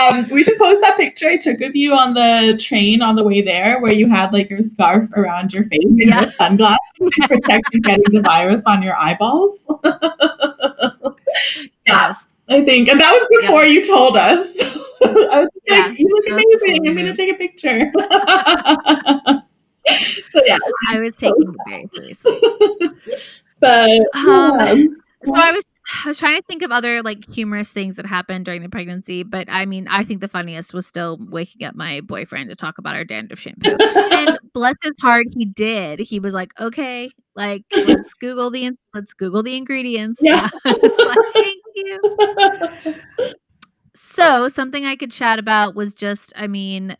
um, 0.00 0.28
we 0.30 0.44
should 0.44 0.58
post 0.58 0.80
that 0.82 0.96
picture 0.96 1.28
I 1.28 1.38
took 1.38 1.60
of 1.60 1.74
you 1.74 1.92
on 1.94 2.14
the 2.14 2.56
train 2.60 3.02
on 3.02 3.16
the 3.16 3.24
way 3.24 3.40
there, 3.42 3.80
where 3.80 3.92
you 3.92 4.08
had 4.08 4.32
like 4.32 4.50
your 4.50 4.62
scarf 4.62 5.10
around 5.16 5.52
your 5.52 5.64
face 5.64 5.80
and 5.82 5.98
Yeah. 5.98 6.20
your 6.20 6.30
sunglasses 6.30 6.78
to 6.98 7.28
protect 7.28 7.72
you 7.74 7.80
getting 7.80 8.04
the 8.14 8.20
virus 8.22 8.33
on 8.66 8.82
your 8.82 8.96
eyeballs. 8.98 9.66
yes. 11.86 12.26
I 12.48 12.62
think, 12.62 12.88
and 12.88 13.00
that 13.00 13.10
was 13.12 13.26
before 13.42 13.64
you 13.64 13.82
told 13.82 14.16
us. 14.16 14.46
I 15.04 15.40
was 15.40 15.48
Yeah, 15.66 15.86
like, 15.86 15.98
"You 15.98 16.08
look 16.08 16.26
amazing. 16.30 16.86
I'm 16.88 16.94
gonna 16.94 17.14
take 17.14 17.30
a 17.32 17.34
picture." 17.34 17.90
so 20.32 20.42
yeah, 20.44 20.58
I 20.90 20.98
was 21.00 21.14
taking 21.16 21.54
it 21.54 21.56
very 21.68 21.88
seriously. 21.92 22.38
but 23.60 23.90
Um, 24.14 24.58
yeah. 24.58 24.84
So 25.24 25.34
I 25.34 25.52
was 25.52 25.64
I 26.04 26.08
was 26.08 26.18
trying 26.18 26.36
to 26.36 26.42
think 26.48 26.62
of 26.62 26.70
other 26.70 27.02
like 27.02 27.28
humorous 27.30 27.70
things 27.72 27.96
that 27.96 28.06
happened 28.06 28.44
during 28.44 28.62
the 28.62 28.68
pregnancy, 28.68 29.22
but 29.22 29.48
I 29.50 29.66
mean, 29.66 29.86
I 29.88 30.02
think 30.04 30.20
the 30.20 30.28
funniest 30.28 30.72
was 30.72 30.86
still 30.86 31.18
waking 31.28 31.66
up 31.66 31.74
my 31.74 32.00
boyfriend 32.02 32.50
to 32.50 32.56
talk 32.56 32.78
about 32.78 32.94
our 32.94 33.04
dandruff 33.04 33.38
shampoo. 33.38 33.76
And 33.80 34.38
bless 34.54 34.76
his 34.82 34.94
heart, 35.00 35.26
he 35.36 35.44
did. 35.44 36.00
He 36.00 36.20
was 36.20 36.32
like, 36.32 36.58
"Okay, 36.60 37.10
like 37.36 37.64
let's 37.86 38.14
Google 38.14 38.50
the 38.50 38.64
in- 38.64 38.78
let's 38.94 39.12
Google 39.14 39.42
the 39.42 39.56
ingredients." 39.56 40.20
Yeah. 40.22 40.48
Like, 40.64 41.18
"Thank 41.34 41.62
you." 41.74 42.94
So 43.96 44.48
something 44.48 44.84
I 44.84 44.96
could 44.96 45.12
chat 45.12 45.38
about 45.38 45.76
was 45.76 45.94
just, 45.94 46.32
I 46.36 46.48
mean, 46.48 46.96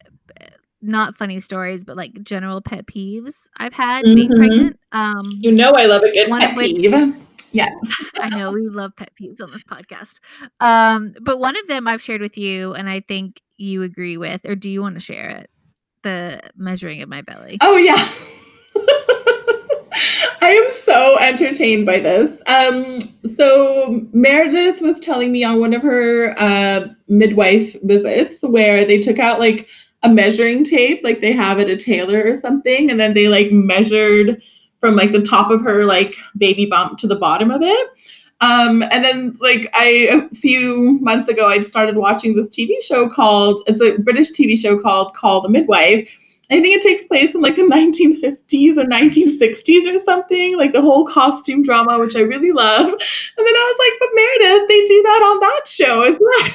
not 0.80 1.18
funny 1.18 1.40
stories, 1.40 1.82
but 1.82 1.96
like 1.96 2.22
general 2.22 2.60
pet 2.60 2.86
peeves 2.86 3.48
I've 3.58 3.72
had 3.72 4.04
being 4.04 4.30
Mhm. 4.30 4.36
pregnant. 4.36 4.78
Um, 4.92 5.24
you 5.40 5.50
know, 5.50 5.72
I 5.72 5.86
love 5.86 6.02
a 6.02 6.12
good 6.12 6.28
pet 6.30 6.50
of 6.52 6.56
which- 6.56 7.23
peeve. 7.54 7.68
I 8.20 8.28
know 8.28 8.52
we 8.52 8.68
love 8.68 8.96
pet 8.96 9.12
peeves 9.20 9.40
on 9.40 9.50
this 9.50 9.62
podcast. 9.62 10.20
Um, 10.60 11.14
but 11.20 11.38
one 11.38 11.56
of 11.56 11.66
them 11.68 11.86
I've 11.86 12.02
shared 12.02 12.20
with 12.20 12.36
you, 12.36 12.74
and 12.74 12.88
I 12.88 13.00
think 13.00 13.40
you 13.56 13.82
agree 13.82 14.16
with, 14.16 14.44
or 14.44 14.54
do 14.54 14.68
you 14.68 14.80
want 14.80 14.96
to 14.96 15.00
share 15.00 15.28
it? 15.30 15.50
The 16.02 16.40
measuring 16.56 17.00
of 17.02 17.08
my 17.08 17.22
belly. 17.22 17.58
Oh 17.60 17.76
yeah. 17.76 18.08
I 20.42 20.50
am 20.50 20.70
so 20.72 21.18
entertained 21.20 21.86
by 21.86 22.00
this. 22.00 22.42
Um, 22.46 23.00
so 23.34 24.06
Meredith 24.12 24.82
was 24.82 25.00
telling 25.00 25.32
me 25.32 25.42
on 25.42 25.60
one 25.60 25.72
of 25.72 25.80
her 25.82 26.34
uh, 26.38 26.88
midwife 27.08 27.74
visits 27.82 28.42
where 28.42 28.84
they 28.84 29.00
took 29.00 29.18
out 29.18 29.40
like 29.40 29.68
a 30.02 30.08
measuring 30.10 30.64
tape, 30.64 31.00
like 31.02 31.20
they 31.20 31.32
have 31.32 31.58
at 31.58 31.70
a 31.70 31.76
tailor 31.76 32.22
or 32.24 32.38
something, 32.38 32.90
and 32.90 33.00
then 33.00 33.14
they 33.14 33.28
like 33.28 33.50
measured 33.52 34.42
from 34.84 34.96
like 34.96 35.12
the 35.12 35.22
top 35.22 35.50
of 35.50 35.62
her 35.62 35.86
like 35.86 36.14
baby 36.36 36.66
bump 36.66 36.98
to 36.98 37.06
the 37.06 37.16
bottom 37.16 37.50
of 37.50 37.62
it. 37.62 37.90
Um, 38.42 38.82
and 38.82 39.02
then 39.02 39.34
like 39.40 39.70
I 39.72 39.86
a 40.12 40.28
few 40.34 40.98
months 41.00 41.26
ago 41.26 41.48
I 41.48 41.62
started 41.62 41.96
watching 41.96 42.36
this 42.36 42.50
TV 42.50 42.82
show 42.82 43.08
called 43.08 43.62
it's 43.66 43.80
a 43.80 43.96
British 43.96 44.32
TV 44.32 44.58
show 44.58 44.78
called 44.78 45.14
Call 45.14 45.40
the 45.40 45.48
Midwife. 45.48 46.06
I 46.50 46.60
think 46.60 46.76
it 46.76 46.82
takes 46.82 47.04
place 47.04 47.34
in 47.34 47.40
like 47.40 47.56
the 47.56 47.62
1950s 47.62 48.76
or 48.76 48.84
1960s 48.84 49.86
or 49.86 49.98
something, 50.04 50.56
like 50.58 50.72
the 50.72 50.82
whole 50.82 51.06
costume 51.06 51.62
drama, 51.62 51.98
which 51.98 52.16
I 52.16 52.20
really 52.20 52.50
love. 52.52 52.86
And 52.86 53.46
then 53.46 53.54
I 53.56 53.64
was 53.72 53.78
like, 53.80 54.00
but 54.00 54.08
Meredith, 54.14 54.68
they 54.68 54.84
do 54.84 55.02
that 55.02 55.22
on 55.22 55.40
that 55.40 55.62
show 55.66 56.02
as 56.02 56.18
well. 56.20 56.50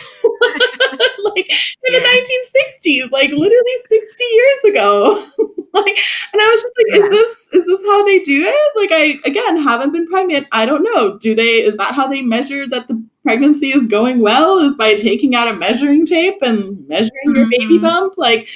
like 1.34 1.50
in 1.50 1.94
Yeah. 1.94 2.00
the 2.00 2.06
1960s, 2.06 3.12
like 3.12 3.32
literally 3.32 3.78
60 3.90 4.24
years 4.24 4.64
ago. 4.66 5.26
like 5.74 5.98
and 6.34 6.42
I 6.42 6.48
was 6.50 6.62
just 6.62 6.74
like, 6.78 6.88
Yeah. 6.90 7.06
is 7.06 7.10
this 7.10 7.50
is 7.54 7.66
this 7.66 7.82
how 7.86 8.06
they 8.06 8.20
do 8.20 8.44
it? 8.46 8.72
Like 8.76 8.92
I 8.92 9.20
again 9.28 9.58
haven't 9.58 9.92
been 9.92 10.08
pregnant. 10.08 10.48
I 10.52 10.66
don't 10.66 10.84
know. 10.84 11.18
Do 11.18 11.34
they 11.36 11.64
is 11.64 11.76
that 11.78 11.94
how 11.96 12.08
they 12.08 12.22
measure 12.22 12.68
that 12.68 12.88
the 12.88 13.04
pregnancy 13.24 13.72
is 13.72 13.88
going 13.88 14.20
well? 14.20 14.60
Is 14.60 14.76
by 14.76 14.96
taking 14.96 15.36
out 15.36 15.48
a 15.48 15.54
measuring 15.54 16.06
tape 16.06 16.42
and 16.42 16.88
measuring 16.88 17.36
your 17.36 17.48
baby 17.50 17.78
Mhm. 17.78 17.82
bump? 17.82 18.14
Like 18.18 18.48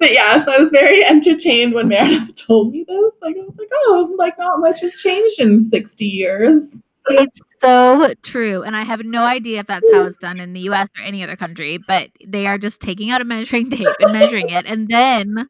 but 0.00 0.12
yeah, 0.12 0.42
so 0.42 0.50
I 0.50 0.58
was 0.58 0.70
very 0.70 1.04
entertained 1.04 1.74
when 1.74 1.88
Meredith 1.88 2.34
told 2.46 2.72
me 2.72 2.84
this. 2.88 3.12
Like 3.20 3.36
I 3.36 3.42
was 3.42 3.54
like, 3.58 3.68
oh, 3.72 4.14
like 4.18 4.38
not 4.38 4.58
much 4.58 4.80
has 4.80 5.00
changed 5.00 5.38
in 5.38 5.60
60 5.60 6.04
years. 6.04 6.78
It's 7.08 7.40
so 7.58 8.12
true. 8.22 8.62
And 8.62 8.74
I 8.74 8.82
have 8.82 9.04
no 9.04 9.22
idea 9.22 9.60
if 9.60 9.66
that's 9.66 9.90
how 9.92 10.02
it's 10.04 10.16
done 10.16 10.40
in 10.40 10.54
the 10.54 10.60
US 10.60 10.88
or 10.98 11.04
any 11.04 11.22
other 11.22 11.36
country, 11.36 11.78
but 11.86 12.10
they 12.26 12.46
are 12.46 12.56
just 12.56 12.80
taking 12.80 13.10
out 13.10 13.20
a 13.20 13.24
measuring 13.24 13.68
tape 13.70 13.88
and 14.00 14.12
measuring 14.12 14.48
it. 14.48 14.64
And 14.66 14.88
then 14.88 15.48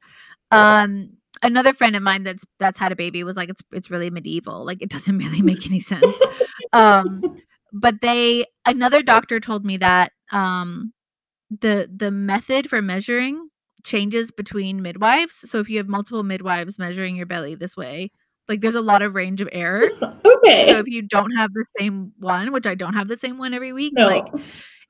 um 0.50 1.10
another 1.42 1.72
friend 1.72 1.94
of 1.94 2.02
mine 2.02 2.24
that's 2.24 2.44
that's 2.58 2.78
had 2.78 2.92
a 2.92 2.96
baby 2.96 3.22
was 3.22 3.36
like 3.36 3.50
it's 3.50 3.62
it's 3.72 3.90
really 3.90 4.10
medieval. 4.10 4.64
Like 4.64 4.82
it 4.82 4.90
doesn't 4.90 5.18
really 5.24 5.42
make 5.42 5.64
any 5.64 5.80
sense. 5.80 6.16
Um 6.72 7.36
but 7.72 8.00
they 8.00 8.46
another 8.66 9.02
doctor 9.02 9.38
told 9.38 9.64
me 9.64 9.76
that 9.76 10.10
um 10.32 10.92
the 11.60 11.88
the 11.94 12.10
method 12.10 12.68
for 12.68 12.82
measuring 12.82 13.48
changes 13.84 14.30
between 14.30 14.82
midwives. 14.82 15.34
So 15.50 15.58
if 15.58 15.68
you 15.70 15.78
have 15.78 15.88
multiple 15.88 16.22
midwives 16.22 16.78
measuring 16.78 17.16
your 17.16 17.26
belly 17.26 17.54
this 17.54 17.76
way, 17.76 18.10
like 18.48 18.60
there's 18.60 18.74
a 18.74 18.80
lot 18.80 19.02
of 19.02 19.14
range 19.14 19.40
of 19.40 19.48
error. 19.52 19.88
Okay. 20.42 20.68
So 20.72 20.78
if 20.78 20.88
you 20.88 21.02
don't 21.02 21.32
have 21.36 21.52
the 21.52 21.66
same 21.78 22.12
one, 22.18 22.50
which 22.50 22.66
I 22.66 22.74
don't 22.74 22.94
have 22.94 23.08
the 23.08 23.18
same 23.18 23.36
one 23.36 23.52
every 23.52 23.74
week, 23.74 23.92
no. 23.94 24.06
like 24.06 24.24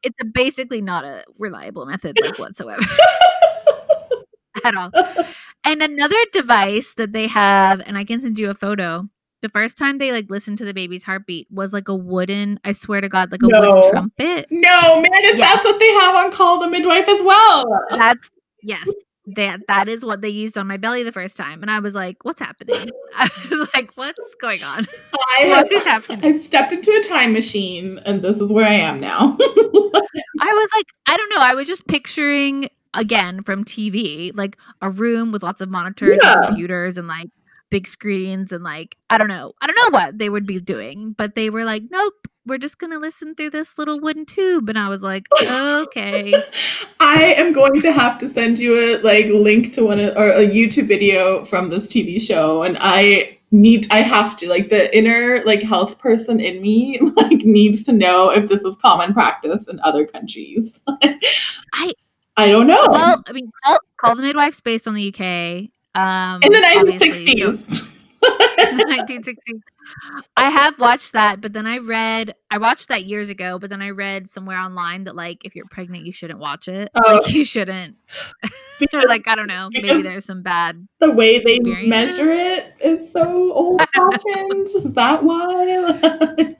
it's 0.05 0.17
a 0.21 0.25
basically 0.25 0.81
not 0.81 1.05
a 1.05 1.25
reliable 1.41 1.87
method 1.87 2.17
like 2.23 2.39
whatsoever 2.39 2.81
at 4.65 4.77
all. 4.77 4.91
And 5.65 5.83
another 5.83 6.17
device 6.33 6.95
that 6.95 7.13
they 7.13 7.27
have, 7.27 7.83
and 7.85 7.99
I 7.99 8.05
can 8.05 8.21
send 8.23 8.39
you 8.39 8.49
a 8.49 8.55
photo. 8.55 9.07
The 9.43 9.51
first 9.51 9.77
time 9.77 9.99
they 9.99 10.11
like 10.13 10.31
listened 10.31 10.57
to 10.59 10.65
the 10.65 10.73
baby's 10.73 11.05
heartbeat 11.05 11.49
was 11.51 11.73
like 11.73 11.89
a 11.89 11.95
wooden, 11.95 12.59
I 12.65 12.73
swear 12.73 13.01
to 13.03 13.09
God, 13.11 13.31
like 13.31 13.43
a 13.43 13.47
No. 13.47 13.61
wooden 13.61 13.91
trumpet. 13.91 14.47
no, 14.51 15.03
Meredith, 15.03 15.37
Yeah. 15.37 15.53
that's 15.53 15.65
what 15.67 15.79
they 15.81 15.91
have 15.95 16.15
on 16.15 16.31
Call 16.33 16.61
the 16.61 16.69
Midwife 16.69 17.09
as 17.09 17.21
well. 17.23 17.67
That's 17.91 18.31
yes. 18.63 18.89
That 19.37 19.61
that 19.69 19.89
is 19.89 20.05
what 20.05 20.23
they 20.23 20.31
used 20.31 20.57
on 20.57 20.67
my 20.67 20.77
belly 20.79 21.03
the 21.03 21.13
first 21.13 21.37
time. 21.37 21.61
And 21.63 21.71
I 21.71 21.79
was 21.79 21.95
like, 21.95 22.25
what's 22.25 22.41
happening? 22.41 22.89
I 23.15 23.29
was 23.51 23.69
like, 23.75 23.93
what's 23.95 24.35
going 24.37 24.63
on? 24.63 24.87
I 25.39 25.47
What 25.49 25.71
is 25.73 25.85
happening? 25.85 26.25
I've 26.35 26.41
stepped 26.41 26.73
into 26.73 26.91
a 26.93 27.03
time 27.03 27.33
machine 27.33 28.01
and 28.07 28.23
this 28.23 28.41
is 28.41 28.51
where 28.51 28.67
I 28.67 28.73
am 28.75 28.99
now. 28.99 29.37
I 30.41 30.53
was 30.53 30.71
like, 30.77 30.87
I 31.07 31.17
don't 31.17 31.29
know. 31.31 31.41
I 31.41 31.55
was 31.55 31.69
just 31.69 31.87
picturing 31.87 32.69
again 32.95 33.43
from 33.43 33.65
TV, 33.65 34.33
like 34.35 34.57
a 34.81 34.91
room 34.91 35.33
with 35.33 35.43
lots 35.43 35.61
of 35.61 35.69
monitors 35.69 36.19
Yeah. 36.23 36.37
and 36.39 36.47
computers 36.47 36.97
and 36.97 37.07
like 37.07 37.29
big 37.71 37.87
screens 37.87 38.51
and 38.53 38.65
like 38.65 38.97
I 39.11 39.19
don't 39.19 39.29
know. 39.29 39.53
I 39.61 39.67
don't 39.67 39.77
know 39.77 39.97
what 39.99 40.19
they 40.19 40.29
would 40.29 40.47
be 40.47 40.61
doing, 40.61 41.13
but 41.13 41.35
they 41.35 41.51
were 41.51 41.65
like, 41.65 41.83
nope, 41.91 42.27
we're 42.47 42.59
just 42.59 42.79
gonna 42.79 42.99
listen 42.99 43.35
through 43.35 43.51
this 43.51 43.77
little 43.79 44.01
wooden 44.01 44.25
tube. 44.27 44.69
And 44.69 44.79
I 44.79 44.89
was 44.89 45.03
like, 45.03 45.27
okay. 45.43 46.35
I 47.01 47.35
am 47.37 47.53
going 47.53 47.81
to 47.81 47.93
have 47.93 48.19
to 48.21 48.29
send 48.29 48.59
you 48.59 48.75
a 48.75 49.03
like 49.03 49.27
link 49.27 49.73
to 49.73 49.85
one 49.85 50.01
of, 50.01 50.17
or 50.17 50.31
a 50.31 50.47
YouTube 50.47 50.89
video 50.89 51.45
from 51.45 51.69
this 51.69 51.89
TV 51.89 52.21
show, 52.21 52.63
and 52.63 52.77
I 52.81 53.39
need 53.53 53.87
I 53.91 53.99
have 53.99 54.37
to 54.37 54.49
like 54.49 54.69
the 54.69 54.97
inner 54.97 55.43
like 55.45 55.63
health 55.63 55.99
person 55.99 56.41
in 56.41 56.63
me 56.63 56.99
like 57.17 57.45
needs 57.45 57.85
to 57.85 57.93
know 57.93 58.31
if 58.31 58.49
this 58.49 58.63
is 58.65 58.77
common 58.77 59.13
practice 59.13 59.67
in 59.69 59.81
other 59.81 60.07
countries. 60.07 60.81
I 61.73 61.93
I 62.37 62.49
don't 62.49 62.67
know. 62.67 62.87
well, 62.91 63.23
I 63.27 63.33
mean, 63.33 63.51
call, 63.65 63.79
call 63.99 64.17
the 64.17 64.23
midwives 64.23 64.61
based 64.61 64.89
on 64.89 64.95
the 64.95 65.09
UK. 65.09 65.69
Um, 65.95 66.43
in 66.43 66.53
the 66.53 66.63
obviously, 66.81 67.39
so- 67.39 67.53
1960s. 68.23 69.61
In 69.81 70.13
the 70.15 70.21
1960s. 70.21 70.25
I 70.37 70.51
have 70.51 70.79
watched 70.79 71.13
that, 71.13 71.41
but 71.41 71.53
then 71.53 71.67
I 71.67 71.79
read 71.79 72.35
I 72.51 72.59
watched 72.59 72.89
that 72.89 73.05
years 73.05 73.29
ago, 73.29 73.59
but 73.59 73.71
then 73.71 73.83
I 73.83 73.91
read 73.91 74.29
somewhere 74.29 74.59
online 74.59 75.05
that 75.05 75.15
like 75.17 75.45
if 75.45 75.55
you're 75.55 75.67
pregnant 75.71 76.07
you 76.07 76.13
shouldn't 76.13 76.41
watch 76.41 76.69
it. 76.69 76.91
Oh. 76.95 77.21
Like 77.23 77.33
you 77.33 77.45
shouldn't. 77.45 77.97
Because- 78.81 79.05
like 79.09 79.29
I 79.29 79.35
don't 79.35 79.47
know, 79.47 79.69
maybe 79.73 80.01
there's 80.01 80.25
some 80.25 80.43
bad 80.43 80.89
the 81.01 81.11
way 81.11 81.39
they 81.39 81.59
measure 81.61 82.33
it 82.33 82.73
is 82.81 83.13
so 83.13 83.53
old 83.53 83.83
fashioned. 83.95 84.69
is 84.75 84.93
that 84.95 85.23
why? 85.23 86.57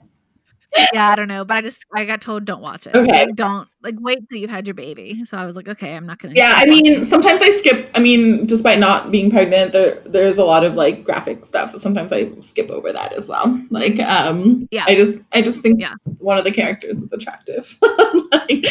yeah, 0.93 1.09
I 1.09 1.15
don't 1.15 1.27
know, 1.27 1.43
but 1.45 1.57
I 1.57 1.61
just 1.61 1.85
I 1.95 2.05
got 2.05 2.21
told 2.21 2.45
don't 2.45 2.61
watch 2.61 2.87
it. 2.87 2.95
Okay. 2.95 3.25
Like, 3.25 3.35
don't 3.35 3.67
like 3.83 3.95
wait 3.99 4.19
till 4.29 4.37
you've 4.39 4.49
had 4.51 4.67
your 4.67 4.73
baby. 4.75 5.25
So 5.25 5.37
I 5.37 5.45
was 5.45 5.55
like, 5.55 5.67
okay, 5.67 5.95
I'm 5.95 6.05
not 6.05 6.19
gonna. 6.19 6.35
yeah, 6.35 6.53
I 6.57 6.65
mean, 6.65 7.03
sometimes 7.05 7.41
I 7.41 7.49
skip. 7.57 7.89
I 7.95 7.99
mean, 7.99 8.45
despite 8.45 8.79
not 8.79 9.11
being 9.11 9.29
pregnant, 9.31 9.71
there 9.73 9.99
there's 10.05 10.37
a 10.37 10.43
lot 10.43 10.63
of 10.63 10.75
like 10.75 11.03
graphic 11.03 11.45
stuff. 11.45 11.71
So 11.71 11.77
sometimes 11.79 12.11
I 12.11 12.29
skip 12.41 12.69
over 12.71 12.93
that 12.93 13.13
as 13.13 13.27
well. 13.27 13.59
Like, 13.69 13.99
um, 13.99 14.67
Yeah. 14.71 14.85
I 14.87 14.95
just 14.95 15.19
I 15.33 15.41
just 15.41 15.59
think 15.61 15.81
Yeah. 15.81 15.95
one 16.19 16.37
of 16.37 16.43
the 16.43 16.51
characters 16.51 16.97
is 17.01 17.11
attractive. 17.11 17.75
like, 17.81 18.65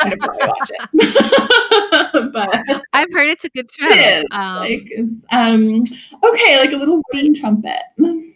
I'd 0.00 0.18
probably 0.18 0.48
watch 0.48 0.70
it. 0.70 2.32
but 2.32 2.82
I've 2.92 3.12
heard 3.12 3.28
it's 3.28 3.44
a 3.44 3.50
good 3.50 3.70
show. 3.72 3.86
it 3.90 4.18
is 4.18 4.24
Um, 4.30 4.56
like 4.60 4.90
um 5.32 5.84
okay, 6.24 6.58
like 6.58 6.72
a 6.72 6.76
little 6.76 7.02
The- 7.12 7.22
wind 7.22 7.36
trumpet. 7.36 7.80
Mhm. 8.00 8.32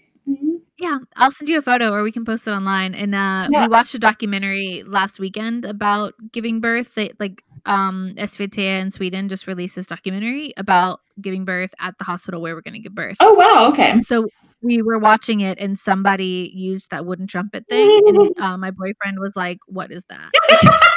Yeah, 0.81 0.99
I'll 1.17 1.31
send 1.31 1.51
you 1.51 1.59
a 1.59 1.63
photo 1.63 1.93
or 1.93 2.03
we 2.03 2.11
can 2.11 2.25
post 2.25 2.47
it 2.49 2.53
online. 2.53 2.95
And 2.95 3.15
uh 3.15 3.49
Yeah. 3.51 3.63
we 3.63 3.69
watched 3.69 3.95
a 3.95 3.99
documentary 3.99 4.83
last 4.87 5.21
weekend 5.21 5.67
about 5.67 6.15
giving 6.33 6.61
birth. 6.61 6.95
They 6.95 7.13
like 7.21 7.45
um 7.67 8.15
SVT 8.17 8.57
in 8.81 8.91
Sweden 8.91 9.29
just 9.29 9.47
released 9.47 9.77
this 9.77 9.87
documentary 9.87 10.55
about 10.57 11.01
giving 11.21 11.45
birth 11.45 11.75
at 11.79 11.99
the 11.99 12.05
hospital 12.05 12.41
where 12.41 12.55
we're 12.55 12.63
gonna 12.63 12.79
give 12.79 12.95
birth. 12.95 13.19
Oh 13.21 13.35
wow, 13.35 13.69
okay. 13.69 13.99
So 13.99 14.27
we 14.63 14.81
were 14.81 14.99
watching 14.99 15.41
it 15.41 15.59
and 15.59 15.79
somebody 15.79 16.51
used 16.55 16.91
that 16.91 17.05
wooden 17.05 17.27
trumpet 17.27 17.67
thing 17.69 17.91
and 18.07 18.33
uh, 18.39 18.57
my 18.57 18.71
boyfriend 18.71 19.19
was 19.19 19.37
like, 19.37 19.59
What 19.67 19.93
is 19.93 20.05
that? 20.09 20.33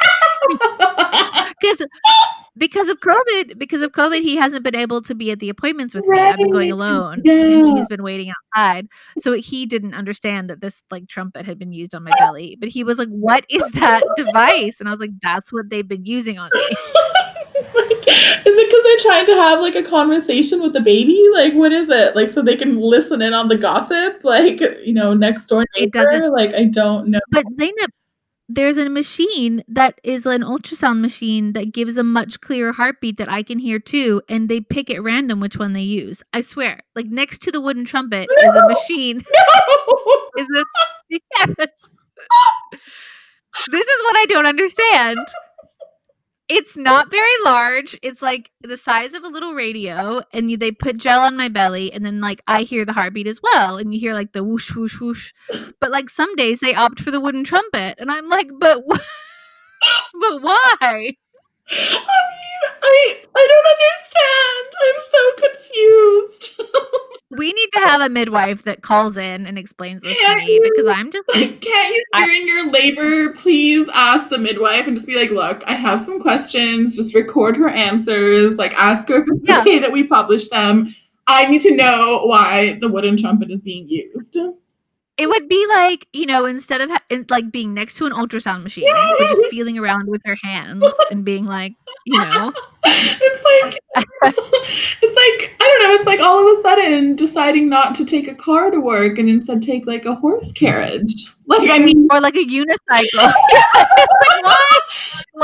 Because 1.62 1.88
because 2.58 2.89
of 2.89 3.00
COVID, 3.00 3.58
because 3.58 3.82
of 3.82 3.94
COVID, 3.94 4.22
he 4.22 4.36
hasn't 4.36 4.64
been 4.64 4.76
able 4.76 5.02
to 5.04 5.16
be 5.16 5.32
at 5.32 5.39
the 5.39 5.48
appointments 5.48 5.96
with 5.96 6.06
me. 6.08 6.20
I've 6.20 6.36
been 6.38 6.52
going 6.52 6.72
alone, 6.72 7.22
Yeah. 7.24 7.34
and 7.36 7.78
he's 7.78 7.88
been 7.88 8.04
waiting 8.04 8.34
outside. 8.54 8.88
So 9.20 9.32
he 9.34 9.66
didn't 9.66 9.94
understand 9.94 10.50
that 10.50 10.60
this 10.60 10.84
like 10.91 11.08
trumpet 11.08 11.46
had 11.46 11.58
been 11.58 11.72
used 11.72 11.96
on 11.96 12.04
my 12.04 12.12
belly. 12.20 12.58
But 12.60 12.68
he 12.70 12.84
was 12.84 12.98
like, 13.00 13.08
"What 13.08 13.46
is 13.50 13.64
that 13.72 14.04
device?" 14.18 14.82
And 14.82 14.89
I 14.89 14.91
was 14.91 15.00
like, 15.00 15.12
"That's 15.22 15.54
what 15.54 15.70
they've 15.70 15.88
been 15.88 16.06
using 16.06 16.38
on 16.38 16.50
me." 16.54 16.62
like, 17.76 18.08
is 18.08 18.58
it 18.58 18.68
because 18.70 18.84
they're 18.84 19.12
trying 19.14 19.26
to 19.28 19.36
have 19.36 19.62
like 19.62 19.76
a 19.76 19.84
conversation 19.84 20.62
with 20.62 20.74
the 20.74 20.82
baby? 20.82 21.24
Like, 21.34 21.54
what 21.54 21.72
is 21.72 21.88
it? 21.89 22.14
Like, 22.14 22.30
so 22.30 22.41
they 22.41 22.58
can 22.58 22.78
listen 22.78 23.22
in 23.22 23.34
on 23.34 23.48
the 23.48 23.58
gossip? 23.58 24.22
Like, 24.24 24.60
you 24.84 24.94
know, 24.94 25.14
next 25.14 25.48
door 25.48 25.62
It 25.62 25.70
neighbor? 25.80 26.12
doesn't- 26.12 26.34
Like, 26.34 26.54
I 26.54 26.66
don't 26.66 27.08
know. 27.08 27.20
But 27.32 27.46
Zainab, 27.58 27.89
there's 28.50 28.78
a 28.78 28.89
machine 28.89 29.64
that 29.68 30.00
is 30.04 30.26
an 30.26 30.41
ultrasound 30.41 31.00
machine 31.00 31.54
that 31.54 31.74
gives 31.74 31.98
a 31.98 32.04
much 32.04 32.41
clearer 32.41 32.72
heartbeat 32.74 33.18
that 33.18 33.32
I 33.32 33.44
can 33.44 33.60
hear 33.60 33.80
too, 33.80 34.22
and 34.30 34.50
they 34.50 34.62
pick 34.62 34.89
at 34.89 35.02
random 35.02 35.39
which 35.39 35.58
one 35.58 35.74
they 35.74 35.82
use. 35.82 36.22
I 36.34 36.41
swear, 36.41 36.80
like 36.96 37.08
next 37.08 37.41
to 37.44 37.52
the 37.52 37.62
wooden 37.62 37.86
trumpet 37.86 38.28
is 38.30 38.56
a 38.56 38.68
machine 38.68 39.22
No! 39.88 40.22
is 40.38 40.48
a 40.56 40.64
yes. 41.10 41.56
This 43.72 43.88
is 43.88 44.04
what 44.04 44.18
I 44.18 44.26
don't 44.28 44.46
understand. 44.46 45.20
It's 46.50 46.76
not 46.76 47.10
very 47.10 47.26
large. 47.46 47.98
It's 48.04 48.22
like 48.22 48.52
the 48.62 48.78
size 48.78 49.14
of 49.14 49.24
a 49.24 49.30
little 49.30 49.54
radio, 49.54 50.22
and 50.34 50.50
they 50.60 50.72
put 50.72 50.98
gel 50.98 51.22
on 51.22 51.38
my 51.38 51.48
belly, 51.48 51.91
and 51.91 52.06
then 52.06 52.20
like 52.20 52.41
I 52.48 52.64
hear 52.64 52.84
the 52.86 52.94
heartbeat 52.94 53.28
as 53.28 53.41
well, 53.41 53.78
and 53.78 53.94
you 53.94 54.00
hear 54.00 54.14
like 54.14 54.34
the 54.34 54.44
whoosh 54.44 54.76
whoosh 54.76 55.00
whoosh. 55.00 55.32
But 55.80 55.91
like 55.91 56.10
some 56.10 56.36
days 56.36 56.60
they 56.60 56.76
opt 56.76 57.00
for 57.00 57.12
the 57.12 57.22
wooden 57.22 57.44
trumpet, 57.46 57.96
and 57.98 58.12
I'm 58.12 58.28
like, 58.28 58.50
but 58.60 58.84
but 58.88 60.41
why? 60.41 61.16
I 61.80 62.21
mean, 62.34 62.61
I 62.84 63.17
I 63.36 63.47
don't 63.51 63.67
understand. 63.76 64.67
I'm 64.84 64.99
so 65.11 65.47
confused. 65.47 66.61
We 67.36 67.51
need 67.51 67.69
to 67.74 67.80
have 67.80 67.99
a 68.01 68.09
midwife 68.09 68.61
that 68.65 68.84
calls 68.84 69.17
in 69.17 69.47
and 69.47 69.57
explains 69.57 70.03
this 70.03 70.15
to 70.15 70.24
Can't 70.24 70.45
me 70.45 70.53
you- 70.53 70.61
because 70.61 70.86
I'm 70.86 71.11
just 71.11 71.28
Like, 71.34 71.61
can't 71.61 71.95
you 71.95 72.03
I- 72.13 72.26
during 72.28 72.47
your 72.47 72.69
labor 72.69 73.30
please 73.34 73.89
ask 73.91 74.30
the 74.30 74.38
midwife 74.38 74.86
and 74.86 74.95
just 74.95 75.07
be 75.07 75.15
like, 75.15 75.32
look, 75.32 75.63
I 75.65 75.74
have 75.74 76.01
some 76.05 76.21
questions. 76.21 76.95
Just 76.95 77.15
record 77.15 77.57
her 77.57 77.69
answers. 77.69 78.59
Like, 78.59 78.76
ask 78.76 79.07
her 79.07 79.15
if 79.24 79.26
it's 79.28 79.49
Yeah. 79.49 79.61
okay 79.61 79.80
that 79.80 79.91
we 79.91 80.03
publish 80.03 80.47
them. 80.49 80.93
I 81.26 81.47
need 81.47 81.61
to 81.61 81.76
know 81.76 82.21
why 82.26 82.78
the 82.80 82.88
wooden 82.88 83.17
trumpet 83.17 83.49
is 83.49 83.61
being 83.61 83.89
used. 83.89 84.38
It 85.16 85.28
would 85.28 85.47
be 85.47 85.64
like, 85.70 86.07
you 86.11 86.26
know, 86.26 86.45
instead 86.45 86.82
of 86.82 86.89
ha- 86.89 87.03
like 87.30 87.51
being 87.51 87.74
next 87.74 87.97
to 87.97 88.05
an 88.05 88.14
ultrasound 88.14 88.64
machine, 88.64 88.91
but 88.91 89.30
just 89.30 89.47
feeling 89.49 89.78
around 89.78 90.09
with 90.09 90.22
her 90.26 90.36
hands 90.41 90.84
and 91.11 91.24
being 91.24 91.45
like, 91.45 91.76
you 92.05 92.20
know, 92.20 92.51
it's 92.84 93.43
like 93.43 93.80
it's 94.24 95.16
like 95.16 95.55
I 95.61 95.68
don't 95.68 95.84
know, 95.84 95.95
it's 95.95 96.05
like 96.05 96.20
all 96.20 96.39
of 96.39 96.57
a 96.57 96.61
sudden 96.64 97.16
deciding 97.16 97.70
not 97.70 97.93
to 97.95 98.05
take 98.05 98.28
a 98.28 98.34
car 98.34 98.72
to 98.72 98.80
work 98.80 99.20
and 99.20 99.30
instead 99.30 99.61
take 99.61 99.86
like 99.86 100.05
a 100.05 100.16
horse 100.16 100.51
carriage. 100.53 101.14
Like 101.45 101.70
I 101.70 101.78
mean 101.78 102.07
or 102.11 102.20
like 102.20 102.36
a 102.36 102.39
unicycle. 102.39 102.66
it's 103.03 103.74
like, 103.76 104.43
why? 104.43 104.80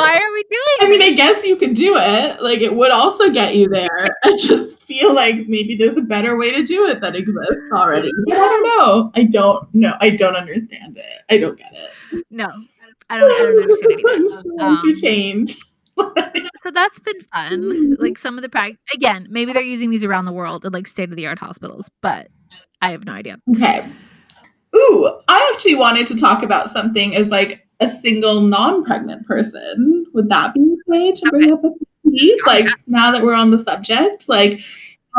Why 0.01 0.13
are 0.17 0.31
we 0.33 0.43
doing 0.43 0.77
I 0.81 0.89
mean 0.89 1.01
I 1.01 1.13
guess 1.13 1.43
you 1.45 1.55
could 1.55 1.73
do 1.73 1.95
it. 1.97 2.41
Like 2.41 2.59
it 2.59 2.75
would 2.75 2.91
also 2.91 3.29
get 3.29 3.55
you 3.55 3.67
there. 3.67 4.17
I 4.23 4.37
just 4.37 4.81
feel 4.83 5.13
like 5.13 5.47
maybe 5.47 5.75
there's 5.75 5.97
a 5.97 6.01
better 6.01 6.37
way 6.37 6.51
to 6.51 6.63
do 6.63 6.87
it 6.87 7.01
that 7.01 7.15
exists 7.15 7.61
already. 7.73 8.09
I 8.31 8.35
don't 8.35 8.63
know. 8.63 9.11
I 9.15 9.23
don't 9.23 9.73
know. 9.75 9.93
I 10.01 10.09
don't 10.11 10.35
understand 10.35 10.97
it. 10.97 11.21
I 11.29 11.37
don't 11.37 11.57
get 11.57 11.71
it. 11.73 12.25
No, 12.31 12.47
I 13.09 13.19
don't. 13.19 13.31
I 13.31 13.37
don't 13.37 13.57
understand 13.63 13.91
anything. 13.93 14.05
I'm 14.59 14.79
so 14.79 14.87
to 14.87 14.89
Um, 14.89 14.95
change. 14.95 15.57
so 16.63 16.71
that's 16.71 16.99
been 16.99 17.21
fun. 17.33 17.95
Like 17.99 18.17
some 18.17 18.37
of 18.37 18.41
the 18.41 18.49
practice. 18.49 18.77
Again, 18.93 19.27
maybe 19.29 19.53
they're 19.53 19.61
using 19.61 19.89
these 19.89 20.03
around 20.03 20.25
the 20.25 20.31
world 20.31 20.65
at 20.65 20.71
like 20.73 20.87
state 20.87 21.09
of 21.09 21.15
the 21.15 21.27
art 21.27 21.39
hospitals, 21.39 21.89
but 22.01 22.29
I 22.81 22.91
have 22.91 23.05
no 23.05 23.11
idea. 23.11 23.37
Okay. 23.55 23.85
Ooh, 24.75 25.11
I 25.27 25.51
actually 25.53 25.75
wanted 25.75 26.07
to 26.07 26.17
talk 26.17 26.41
about 26.43 26.69
something 26.69 27.15
as 27.15 27.27
like 27.27 27.67
a 27.79 27.89
single 27.89 28.41
non-pregnant 28.41 29.25
person. 29.25 30.05
Would 30.13 30.29
that 30.29 30.53
be 30.53 30.75
okay 30.89 31.11
to 31.13 31.29
bring 31.29 31.51
up 31.53 31.63
a 31.63 31.71
piece? 32.09 32.41
Like 32.45 32.67
now 32.87 33.11
that 33.11 33.23
we're 33.23 33.33
on 33.33 33.51
the 33.51 33.59
subject, 33.59 34.27
like, 34.27 34.61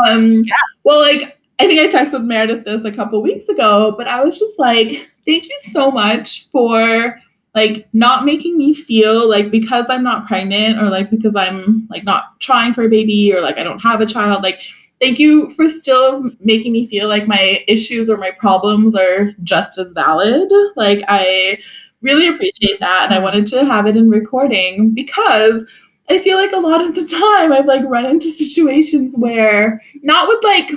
um, 0.05 0.43
Yeah. 0.43 0.53
well, 0.83 0.99
like 0.99 1.37
I 1.59 1.65
think 1.67 1.79
I 1.79 1.87
texted 1.87 2.25
Meredith 2.25 2.65
this 2.65 2.83
a 2.85 2.91
couple 2.91 3.21
weeks 3.21 3.47
ago, 3.49 3.93
but 3.97 4.07
I 4.07 4.23
was 4.23 4.39
just 4.39 4.57
like, 4.57 5.09
thank 5.25 5.47
you 5.47 5.57
so 5.71 5.91
much 5.91 6.49
for 6.49 7.19
like 7.53 7.87
not 7.93 8.25
making 8.25 8.57
me 8.57 8.73
feel 8.73 9.27
like 9.29 9.51
because 9.51 9.85
I'm 9.89 10.03
not 10.03 10.25
pregnant 10.25 10.81
or 10.81 10.89
like 10.89 11.09
because 11.11 11.35
I'm 11.35 11.87
like 11.89 12.03
not 12.03 12.39
trying 12.39 12.73
for 12.73 12.83
a 12.83 12.89
baby 12.89 13.33
or 13.33 13.41
like 13.41 13.57
I 13.57 13.63
don't 13.63 13.79
have 13.81 14.01
a 14.01 14.05
child, 14.05 14.41
like 14.43 14.59
thank 15.01 15.19
you 15.19 15.49
for 15.51 15.67
still 15.67 16.29
making 16.39 16.71
me 16.73 16.87
feel 16.87 17.07
like 17.07 17.27
my 17.27 17.63
issues 17.67 18.09
or 18.09 18.17
my 18.17 18.31
problems 18.31 18.95
are 18.95 19.31
just 19.43 19.77
as 19.77 19.91
valid. 19.93 20.49
Like 20.75 21.03
I 21.07 21.59
really 22.01 22.27
appreciate 22.27 22.79
that 22.79 23.03
and 23.05 23.13
I 23.13 23.19
mm. 23.19 23.23
wanted 23.23 23.45
to 23.47 23.65
have 23.65 23.87
it 23.87 23.97
in 23.97 24.09
recording 24.09 24.91
because 24.91 25.65
I 26.09 26.19
feel 26.19 26.37
like 26.37 26.51
a 26.51 26.59
lot 26.59 26.81
of 26.81 26.95
the 26.95 27.05
time 27.39 27.53
I've 27.53 27.65
like 27.65 27.83
run 27.85 28.05
into 28.05 28.29
situations 28.29 29.15
where 29.17 29.81
not 30.03 30.27
with 30.27 30.43
like 30.43 30.71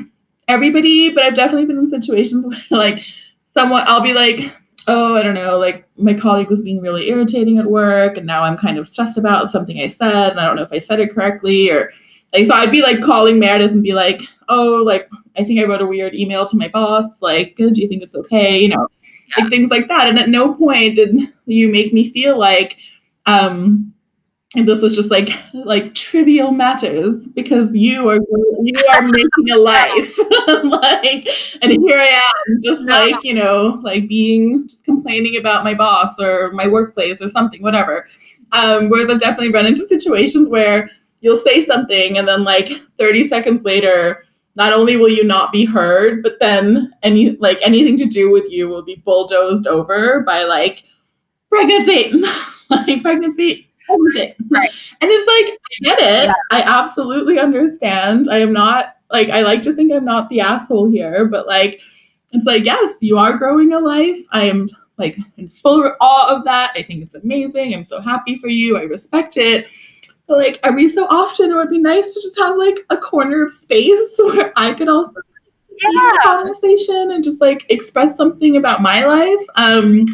everybody, 0.48 1.10
but 1.10 1.24
I've 1.24 1.34
definitely 1.34 1.66
been 1.66 1.78
in 1.78 1.88
situations 1.88 2.46
where 2.48 2.60
like 2.70 3.00
someone 3.52 3.84
I'll 3.86 4.02
be 4.02 4.14
like 4.14 4.52
oh, 4.86 5.16
I 5.16 5.22
don't 5.22 5.34
know, 5.34 5.58
like 5.58 5.88
my 5.96 6.14
colleague 6.14 6.50
was 6.50 6.60
being 6.60 6.80
really 6.80 7.08
irritating 7.08 7.58
at 7.58 7.66
work, 7.66 8.16
and 8.16 8.26
now 8.26 8.42
I'm 8.42 8.56
kind 8.56 8.78
of 8.78 8.86
stressed 8.86 9.16
about 9.16 9.50
something 9.50 9.80
I 9.80 9.86
said, 9.86 10.32
and 10.32 10.40
I 10.40 10.46
don't 10.46 10.56
know 10.56 10.62
if 10.62 10.72
I 10.72 10.78
said 10.78 11.00
it 11.00 11.12
correctly, 11.12 11.70
or 11.70 11.90
like, 12.32 12.46
so 12.46 12.54
I'd 12.54 12.70
be 12.70 12.82
like 12.82 13.02
calling 13.02 13.38
Meredith 13.38 13.72
and 13.72 13.82
be 13.82 13.94
like, 13.94 14.22
oh, 14.48 14.82
like, 14.84 15.08
I 15.36 15.44
think 15.44 15.60
I 15.60 15.64
wrote 15.64 15.82
a 15.82 15.86
weird 15.86 16.14
email 16.14 16.46
to 16.46 16.56
my 16.56 16.68
boss, 16.68 17.06
like, 17.20 17.56
do 17.56 17.70
you 17.74 17.88
think 17.88 18.02
it's 18.02 18.14
okay? 18.14 18.58
You 18.58 18.68
know, 18.70 18.88
like 19.38 19.48
things 19.48 19.70
like 19.70 19.88
that. 19.88 20.08
And 20.08 20.18
at 20.18 20.28
no 20.28 20.54
point 20.54 20.96
did 20.96 21.16
you 21.46 21.68
make 21.68 21.92
me 21.92 22.10
feel 22.10 22.38
like, 22.38 22.76
um, 23.26 23.94
and 24.56 24.68
this 24.68 24.82
was 24.82 24.94
just 24.94 25.10
like 25.10 25.30
like 25.52 25.94
trivial 25.94 26.52
matters 26.52 27.26
because 27.28 27.74
you 27.74 28.08
are 28.08 28.18
you 28.62 28.72
are 28.92 29.02
making 29.08 29.50
a 29.52 29.56
life 29.56 30.16
like 30.64 31.26
and 31.62 31.72
here 31.72 31.98
i 31.98 32.20
am 32.48 32.60
just 32.62 32.82
like 32.82 33.16
you 33.22 33.34
know 33.34 33.80
like 33.82 34.08
being 34.08 34.66
just 34.68 34.84
complaining 34.84 35.36
about 35.36 35.64
my 35.64 35.74
boss 35.74 36.18
or 36.20 36.52
my 36.52 36.66
workplace 36.66 37.20
or 37.20 37.28
something 37.28 37.62
whatever 37.62 38.06
um 38.52 38.88
whereas 38.88 39.08
i've 39.10 39.20
definitely 39.20 39.52
run 39.52 39.66
into 39.66 39.86
situations 39.88 40.48
where 40.48 40.88
you'll 41.20 41.38
say 41.38 41.64
something 41.64 42.18
and 42.18 42.28
then 42.28 42.44
like 42.44 42.68
30 42.98 43.28
seconds 43.28 43.64
later 43.64 44.22
not 44.56 44.72
only 44.72 44.96
will 44.96 45.08
you 45.08 45.24
not 45.24 45.52
be 45.52 45.64
heard, 45.64 46.22
but 46.22 46.38
then 46.40 46.92
any 47.02 47.36
like 47.36 47.58
anything 47.62 47.96
to 47.98 48.06
do 48.06 48.30
with 48.30 48.50
you 48.50 48.68
will 48.68 48.82
be 48.84 48.96
bulldozed 48.96 49.66
over 49.66 50.20
by 50.20 50.44
like 50.44 50.84
pregnancy, 51.50 52.12
like 52.70 53.02
pregnancy, 53.02 53.68
everything. 53.90 54.34
Right. 54.48 54.70
And 55.00 55.10
it's 55.10 55.26
like, 55.26 55.58
I 55.58 55.96
get 55.96 55.98
it. 55.98 56.26
Yeah. 56.26 56.32
I 56.52 56.62
absolutely 56.62 57.38
understand. 57.38 58.28
I 58.30 58.38
am 58.38 58.52
not 58.52 58.96
like 59.10 59.30
I 59.30 59.42
like 59.42 59.62
to 59.62 59.72
think 59.72 59.92
I'm 59.92 60.04
not 60.04 60.28
the 60.28 60.40
asshole 60.40 60.90
here, 60.90 61.26
but 61.26 61.46
like 61.46 61.80
it's 62.32 62.44
like, 62.44 62.64
yes, 62.64 62.94
you 63.00 63.18
are 63.18 63.36
growing 63.36 63.72
a 63.72 63.78
life. 63.78 64.18
I 64.32 64.44
am 64.44 64.68
like 64.98 65.16
in 65.36 65.48
full 65.48 65.92
awe 66.00 66.36
of 66.36 66.44
that. 66.44 66.72
I 66.74 66.82
think 66.82 67.02
it's 67.02 67.14
amazing. 67.14 67.74
I'm 67.74 67.84
so 67.84 68.00
happy 68.00 68.38
for 68.38 68.48
you. 68.48 68.76
I 68.76 68.82
respect 68.82 69.36
it. 69.36 69.66
But 70.26 70.38
like 70.38 70.60
every 70.62 70.88
so 70.88 71.06
often, 71.06 71.50
it 71.50 71.54
would 71.54 71.70
be 71.70 71.80
nice 71.80 72.14
to 72.14 72.20
just 72.20 72.38
have 72.38 72.56
like 72.56 72.78
a 72.90 72.96
corner 72.96 73.44
of 73.44 73.52
space 73.52 74.14
where 74.18 74.52
I 74.56 74.72
could 74.72 74.88
also 74.88 75.12
yeah. 75.76 76.16
conversation 76.22 77.10
and 77.10 77.22
just 77.22 77.40
like 77.40 77.66
express 77.68 78.16
something 78.16 78.56
about 78.56 78.82
my 78.82 79.04
life. 79.04 79.46
Um, 79.56 80.06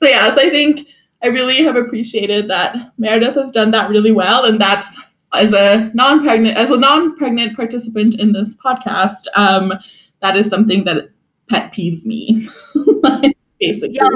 so 0.00 0.08
yeah, 0.08 0.34
so 0.34 0.40
I 0.40 0.50
think 0.50 0.86
I 1.22 1.28
really 1.28 1.62
have 1.64 1.76
appreciated 1.76 2.48
that 2.48 2.92
Meredith 2.98 3.34
has 3.34 3.50
done 3.50 3.70
that 3.72 3.90
really 3.90 4.12
well, 4.12 4.44
and 4.44 4.60
that's 4.60 4.96
as 5.34 5.52
a 5.52 5.90
non-pregnant 5.94 6.56
as 6.56 6.70
a 6.70 6.76
non-pregnant 6.76 7.56
participant 7.56 8.18
in 8.20 8.32
this 8.32 8.54
podcast. 8.56 9.26
Um, 9.36 9.72
that 10.20 10.36
is 10.36 10.48
something 10.48 10.84
that 10.84 11.10
pet 11.48 11.72
peeves 11.72 12.04
me, 12.04 12.48
basically. 13.60 13.94
Yeah, 13.94 14.08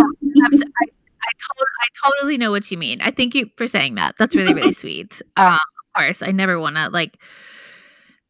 I, 1.23 1.31
to- 1.33 1.67
I 1.81 2.11
totally 2.11 2.39
know 2.39 2.51
what 2.51 2.71
you 2.71 2.79
mean. 2.79 3.01
I 3.01 3.11
thank 3.11 3.35
you 3.35 3.51
for 3.57 3.67
saying 3.69 3.95
that. 3.97 4.17
That's 4.19 4.35
really, 4.35 4.55
really 4.55 4.73
sweet. 4.73 5.23
Um, 5.37 5.55
of 5.55 6.01
course, 6.01 6.23
I 6.23 6.33
never 6.33 6.59
want 6.59 6.77
to 6.77 6.89
like 6.89 7.19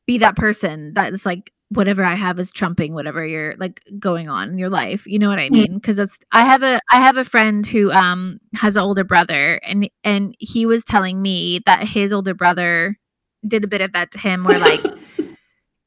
be 0.07 0.19
that 0.19 0.37
person 0.37 0.95
that 0.95 1.13
is 1.13 1.25
like 1.25 1.53
whatever 1.71 2.05
I 2.05 2.15
have 2.15 2.39
is 2.39 2.51
trumping 2.51 2.93
whatever 2.93 3.25
you're 3.27 3.55
like 3.57 3.81
going 3.99 4.29
on 4.29 4.51
in 4.51 4.59
your 4.59 4.69
life. 4.69 5.07
You 5.07 5.19
know 5.19 5.29
what 5.29 5.39
I 5.39 5.49
mean? 5.49 5.75
Because 5.75 5.99
it's 5.99 6.19
I 6.33 6.45
have 6.45 6.63
a 6.63 6.79
I 6.91 6.97
have 6.97 7.17
a 7.17 7.25
friend 7.25 7.67
who 7.67 7.91
um 7.93 8.39
has 8.55 8.77
an 8.77 8.83
older 8.83 9.05
brother 9.05 9.59
and 9.63 9.89
and 10.05 10.35
he 10.39 10.67
was 10.67 10.85
telling 10.85 11.23
me 11.23 11.61
that 11.67 11.89
his 11.89 12.13
older 12.13 12.35
brother 12.35 12.99
did 13.47 13.65
a 13.65 13.69
bit 13.69 13.81
of 13.81 13.93
that 13.93 14.11
to 14.13 14.19
him 14.19 14.45
where 14.45 14.59
like 14.59 14.85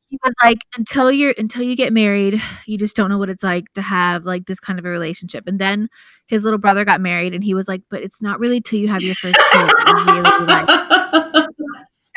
he 0.10 0.20
was 0.24 0.34
like 0.44 0.60
until 0.78 1.12
you're 1.12 1.34
until 1.38 1.64
you 1.64 1.76
get 1.76 1.92
married 1.92 2.42
you 2.68 2.78
just 2.78 2.96
don't 2.96 3.10
know 3.10 3.18
what 3.18 3.30
it's 3.30 3.44
like 3.44 3.72
to 3.74 3.82
have 3.82 4.24
like 4.26 4.46
this 4.46 4.60
kind 4.60 4.80
of 4.80 4.86
a 4.86 4.90
relationship. 4.90 5.46
And 5.48 5.60
then 5.60 5.90
his 6.28 6.44
little 6.44 6.60
brother 6.60 6.86
got 6.86 7.02
married 7.02 7.34
and 7.34 7.44
he 7.44 7.54
was 7.54 7.68
like 7.68 7.82
but 7.90 8.02
it's 8.04 8.22
not 8.22 8.40
really 8.40 8.62
till 8.62 8.80
you 8.80 8.88
have 8.88 9.02
your 9.02 9.16
first 9.16 9.36
kid 9.52 9.72
really 9.88 10.22
like. 10.46 10.68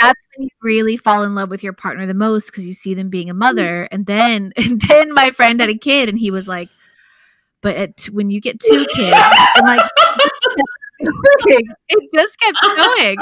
That's 0.01 0.27
when 0.37 0.45
you 0.45 0.49
really 0.63 0.97
fall 0.97 1.25
in 1.25 1.35
love 1.35 1.51
with 1.51 1.65
your 1.65 1.73
partner 1.73 2.07
the 2.07 2.15
most 2.15 2.47
because 2.47 2.65
you 2.67 2.73
see 2.73 2.95
them 2.95 3.11
being 3.11 3.31
a 3.31 3.35
mother. 3.35 3.89
And 3.91 4.07
then 4.07 4.53
and 4.57 4.81
then 4.83 5.13
my 5.15 5.31
friend 5.31 5.61
had 5.61 5.71
a 5.71 5.79
kid 5.79 6.09
and 6.09 6.19
he 6.19 6.31
was 6.31 6.47
like 6.49 6.69
but 7.61 7.77
at, 7.77 8.03
when 8.13 8.31
you 8.31 8.41
get 8.41 8.61
two 8.61 8.87
kids 8.95 9.17
and 9.57 9.67
like 9.67 9.91
it 11.01 12.11
just 12.15 12.39
kept 12.41 12.59
going. 12.63 13.17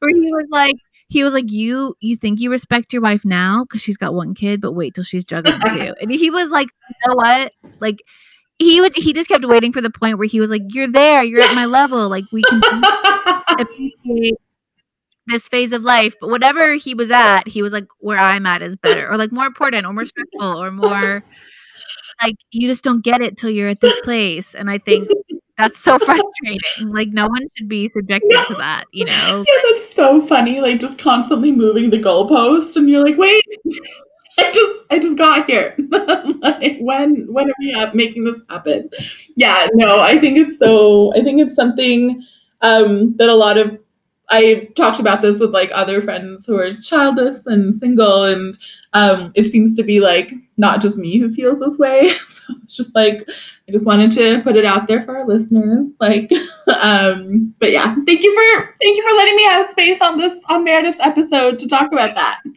Where 0.00 0.10
he 0.14 0.32
was 0.32 0.46
like 0.50 0.76
he 1.14 1.24
was 1.24 1.32
like, 1.32 1.50
"You 1.50 1.96
you 2.00 2.16
think 2.16 2.40
you 2.40 2.50
respect 2.50 2.92
your 2.92 3.02
wife 3.02 3.24
now 3.24 3.64
because 3.64 3.82
she's 3.82 3.96
got 3.96 4.14
one 4.14 4.34
kid, 4.34 4.60
but 4.60 4.72
wait 4.72 4.94
till 4.94 5.04
she's 5.04 5.24
juggling 5.24 5.60
two." 5.70 5.94
And 6.02 6.10
he 6.10 6.30
was 6.30 6.50
like, 6.50 6.68
"You 6.90 7.08
know 7.08 7.14
what? 7.16 7.52
Like." 7.80 8.02
He 8.58 8.80
would. 8.80 8.94
He 8.96 9.12
just 9.12 9.28
kept 9.28 9.44
waiting 9.44 9.72
for 9.72 9.82
the 9.82 9.90
point 9.90 10.18
where 10.18 10.28
he 10.28 10.40
was 10.40 10.50
like, 10.50 10.62
"You're 10.70 10.88
there. 10.88 11.22
You're 11.24 11.42
at 11.42 11.54
my 11.56 11.66
level. 11.66 12.08
Like 12.08 12.24
we 12.32 12.42
can 12.42 12.62
appreciate 13.60 14.36
this 15.26 15.48
phase 15.48 15.72
of 15.72 15.82
life." 15.82 16.14
But 16.20 16.30
whatever 16.30 16.74
he 16.74 16.94
was 16.94 17.10
at, 17.10 17.48
he 17.48 17.62
was 17.62 17.72
like, 17.72 17.86
"Where 18.00 18.18
I'm 18.18 18.46
at 18.46 18.62
is 18.62 18.76
better, 18.76 19.10
or 19.10 19.16
like 19.16 19.32
more 19.32 19.46
important, 19.46 19.86
or 19.86 19.92
more 19.92 20.04
stressful, 20.06 20.62
or 20.62 20.70
more 20.70 21.24
like 22.22 22.36
you 22.50 22.68
just 22.68 22.84
don't 22.84 23.04
get 23.04 23.20
it 23.22 23.36
till 23.36 23.50
you're 23.50 23.68
at 23.68 23.80
this 23.80 24.00
place." 24.02 24.54
And 24.54 24.70
I 24.70 24.78
think 24.78 25.08
that's 25.56 25.78
so 25.78 25.98
frustrating. 25.98 26.60
Like 26.80 27.08
no 27.08 27.26
one 27.26 27.46
should 27.54 27.68
be 27.68 27.88
subjected 27.88 28.30
yeah. 28.32 28.44
to 28.44 28.54
that, 28.54 28.84
you 28.92 29.04
know? 29.06 29.44
Yeah, 29.46 29.70
that's 29.70 29.94
so 29.94 30.24
funny. 30.26 30.60
Like 30.60 30.80
just 30.80 30.98
constantly 30.98 31.52
moving 31.52 31.90
the 31.90 31.98
goalpost 31.98 32.76
and 32.76 32.88
you're 32.88 33.04
like, 33.04 33.18
wait, 33.18 33.44
I 34.38 34.50
just 34.50 34.80
I 34.90 34.98
just 34.98 35.16
got 35.16 35.48
here. 35.48 35.76
like 35.88 36.78
when 36.80 37.32
when 37.32 37.50
are 37.50 37.54
we 37.60 37.72
up 37.72 37.94
making 37.94 38.24
this 38.24 38.40
happen? 38.50 38.90
Yeah, 39.36 39.68
no, 39.74 40.00
I 40.00 40.18
think 40.18 40.38
it's 40.38 40.58
so 40.58 41.14
I 41.14 41.22
think 41.22 41.40
it's 41.40 41.54
something 41.54 42.22
um 42.62 43.16
that 43.16 43.28
a 43.28 43.34
lot 43.34 43.58
of 43.58 43.78
I 44.30 44.68
talked 44.74 45.00
about 45.00 45.22
this 45.22 45.38
with 45.38 45.52
like 45.52 45.70
other 45.72 46.00
friends 46.00 46.46
who 46.46 46.56
are 46.58 46.74
childless 46.74 47.46
and 47.46 47.74
single, 47.74 48.24
and 48.24 48.56
um, 48.94 49.32
it 49.34 49.44
seems 49.44 49.76
to 49.76 49.82
be 49.82 50.00
like 50.00 50.32
not 50.56 50.80
just 50.80 50.96
me 50.96 51.18
who 51.18 51.30
feels 51.30 51.58
this 51.58 51.78
way. 51.78 52.08
so 52.28 52.54
it's 52.62 52.76
just 52.76 52.94
like 52.94 53.28
I 53.68 53.72
just 53.72 53.84
wanted 53.84 54.12
to 54.12 54.40
put 54.42 54.56
it 54.56 54.64
out 54.64 54.88
there 54.88 55.02
for 55.02 55.18
our 55.18 55.26
listeners. 55.26 55.88
Like, 56.00 56.30
um, 56.80 57.54
but 57.58 57.70
yeah, 57.70 57.94
thank 58.06 58.22
you 58.22 58.34
for 58.34 58.74
thank 58.80 58.96
you 58.96 59.08
for 59.08 59.16
letting 59.16 59.36
me 59.36 59.44
have 59.44 59.70
space 59.70 60.00
on 60.00 60.18
this 60.18 60.42
on 60.48 60.64
Meredith's 60.64 60.98
episode 61.00 61.58
to 61.58 61.68
talk 61.68 61.92
about 61.92 62.14
that. 62.14 62.40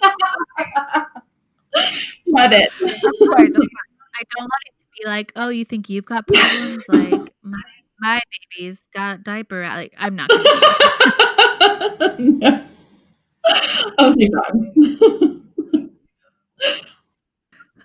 Love 2.28 2.52
it. 2.52 2.72
Of 2.82 2.90
course, 3.02 3.50
of 3.50 3.56
course. 3.56 3.70
I 4.16 4.24
don't 4.36 4.46
want 4.46 4.64
it 4.66 4.74
to 4.80 4.86
be 5.00 5.06
like, 5.08 5.32
oh, 5.36 5.50
you 5.50 5.64
think 5.64 5.90
you've 5.90 6.06
got 6.06 6.26
problems? 6.28 6.84
Like 6.90 7.32
my 7.44 7.62
my 8.00 8.20
baby's 8.56 8.88
got 8.94 9.24
diaper. 9.24 9.62
Like 9.64 9.94
I'm 9.98 10.16
not. 10.16 10.30
Gonna 10.30 10.44
no. 12.20 12.64
Oh 13.98 14.16
my 14.18 14.28
god. 14.28 14.52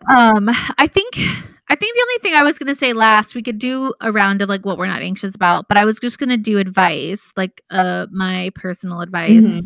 Um, 0.09 0.48
I 0.78 0.86
think 0.86 1.16
I 1.68 1.74
think 1.74 1.94
the 1.94 2.03
only 2.03 2.18
thing 2.20 2.34
I 2.34 2.42
was 2.42 2.59
gonna 2.59 2.74
say 2.74 2.92
last, 2.92 3.34
we 3.34 3.42
could 3.42 3.59
do 3.59 3.94
a 4.00 4.12
round 4.12 4.42
of 4.42 4.48
like 4.48 4.66
what 4.66 4.78
we're 4.78 4.86
not 4.86 5.03
anxious 5.03 5.34
about, 5.34 5.68
but 5.68 5.76
I 5.76 5.84
was 5.84 5.98
just 5.98 6.18
gonna 6.18 6.36
do 6.36 6.59
advice, 6.59 7.32
like 7.36 7.62
uh 7.70 8.07
my 8.11 8.50
personal 8.55 9.00
advice 9.00 9.44
mm-hmm. 9.44 9.61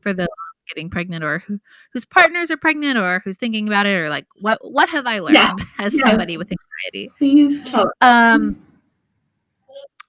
for 0.00 0.12
the 0.12 0.28
getting 0.68 0.90
pregnant 0.90 1.22
or 1.22 1.38
who, 1.40 1.60
whose 1.92 2.04
partners 2.04 2.50
are 2.50 2.56
pregnant 2.56 2.98
or 2.98 3.20
who's 3.20 3.36
thinking 3.36 3.68
about 3.68 3.86
it 3.86 3.94
or 3.94 4.08
like 4.08 4.26
what 4.40 4.58
what 4.62 4.88
have 4.88 5.06
I 5.06 5.20
learned 5.20 5.36
yeah. 5.36 5.54
as 5.78 5.94
yeah. 5.94 6.08
somebody 6.08 6.36
with 6.36 6.50
anxiety? 6.50 7.12
Please 7.18 7.62
tell. 7.62 7.92
Um 8.00 8.62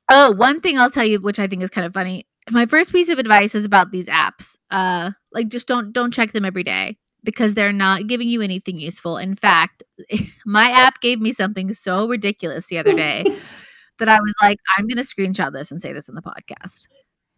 Oh, 0.09 0.32
one 0.32 0.61
thing 0.61 0.80
I'll 0.80 0.89
tell 0.89 1.03
you, 1.05 1.20
which 1.20 1.38
I 1.38 1.47
think 1.47 1.61
is 1.61 1.70
kind 1.70 1.86
of 1.86 1.93
funny. 1.93 2.26
My 2.49 2.65
first 2.65 2.93
piece 2.93 3.09
of 3.09 3.20
advice 3.20 3.53
is 3.55 3.65
about 3.65 3.91
these 3.91 4.07
apps. 4.07 4.57
Uh, 4.72 5.11
like 5.34 5.49
just 5.49 5.68
don't 5.68 5.91
don't 5.91 6.13
check 6.13 6.32
them 6.32 6.45
every 6.45 6.63
day 6.63 6.97
because 7.24 7.53
they're 7.53 7.74
not 7.74 8.07
giving 8.07 8.30
you 8.30 8.41
anything 8.41 8.80
useful. 8.80 9.18
In 9.18 9.36
fact, 9.36 9.84
my 10.45 10.70
app 10.70 11.01
gave 11.01 11.20
me 11.20 11.34
something 11.34 11.74
so 11.74 12.07
ridiculous 12.07 12.68
the 12.68 12.78
other 12.78 12.93
day 12.93 13.24
that 13.99 14.09
I 14.09 14.20
was 14.20 14.34
like, 14.41 14.59
I'm 14.78 14.88
gonna 14.88 15.01
screenshot 15.01 15.53
this 15.53 15.72
and 15.72 15.82
say 15.82 15.93
this 15.93 16.09
in 16.09 16.15
the 16.15 16.22
podcast. 16.22 16.88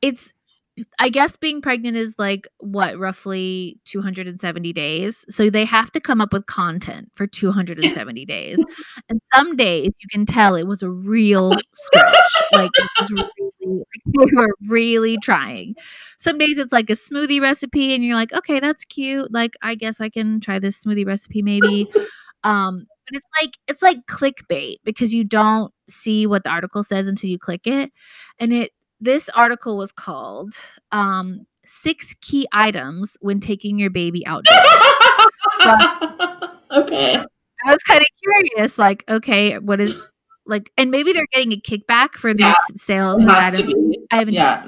It's 0.02 0.34
I 1.00 1.10
guess 1.10 1.36
being 1.36 1.62
pregnant 1.62 1.98
is 1.98 2.16
like 2.18 2.48
what 2.60 2.98
roughly 2.98 3.80
270 3.86 4.74
days. 4.74 5.26
So 5.30 5.50
they 5.50 5.66
have 5.66 5.92
to 5.94 6.00
come 6.00 6.22
up 6.22 6.34
with 6.34 6.46
content 6.46 7.12
for 7.16 7.28
270 7.28 8.26
days. 8.26 8.64
And 9.10 9.22
some 9.34 9.56
days 9.56 9.92
you 10.02 10.08
can 10.12 10.26
tell 10.26 10.56
it 10.56 10.68
was 10.68 10.82
a 10.82 10.90
real 10.90 11.54
stretch. 11.74 12.16
Like 12.54 12.72
really 13.12 13.84
like 14.16 14.32
were 14.34 14.56
really 14.68 15.18
trying. 15.18 15.76
Some 16.18 16.38
days 16.38 16.58
it's 16.58 16.74
like 16.74 16.90
a 16.90 16.94
smoothie 16.94 17.42
recipe 17.42 17.94
and 17.94 18.04
you're 18.04 18.16
like, 18.16 18.34
"Okay, 18.34 18.60
that's 18.60 18.86
cute. 18.86 19.32
Like 19.32 19.56
I 19.62 19.76
guess 19.76 20.02
I 20.02 20.10
can 20.10 20.40
try 20.40 20.60
this 20.60 20.84
smoothie 20.84 21.06
recipe 21.06 21.42
maybe." 21.42 21.88
Um 22.44 22.86
but 23.08 23.18
it's 23.18 23.28
like 23.42 23.58
it's 23.68 23.82
like 23.82 24.06
clickbait 24.08 24.78
because 24.84 25.14
you 25.14 25.24
don't 25.24 25.74
see 25.90 26.28
what 26.28 26.44
the 26.44 26.50
article 26.50 26.84
says 26.84 27.08
until 27.08 27.30
you 27.30 27.40
click 27.40 27.66
it 27.66 27.92
and 28.40 28.54
it 28.54 28.72
this 29.00 29.30
article 29.30 29.78
was 29.78 29.92
called 29.92 30.54
um, 30.92 31.46
Six 31.66 32.16
Key 32.22 32.48
Items 32.52 33.18
When 33.22 33.40
Taking 33.40 33.80
Your 33.80 33.90
Baby 33.90 34.26
Outdoors. 34.26 34.60
so, 35.62 35.76
okay. 36.82 37.24
I 37.66 37.72
was 37.72 37.84
kind 37.84 38.02
of 38.02 38.08
curious, 38.22 38.78
like, 38.78 39.04
okay, 39.10 39.58
what 39.60 39.82
is 39.82 40.02
like, 40.46 40.72
and 40.78 40.90
maybe 40.92 41.14
they're 41.14 41.28
getting 41.32 41.52
a 41.54 41.58
kickback 41.58 42.14
for 42.14 42.34
these 42.34 42.46
yeah, 42.46 42.54
sales. 42.76 43.22
I 43.26 43.52
haven't. 44.12 44.34
Yeah. 44.34 44.66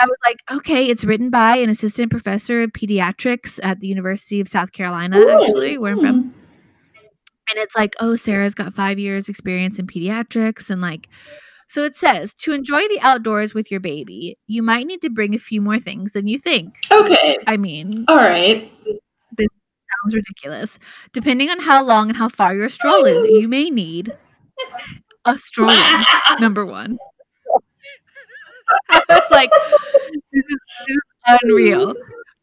I 0.00 0.06
was 0.06 0.16
like, 0.24 0.42
okay, 0.50 0.86
it's 0.86 1.04
written 1.04 1.28
by 1.28 1.56
an 1.56 1.70
assistant 1.70 2.10
professor 2.10 2.62
of 2.62 2.70
pediatrics 2.70 3.58
at 3.62 3.80
the 3.80 3.88
University 3.88 4.40
of 4.40 4.48
South 4.48 4.72
Carolina, 4.72 5.18
Ooh. 5.18 5.28
actually, 5.28 5.76
where 5.76 5.92
I'm 5.92 6.00
from. 6.00 6.34
And 7.50 7.56
it's 7.56 7.74
like, 7.74 7.94
oh, 7.98 8.14
Sarah's 8.14 8.54
got 8.54 8.74
five 8.74 8.98
years 8.98 9.28
experience 9.28 9.78
in 9.78 9.86
pediatrics 9.86 10.70
and 10.70 10.80
like 10.80 11.08
so 11.68 11.82
it 11.84 11.94
says 11.94 12.34
to 12.34 12.52
enjoy 12.52 12.80
the 12.88 12.98
outdoors 13.00 13.54
with 13.54 13.70
your 13.70 13.80
baby, 13.80 14.38
you 14.46 14.62
might 14.62 14.86
need 14.86 15.02
to 15.02 15.10
bring 15.10 15.34
a 15.34 15.38
few 15.38 15.60
more 15.60 15.78
things 15.78 16.12
than 16.12 16.26
you 16.26 16.38
think. 16.38 16.74
Okay. 16.90 17.36
I 17.46 17.56
mean, 17.56 18.06
all 18.08 18.16
right. 18.16 18.72
This 19.36 19.48
sounds 20.02 20.14
ridiculous. 20.14 20.78
Depending 21.12 21.50
on 21.50 21.60
how 21.60 21.84
long 21.84 22.08
and 22.08 22.16
how 22.16 22.28
far 22.28 22.54
your 22.54 22.68
stroll 22.68 23.04
is, 23.04 23.28
you 23.30 23.48
may 23.48 23.68
need 23.70 24.16
a 25.24 25.38
stroller, 25.38 25.76
number 26.40 26.64
one. 26.64 26.98
I 28.90 29.02
was 29.08 29.30
like, 29.30 29.50
this 30.32 30.44
is, 30.48 30.56
this 30.86 30.96
is 30.96 30.98
unreal. 31.42 31.94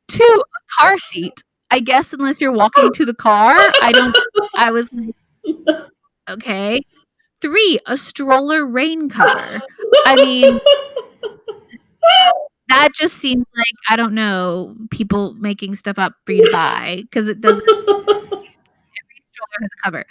Two, 0.07 0.23
a 0.23 0.79
car 0.79 0.97
seat. 0.97 1.43
I 1.71 1.79
guess 1.79 2.13
unless 2.13 2.39
you're 2.39 2.53
walking 2.53 2.91
to 2.93 3.05
the 3.05 3.13
car, 3.13 3.53
I 3.81 3.91
don't. 3.91 4.15
I 4.55 4.71
was 4.71 4.89
like, 4.93 5.15
okay. 6.29 6.79
Three, 7.41 7.79
a 7.85 7.97
stroller 7.97 8.65
rain 8.65 9.09
cover. 9.09 9.61
I 10.05 10.15
mean, 10.15 10.59
that 12.69 12.93
just 12.93 13.17
seems 13.17 13.45
like 13.55 13.65
I 13.89 13.95
don't 13.95 14.13
know 14.13 14.75
people 14.89 15.33
making 15.35 15.75
stuff 15.75 15.99
up 15.99 16.13
for 16.25 16.31
you 16.31 16.45
to 16.45 16.51
buy 16.51 16.99
because 17.01 17.27
it 17.27 17.41
doesn't. 17.41 17.63
Every 17.69 17.81
stroller 19.31 19.59
has 19.61 19.69
a 19.79 19.83
cover. 19.83 20.05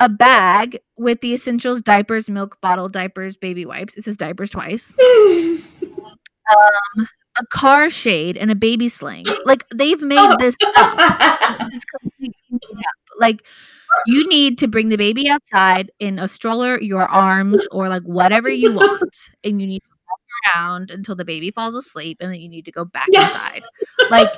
A 0.00 0.08
bag 0.08 0.78
with 0.96 1.20
the 1.20 1.34
essentials: 1.34 1.82
diapers, 1.82 2.30
milk 2.30 2.60
bottle, 2.60 2.88
diapers, 2.88 3.36
baby 3.36 3.66
wipes. 3.66 3.96
It 3.96 4.04
says 4.04 4.16
diapers 4.16 4.50
twice. 4.50 4.92
Um, 6.50 7.08
a 7.38 7.44
car 7.52 7.90
shade 7.90 8.36
and 8.36 8.50
a 8.50 8.54
baby 8.54 8.88
sling. 8.88 9.26
Like 9.44 9.64
they've 9.74 10.00
made 10.00 10.38
this 10.38 10.56
up. 10.76 11.58
This 11.70 11.84
completely 11.84 12.34
up. 12.78 13.18
Like 13.18 13.42
you 14.06 14.28
need 14.28 14.58
to 14.58 14.68
bring 14.68 14.88
the 14.88 14.96
baby 14.96 15.28
outside 15.28 15.90
in 15.98 16.18
a 16.18 16.28
stroller, 16.28 16.80
your 16.80 17.06
arms, 17.06 17.66
or 17.70 17.88
like 17.88 18.02
whatever 18.02 18.48
you 18.48 18.72
want, 18.74 19.14
and 19.44 19.60
you 19.60 19.66
need 19.66 19.82
to 19.82 19.90
walk 20.08 20.20
around 20.56 20.90
until 20.90 21.14
the 21.14 21.24
baby 21.24 21.50
falls 21.50 21.74
asleep, 21.74 22.18
and 22.20 22.32
then 22.32 22.40
you 22.40 22.48
need 22.48 22.64
to 22.64 22.72
go 22.72 22.84
back 22.84 23.08
Yeah. 23.10 23.24
inside. 23.24 23.62
Like 24.10 24.28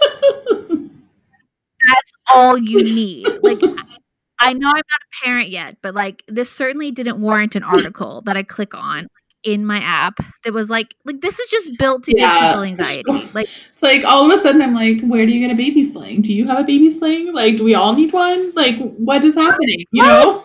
that's 1.89 2.13
all 2.33 2.59
you 2.59 2.83
need. 2.83 3.27
Like 3.43 3.59
I 4.43 4.53
know 4.55 4.69
I'm 4.69 4.75
not 4.75 4.83
a 4.83 5.25
parent 5.25 5.51
yet, 5.51 5.77
but 5.83 5.95
like 5.95 6.23
this 6.27 6.51
certainly 6.51 6.91
didn't 6.91 7.21
warrant 7.21 7.57
an 7.57 7.63
article 7.63 8.23
that 8.23 8.37
I 8.37 8.43
click 8.43 8.75
on 8.75 9.07
in 9.43 9.65
my 9.65 9.79
app 9.79 10.19
that 10.45 10.53
was 10.53 10.69
like 10.69 10.95
like 11.05 11.21
this 11.23 11.39
is 11.39 11.49
just 11.51 11.79
built 11.79 12.05
to 12.05 12.13
Yeah. 12.17 12.33
give 12.41 12.49
people 12.49 12.63
anxiety. 12.63 13.31
Like 13.33 13.49
It's 13.73 13.83
like 13.83 14.05
all 14.05 14.31
of 14.31 14.39
a 14.39 14.43
sudden 14.43 14.61
I'm 14.63 14.75
like, 14.75 15.01
where 15.03 15.25
do 15.27 15.33
you 15.33 15.41
get 15.41 15.53
a 15.53 15.57
baby 15.57 15.91
sling? 15.91 16.23
Do 16.23 16.33
you 16.35 16.47
have 16.47 16.59
a 16.59 16.65
baby 16.65 16.91
sling? 16.97 17.33
Like, 17.33 17.57
do 17.57 17.65
we 17.65 17.75
all 17.75 17.95
need 17.95 18.13
one? 18.13 18.53
Like, 18.55 18.77
what 18.79 19.25
is 19.25 19.35
happening? 19.35 19.85
You 19.93 20.03
know? 20.03 20.45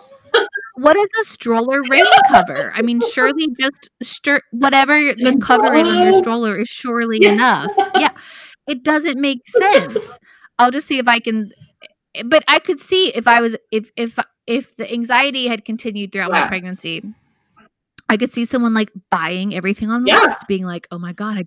what 0.76 0.96
is 0.96 1.08
a 1.20 1.24
stroller 1.24 1.82
rain 1.90 2.04
cover? 2.28 2.72
I 2.74 2.82
mean, 2.82 3.00
surely 3.12 3.48
just 3.58 3.90
stir- 4.02 4.42
whatever 4.52 4.94
the 5.14 5.38
cover 5.42 5.72
is 5.74 5.88
on 5.88 6.02
your 6.04 6.12
stroller 6.14 6.58
is 6.58 6.68
surely 6.68 7.18
Yeah. 7.20 7.32
enough. 7.32 7.72
Yeah, 7.96 8.10
it 8.66 8.82
doesn't 8.82 9.20
make 9.20 9.46
sense. 9.48 10.18
I'll 10.58 10.70
just 10.70 10.86
see 10.86 10.98
if 10.98 11.06
I 11.08 11.18
can. 11.18 11.50
Eh, 12.14 12.22
but 12.24 12.42
I 12.48 12.58
could 12.60 12.80
see 12.80 13.08
if 13.14 13.28
I 13.28 13.40
was 13.42 13.56
if 13.70 13.90
if 13.96 14.18
if 14.46 14.74
the 14.76 14.90
anxiety 14.90 15.48
had 15.48 15.64
continued 15.66 16.12
throughout 16.12 16.30
my 16.30 16.46
pregnancy. 16.46 17.02
I 18.08 18.16
could 18.16 18.32
see 18.32 18.44
someone 18.44 18.72
like 18.74 18.90
buying 19.10 19.54
everything 19.54 19.90
on 19.90 20.02
the 20.04 20.10
Yeah. 20.10 20.20
list, 20.20 20.46
being 20.46 20.64
like, 20.64 20.86
"Oh 20.90 20.98
my 20.98 21.12
god, 21.12 21.38
I, 21.38 21.44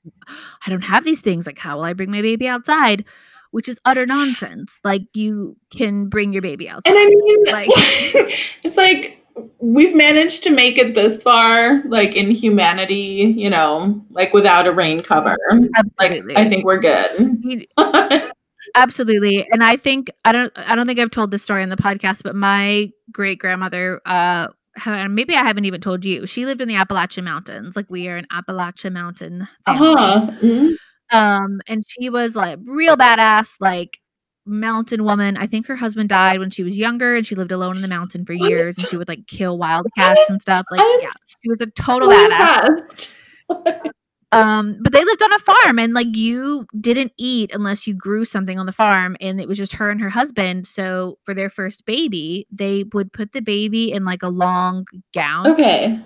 I 0.65 0.69
don't 0.69 0.81
have 0.83 1.05
these 1.05 1.21
things. 1.21 1.45
Like, 1.45 1.57
how 1.57 1.77
will 1.77 1.83
I 1.83 1.93
bring 1.93 2.11
my 2.11 2.21
baby 2.21 2.47
outside?" 2.47 3.05
Which 3.51 3.67
is 3.67 3.79
utter 3.85 4.05
nonsense. 4.05 4.79
Like, 4.83 5.03
you 5.13 5.57
can 5.75 6.07
bring 6.07 6.33
your 6.33 6.43
baby 6.43 6.69
outside. 6.69 6.91
And 6.91 6.99
I 6.99 7.05
mean, 7.05 7.43
Like- 7.51 7.69
it's 8.63 8.77
like 8.77 9.15
we've 9.59 9.95
managed 9.95 10.43
to 10.43 10.49
make 10.51 10.77
it 10.77 10.93
this 10.95 11.21
far, 11.23 11.81
like 11.85 12.15
in 12.15 12.29
humanity, 12.29 13.33
you 13.37 13.49
know, 13.49 13.99
like 14.11 14.33
without 14.33 14.67
a 14.67 14.71
rain 14.71 15.01
cover. 15.01 15.37
Like, 15.53 15.71
Absolutely. 15.77 16.35
I 16.35 16.47
think 16.49 16.65
we're 16.65 16.79
good. 16.79 17.65
Absolutely. 18.75 19.47
And 19.51 19.63
I 19.63 19.77
think 19.77 20.11
I 20.25 20.31
don't 20.31 20.51
I 20.55 20.75
don't 20.75 20.85
think 20.85 20.99
I've 20.99 21.09
told 21.11 21.31
this 21.31 21.41
story 21.41 21.63
on 21.63 21.69
the 21.69 21.77
podcast, 21.77 22.21
but 22.23 22.35
my 22.35 22.91
great 23.11 23.39
grandmother 23.39 23.99
uh 24.05 24.49
maybe 24.85 25.35
I 25.35 25.43
haven't 25.43 25.65
even 25.65 25.81
told 25.81 26.05
you. 26.05 26.25
She 26.27 26.45
lived 26.45 26.61
in 26.61 26.67
the 26.67 26.75
Appalachian 26.75 27.25
Mountains. 27.25 27.75
Like 27.75 27.89
we 27.89 28.07
are 28.07 28.17
an 28.17 28.27
Appalachian 28.31 28.93
Mountain 28.93 29.47
family. 29.65 29.93
uh-huh. 29.95 30.31
Mhm. 30.41 30.75
Um 31.11 31.59
and 31.67 31.83
she 31.87 32.09
was 32.09 32.35
like 32.35 32.59
real 32.65 32.95
badass 32.95 33.55
like 33.59 33.99
mountain 34.45 35.03
woman. 35.03 35.37
I 35.37 35.47
think 35.47 35.67
her 35.67 35.75
husband 35.75 36.09
died 36.09 36.39
when 36.39 36.49
she 36.49 36.63
was 36.63 36.77
younger 36.77 37.15
and 37.15 37.25
she 37.25 37.35
lived 37.35 37.51
alone 37.51 37.75
in 37.75 37.81
the 37.81 37.87
mountain 37.87 38.25
for 38.25 38.33
years 38.33 38.77
and 38.77 38.87
she 38.87 38.97
would 38.97 39.07
like 39.07 39.25
kill 39.27 39.57
wildcats 39.57 40.21
and 40.29 40.41
stuff. 40.41 40.65
Like 40.71 40.81
yeah, 41.01 41.09
she 41.27 41.49
was 41.49 41.61
a 41.61 41.67
total 41.67 42.09
badass. 42.09 43.13
Um, 44.31 44.77
but 44.83 44.93
they 44.93 45.03
lived 45.03 45.23
on 45.23 45.33
a 45.33 45.39
farm 45.39 45.79
and 45.79 45.93
like 45.93 46.15
you 46.15 46.65
didn't 46.79 47.13
eat 47.17 47.53
unless 47.53 47.87
you 47.87 47.93
grew 47.95 48.25
something 48.25 48.59
on 48.59 48.65
the 48.67 48.71
farm 48.71 49.17
and 49.21 49.41
it 49.41 49.47
was 49.47 49.57
just 49.57 49.73
her 49.73 49.89
and 49.89 50.01
her 50.01 50.09
husband. 50.09 50.67
So 50.67 51.17
for 51.25 51.33
their 51.33 51.49
first 51.49 51.85
baby, 51.85 52.47
they 52.51 52.83
would 52.93 53.11
put 53.13 53.31
the 53.31 53.41
baby 53.41 53.91
in 53.91 54.05
like 54.05 54.23
a 54.23 54.29
long 54.29 54.85
gown 55.13 55.53
Okay. 55.53 55.99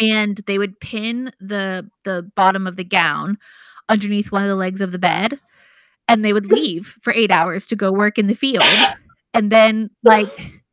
and 0.00 0.40
they 0.46 0.58
would 0.58 0.78
pin 0.80 1.32
the 1.40 1.88
the 2.04 2.30
bottom 2.36 2.66
of 2.66 2.76
the 2.76 2.84
gown 2.84 3.38
underneath 3.88 4.32
one 4.32 4.42
of 4.42 4.48
the 4.48 4.56
legs 4.56 4.80
of 4.80 4.92
the 4.92 4.98
bed 4.98 5.40
and 6.08 6.24
they 6.24 6.34
would 6.34 6.46
leave 6.52 6.96
for 7.02 7.12
8 7.14 7.30
hours 7.32 7.66
to 7.68 7.76
go 7.76 7.92
work 7.92 8.18
in 8.18 8.28
the 8.28 8.34
field. 8.34 8.86
And 9.34 9.52
then 9.52 9.90
like 10.04 10.30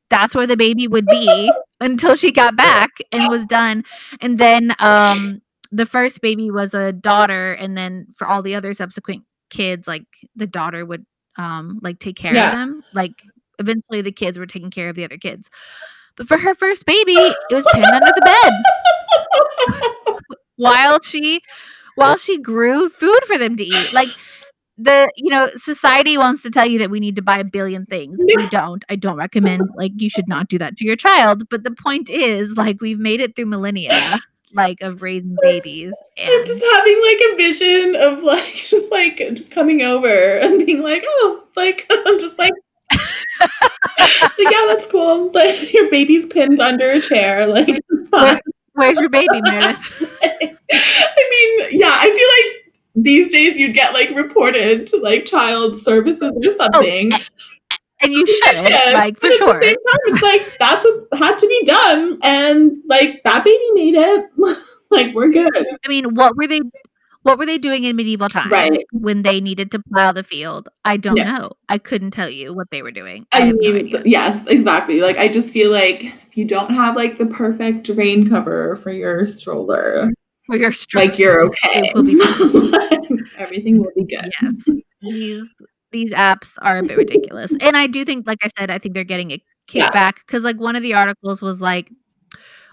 that's 0.10 0.36
where 0.36 0.48
the 0.48 0.58
baby 0.58 0.88
would 0.88 1.10
be 1.10 1.58
until 1.82 2.16
she 2.16 2.32
got 2.32 2.58
back 2.58 2.92
and 3.12 3.30
was 3.30 3.46
done. 3.46 3.84
And 4.22 4.40
then 4.40 4.74
um 4.80 5.43
the 5.74 5.86
first 5.88 6.22
baby 6.22 6.52
was 6.52 6.74
a 6.76 6.94
daughter 6.94 7.54
and 7.54 7.76
then 7.76 8.06
for 8.16 8.28
all 8.28 8.44
the 8.44 8.54
other 8.56 8.74
subsequent 8.76 9.24
kids 9.50 9.88
like 9.88 10.06
the 10.36 10.48
daughter 10.48 10.86
would 10.86 11.06
um 11.38 11.80
like 11.82 12.00
take 12.00 12.16
care 12.16 12.36
Yeah. 12.36 12.52
of 12.52 12.52
them. 12.54 12.84
Like 12.94 13.24
eventually 13.60 14.02
the 14.02 14.12
kids 14.12 14.38
were 14.38 14.46
taking 14.46 14.70
care 14.72 14.90
of 14.90 14.96
the 14.96 15.04
other 15.04 15.18
kids. 15.18 15.50
But 16.16 16.28
for 16.28 16.38
her 16.38 16.54
first 16.54 16.86
baby, 16.86 17.14
it 17.14 17.36
was 17.56 17.66
pinned 17.74 17.86
under 17.86 18.12
the 18.16 18.22
bed 18.22 20.18
while 20.58 21.00
she 21.02 21.42
while 21.96 22.18
she 22.18 22.40
grew 22.40 22.90
food 22.90 23.20
for 23.26 23.38
them 23.40 23.56
to 23.56 23.64
eat. 23.64 23.92
Like 23.94 24.10
the 24.78 25.12
you 25.18 25.30
know 25.34 25.48
society 25.56 26.18
wants 26.18 26.44
to 26.44 26.50
tell 26.52 26.66
you 26.68 26.80
that 26.80 26.90
we 26.92 27.00
need 27.00 27.16
to 27.16 27.22
buy 27.22 27.38
a 27.40 27.44
billion 27.46 27.86
things 27.86 28.18
we 28.36 28.48
don't 28.50 28.84
i 28.90 28.96
don't 28.96 29.18
recommend 29.18 29.62
like 29.78 29.92
you 29.98 30.10
should 30.10 30.28
not 30.28 30.48
do 30.48 30.58
that 30.58 30.76
to 30.76 30.84
your 30.84 30.96
child 30.96 31.44
but 31.50 31.64
the 31.64 31.70
point 31.70 32.10
is 32.10 32.54
like 32.58 32.82
we've 32.82 32.98
made 33.00 33.22
it 33.22 33.36
through 33.36 33.46
millennia 33.46 34.20
like 34.54 34.82
of 34.82 35.02
raising 35.02 35.36
babies 35.42 35.94
I'm 36.18 36.40
and 36.40 36.48
just 36.48 36.64
having 36.64 37.02
like 37.02 37.18
a 37.32 37.36
vision 37.36 37.96
of 37.96 38.24
like 38.24 38.54
just 38.56 38.92
like 38.92 39.18
just 39.18 39.52
coming 39.52 39.82
over 39.82 40.38
and 40.38 40.66
being 40.66 40.82
like, 40.82 41.04
oh, 41.06 41.44
like 41.56 41.86
I'm 41.92 42.20
just 42.20 42.38
like, 42.38 42.54
like, 43.40 43.50
yeah, 44.38 44.66
that's 44.68 44.88
cool. 44.88 45.32
Like 45.32 45.74
your 45.74 45.90
baby's 45.90 46.26
pinned 46.26 46.60
under 46.60 46.90
a 46.90 47.02
chair, 47.02 47.48
like 47.48 47.80
fine. 48.10 48.40
where's 48.74 49.00
your 49.00 49.10
baby 49.10 49.42
meredith 49.42 49.80
I 50.72 51.28
mean, 51.30 51.80
yeah, 51.80 51.92
I 51.92 52.04
feel 52.04 52.54
like 52.54 52.74
these 52.96 53.32
days 53.32 53.58
you'd 53.58 53.74
get 53.74 53.94
like 53.94 54.12
reported 54.12 54.88
to 54.88 54.98
like 54.98 55.26
child 55.26 55.76
services 55.76 56.22
or 56.22 56.42
oh, 56.46 56.58
something. 56.58 57.12
And 58.04 58.14
you 58.14 58.26
should 58.26 58.56
should, 58.56 58.94
like 58.94 59.18
for 59.20 59.32
sure 59.32 59.56
At 59.56 59.62
the 59.62 59.66
same 59.68 59.76
time, 59.76 60.00
it's 60.08 60.22
like 60.22 60.58
that's 60.60 60.86
what 60.86 61.20
had 61.20 61.38
to 61.40 61.48
be 61.48 61.64
done, 61.66 62.20
and 62.24 62.78
like 62.88 63.22
that 63.24 63.44
baby 63.44 63.70
made 63.74 63.96
it. 63.96 64.30
like 64.92 65.14
we're 65.16 65.30
good. 65.30 65.50
i 65.58 65.88
mean 65.88 66.14
what 66.14 66.38
were 66.38 66.46
they 66.48 66.62
what 67.24 67.40
were 67.40 67.46
they 67.48 67.58
doing 67.58 67.84
in 67.84 67.96
medieval 67.96 68.30
times 68.30 68.52
Right. 68.52 68.84
when 68.92 69.24
they 69.24 69.42
needed 69.42 69.72
to 69.72 69.82
plow 69.92 70.12
the 70.12 70.24
field 70.24 70.70
i 70.86 70.98
don't 70.98 71.18
Yeah. 71.18 71.36
know 71.36 71.52
i 71.68 71.80
couldn't 71.80 72.12
tell 72.12 72.30
you 72.30 72.54
what 72.54 72.70
they 72.70 72.84
were 72.84 72.92
doing 72.92 73.26
i, 73.32 73.38
I 73.40 73.42
have 73.46 73.56
no 73.60 73.72
mean, 73.72 74.02
yes, 74.06 74.46
exactly. 74.46 75.02
Like 75.02 75.18
I 75.18 75.30
just 75.30 75.50
feel 75.50 75.72
like 75.72 76.04
if 76.28 76.38
you 76.38 76.46
don't 76.46 76.72
have 76.76 76.96
like 76.96 77.18
the 77.18 77.26
perfect 77.26 77.90
rain 77.96 78.30
cover 78.30 78.76
for 78.84 78.92
your 78.92 79.26
stroller, 79.26 80.12
for 80.46 80.58
your 80.58 80.72
strength 80.72 81.12
like 81.14 81.20
you're 81.20 81.44
okay. 81.48 81.92
Will 81.96 82.04
Everything 83.40 83.80
will 83.80 83.92
be 83.96 84.04
good. 84.04 84.30
yes 84.42 84.54
these 85.02 85.50
these 85.94 86.12
apps 86.14 86.58
are 86.62 86.80
a 86.80 86.84
bit 86.84 86.98
ridiculous 86.98 87.56
and 87.62 87.78
i 87.78 87.88
do 87.88 88.06
think 88.06 88.28
like 88.28 88.40
i 88.44 88.50
said 88.60 88.72
i 88.72 88.80
think 88.80 88.96
they're 88.96 89.06
getting 89.06 89.32
a 89.32 89.44
Yeah. 89.74 89.92
kickback 89.92 90.16
because 90.28 90.44
like 90.44 90.60
one 90.60 90.76
of 90.76 90.84
the 90.84 90.94
articles 90.96 91.42
was 91.42 91.62
like 91.62 91.92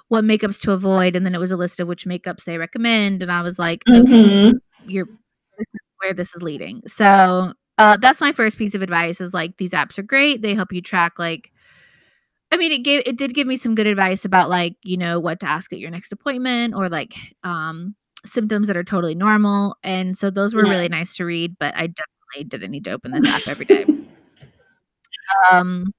what 0.08 0.24
makeups 0.24 0.60
to 0.62 0.72
avoid 0.72 1.16
and 1.16 1.24
then 1.26 1.34
it 1.34 1.40
was 1.40 1.50
a 1.52 1.56
list 1.56 1.80
of 1.80 1.88
which 1.88 2.06
makeups 2.06 2.44
they 2.44 2.58
recommend 2.58 3.22
and 3.22 3.32
i 3.32 3.42
was 3.42 3.58
like 3.58 3.86
okay 3.94 4.06
Mhm. 4.06 4.60
you're 4.84 5.06
this 5.58 5.68
is 5.74 5.80
where 5.98 6.14
this 6.14 6.34
is 6.36 6.42
leading 6.42 6.82
so 6.86 7.52
uh 7.78 7.96
that's 7.98 8.20
my 8.20 8.32
first 8.32 8.58
piece 8.58 8.74
of 8.74 8.82
advice 8.82 9.20
is 9.20 9.34
like 9.34 9.56
these 9.58 9.72
apps 9.72 9.98
are 9.98 10.02
great 10.04 10.42
they 10.42 10.54
help 10.54 10.72
you 10.72 10.82
track 10.82 11.18
like 11.18 11.52
I 12.52 12.56
mean, 12.56 12.72
it 12.72 12.78
gave 12.82 13.02
it 13.06 13.16
did 13.16 13.34
give 13.34 13.46
me 13.46 13.56
some 13.56 13.74
good 13.74 13.86
advice 13.86 14.24
about 14.24 14.50
like 14.50 14.74
you 14.82 14.96
know 14.96 15.20
what 15.20 15.40
to 15.40 15.46
ask 15.46 15.72
at 15.72 15.78
your 15.78 15.90
next 15.90 16.12
appointment 16.12 16.74
or 16.74 16.88
like 16.88 17.14
um 17.44 17.94
symptoms 18.24 18.66
that 18.66 18.76
are 18.76 18.84
totally 18.84 19.14
normal, 19.14 19.76
and 19.84 20.16
so 20.18 20.30
those 20.30 20.54
were 20.54 20.64
Yeah. 20.64 20.70
really 20.70 20.88
nice 20.88 21.16
to 21.16 21.24
read. 21.24 21.56
But 21.60 21.74
I 21.76 21.86
definitely 21.86 22.19
didn't 22.42 22.70
need 22.70 22.84
to 22.84 22.92
open 22.92 23.12
this 23.12 23.26
app 23.26 23.46
every 23.48 23.66
day. 23.66 23.84
um, 25.50 25.92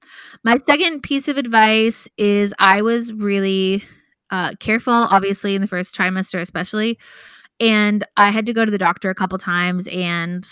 my 0.44 0.56
second 0.56 1.02
piece 1.02 1.28
of 1.28 1.36
advice 1.36 2.08
is 2.16 2.54
I 2.58 2.82
was 2.82 3.12
really 3.12 3.84
uh, 4.30 4.52
careful, 4.60 4.92
obviously 4.92 5.54
in 5.54 5.60
the 5.60 5.68
first 5.68 5.94
trimester, 5.94 6.40
especially, 6.40 6.98
and 7.60 8.06
I 8.16 8.30
had 8.30 8.46
to 8.46 8.52
go 8.52 8.64
to 8.64 8.70
the 8.70 8.78
doctor 8.78 9.10
a 9.10 9.14
couple 9.14 9.38
times 9.38 9.86
and 9.88 10.46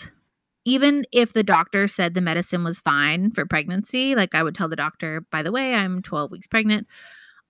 even 0.64 1.04
if 1.12 1.32
the 1.32 1.42
doctor 1.42 1.88
said 1.88 2.14
the 2.14 2.20
medicine 2.20 2.64
was 2.64 2.78
fine 2.78 3.30
for 3.30 3.46
pregnancy, 3.46 4.14
like 4.14 4.34
I 4.34 4.42
would 4.42 4.54
tell 4.54 4.68
the 4.68 4.76
doctor, 4.76 5.24
by 5.30 5.42
the 5.42 5.52
way, 5.52 5.74
I'm 5.74 6.02
12 6.02 6.30
weeks 6.30 6.46
pregnant. 6.46 6.86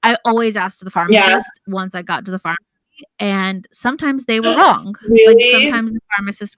I 0.02 0.16
always 0.24 0.56
asked 0.56 0.82
the 0.84 0.90
pharmacist 0.90 1.60
once 1.66 1.94
I 1.94 2.02
got 2.02 2.24
to 2.26 2.30
the 2.30 2.38
pharmacy, 2.38 2.62
and 3.18 3.66
sometimes 3.72 4.24
they 4.24 4.40
were 4.40 4.54
wrong. 4.56 4.94
Really? 5.08 5.34
Like 5.34 5.62
sometimes 5.62 5.92
the 5.92 6.00
pharmacist, 6.16 6.56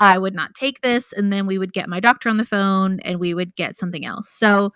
I 0.00 0.18
would 0.18 0.34
not 0.34 0.54
take 0.54 0.80
this. 0.82 1.12
And 1.12 1.32
then 1.32 1.46
we 1.46 1.58
would 1.58 1.72
get 1.74 1.88
my 1.90 2.00
doctor 2.00 2.28
on 2.30 2.38
the 2.38 2.44
phone 2.46 3.00
and 3.00 3.20
we 3.20 3.34
would 3.34 3.54
get 3.56 3.76
something 3.76 4.04
else. 4.06 4.28
So 4.30 4.72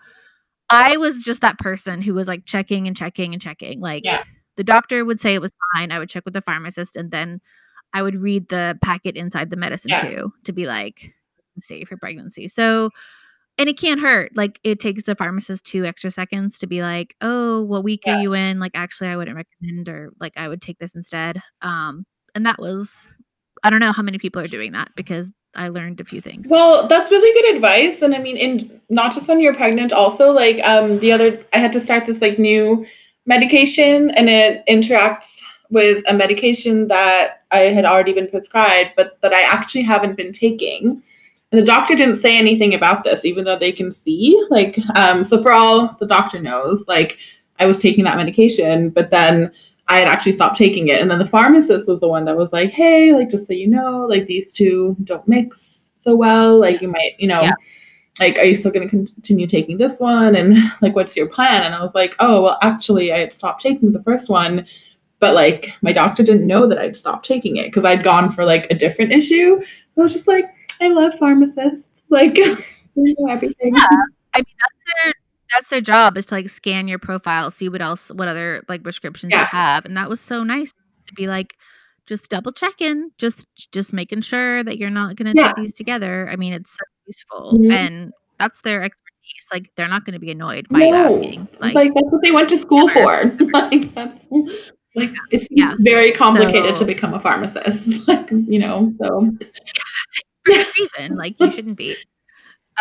I 0.69 0.97
was 0.97 1.23
just 1.23 1.41
that 1.41 1.59
person 1.59 2.01
who 2.01 2.13
was 2.13 2.27
like 2.27 2.45
checking 2.45 2.87
and 2.87 2.97
checking 2.97 3.33
and 3.33 3.41
checking. 3.41 3.79
Like 3.81 4.03
Yeah. 4.05 4.23
the 4.57 4.63
doctor 4.63 5.05
would 5.05 5.19
say 5.19 5.35
it 5.35 5.41
was 5.41 5.51
fine. 5.75 5.91
I 5.91 5.99
would 5.99 6.09
check 6.09 6.25
with 6.25 6.33
the 6.35 6.41
pharmacist 6.41 6.95
and 6.95 7.11
then 7.11 7.41
I 7.93 8.03
would 8.03 8.15
read 8.17 8.49
the 8.49 8.77
packet 8.83 9.17
inside 9.17 9.49
the 9.51 9.57
medicine 9.57 9.91
Yeah. 9.91 10.01
too 10.01 10.33
to 10.45 10.53
be 10.53 10.67
like 10.67 11.13
safe 11.59 11.89
for 11.89 11.97
pregnancy. 11.97 12.47
So 12.49 12.91
and 13.57 13.69
it 13.69 13.79
can't 13.79 14.01
hurt. 14.01 14.31
Like 14.35 14.59
it 14.63 14.79
takes 14.79 15.03
the 15.03 15.15
pharmacist 15.15 15.65
two 15.65 15.85
extra 15.85 16.11
seconds 16.11 16.59
to 16.59 16.67
be 16.67 16.81
like, 16.81 17.15
"Oh, 17.21 17.63
what 17.63 17.83
week 17.85 18.03
Yeah. 18.05 18.13
are 18.13 18.15
you 18.15 18.33
in?" 18.33 18.59
Like 18.59 18.73
actually 18.75 19.09
I 19.09 19.17
wouldn't 19.17 19.37
recommend 19.37 19.89
or 19.89 20.11
like 20.19 20.33
I 20.37 20.47
would 20.49 20.61
take 20.61 20.79
this 20.79 20.95
instead. 20.95 21.41
Um 21.61 22.05
and 22.35 22.45
that 22.45 22.59
was 22.59 23.13
I 23.65 23.71
don't 23.71 23.79
know 23.79 23.91
how 23.91 24.03
many 24.03 24.19
people 24.19 24.39
are 24.43 24.47
doing 24.47 24.73
that 24.73 24.91
because 24.95 25.31
I 25.55 25.69
learned 25.69 25.99
a 25.99 26.05
few 26.05 26.21
things. 26.21 26.47
Well, 26.49 26.87
that's 26.87 27.09
really 27.09 27.33
good 27.41 27.55
advice. 27.55 27.99
And 28.03 28.13
I 28.13 28.19
mean, 28.19 28.37
in 28.37 28.79
not 28.89 29.11
just 29.11 29.27
when 29.27 29.39
you're 29.39 29.55
pregnant, 29.55 29.91
also 29.91 30.31
like 30.31 30.63
um 30.63 30.99
the 30.99 31.11
other 31.11 31.43
I 31.51 31.57
had 31.57 31.73
to 31.73 31.79
start 31.79 32.05
this 32.05 32.21
like 32.21 32.37
new 32.37 32.85
medication 33.25 34.11
and 34.11 34.29
it 34.29 34.63
interacts 34.67 35.41
with 35.71 36.03
a 36.07 36.13
medication 36.13 36.89
that 36.89 37.41
I 37.49 37.61
had 37.77 37.85
already 37.85 38.13
been 38.13 38.29
prescribed, 38.29 38.91
but 38.95 39.19
that 39.21 39.33
I 39.33 39.41
actually 39.41 39.81
haven't 39.81 40.15
been 40.15 40.31
taking. 40.31 41.01
And 41.51 41.59
the 41.59 41.65
doctor 41.65 41.95
didn't 41.95 42.17
say 42.17 42.37
anything 42.37 42.75
about 42.75 43.03
this, 43.03 43.25
even 43.25 43.45
though 43.45 43.57
they 43.57 43.71
can 43.71 43.91
see. 43.91 44.39
Like, 44.51 44.77
um, 44.95 45.25
so 45.25 45.41
for 45.41 45.51
all 45.51 45.95
the 45.99 46.05
doctor 46.05 46.39
knows, 46.39 46.87
like 46.87 47.17
I 47.57 47.65
was 47.65 47.79
taking 47.79 48.03
that 48.03 48.17
medication, 48.17 48.91
but 48.91 49.09
then 49.09 49.51
I 49.87 49.97
had 49.99 50.07
actually 50.07 50.31
stopped 50.31 50.55
taking 50.57 50.87
it. 50.87 50.99
And 51.01 51.09
then 51.11 51.19
the 51.19 51.25
pharmacist 51.25 51.87
was 51.87 51.99
the 51.99 52.07
one 52.07 52.23
that 52.25 52.35
was 52.37 52.51
like, 52.51 52.71
hey, 52.71 53.13
like, 53.13 53.29
just 53.29 53.45
so 53.47 53.53
you 53.53 53.67
know, 53.67 54.05
like, 54.09 54.25
these 54.25 54.53
two 54.53 54.95
don't 55.03 55.27
mix 55.27 55.91
so 55.97 56.15
well. 56.15 56.57
Like, 56.57 56.81
you 56.81 56.87
might, 56.87 57.11
you 57.19 57.27
know, 57.27 57.41
Yeah. 57.41 57.51
like, 58.19 58.37
are 58.39 58.45
you 58.45 58.55
still 58.55 58.71
going 58.71 58.87
to 58.87 58.89
continue 58.89 59.45
taking 59.47 59.77
this 59.77 59.99
one? 59.99 60.35
And 60.35 60.57
like, 60.81 60.95
what's 60.95 61.15
your 61.15 61.27
plan? 61.27 61.63
And 61.63 61.75
I 61.75 61.81
was 61.81 61.93
like, 61.93 62.15
oh, 62.19 62.41
well, 62.43 62.57
actually, 62.63 63.13
I 63.13 63.19
had 63.19 63.33
stopped 63.33 63.61
taking 63.61 63.91
the 63.91 64.01
first 64.01 64.29
one. 64.29 64.65
But 65.19 65.33
like, 65.35 65.71
my 65.81 65.93
doctor 65.93 66.23
didn't 66.23 66.47
know 66.47 66.67
that 66.67 66.77
I'd 66.77 66.95
stopped 66.95 67.25
taking 67.25 67.55
it 67.57 67.65
because 67.65 67.85
I'd 67.85 68.03
gone 68.03 68.29
for 68.29 68.43
like 68.45 68.67
a 68.71 68.75
different 68.75 69.11
issue. 69.11 69.61
So 69.63 70.01
I 70.01 70.03
was 70.03 70.13
just 70.13 70.27
like, 70.27 70.45
I 70.81 70.89
love 70.89 71.13
pharmacists. 71.19 72.01
Like, 72.09 72.33
they 72.95 73.15
know 73.17 73.29
everything. 73.29 73.73
Yeah. 73.75 73.87
I 74.33 74.39
mean 74.39 74.55
that's 74.59 75.03
their 75.05 75.13
that's 75.53 75.69
their 75.69 75.81
job 75.81 76.17
is 76.17 76.25
to 76.27 76.35
like 76.35 76.49
scan 76.49 76.87
your 76.87 76.99
profile, 76.99 77.51
see 77.51 77.69
what 77.69 77.81
else 77.81 78.09
what 78.11 78.27
other 78.27 78.63
like 78.67 78.83
prescriptions 78.83 79.33
you 79.33 79.39
have. 79.39 79.85
And 79.85 79.95
that 79.97 80.09
was 80.09 80.19
so 80.21 80.43
nice 80.43 80.73
to 81.07 81.13
be 81.13 81.27
like 81.27 81.55
just 82.07 82.29
double 82.29 82.51
checking, 82.51 83.11
just 83.17 83.47
just 83.71 83.93
making 83.93 84.21
sure 84.21 84.63
that 84.63 84.77
you're 84.77 84.89
not 84.89 85.15
gonna 85.15 85.33
Yeah. 85.35 85.47
take 85.47 85.55
these 85.57 85.73
together. 85.73 86.27
I 86.31 86.35
mean 86.35 86.53
it's 86.53 86.71
so 86.71 86.83
useful 87.07 87.59
Mhm. 87.59 87.71
and 87.73 88.13
that's 88.37 88.61
their 88.61 88.83
expertise. 88.83 89.47
Like 89.51 89.71
they're 89.75 89.87
not 89.87 90.05
gonna 90.05 90.19
be 90.19 90.31
annoyed 90.31 90.67
by 90.69 90.79
you 90.85 90.93
asking. 90.93 91.47
Like, 91.59 91.73
Like, 91.75 91.93
that's 91.93 92.07
what 92.11 92.21
they 92.23 92.31
went 92.31 92.49
to 92.49 92.57
school 92.57 92.87
for. 92.89 93.23
like 93.53 93.93
that's 93.95 94.25
like 94.95 95.11
it 95.31 95.39
seems 95.47 95.49
Yeah. 95.51 95.75
very 95.79 96.11
complicated 96.11 96.77
So- 96.77 96.83
to 96.83 96.85
become 96.85 97.13
a 97.13 97.19
pharmacist. 97.19 98.07
like, 98.07 98.29
you 98.31 98.59
know, 98.59 98.93
so 99.01 99.31
for 100.45 100.53
good 100.53 100.67
reason. 100.79 101.17
Like 101.17 101.39
you 101.39 101.49
shouldn't 101.51 101.77
be. 101.77 101.95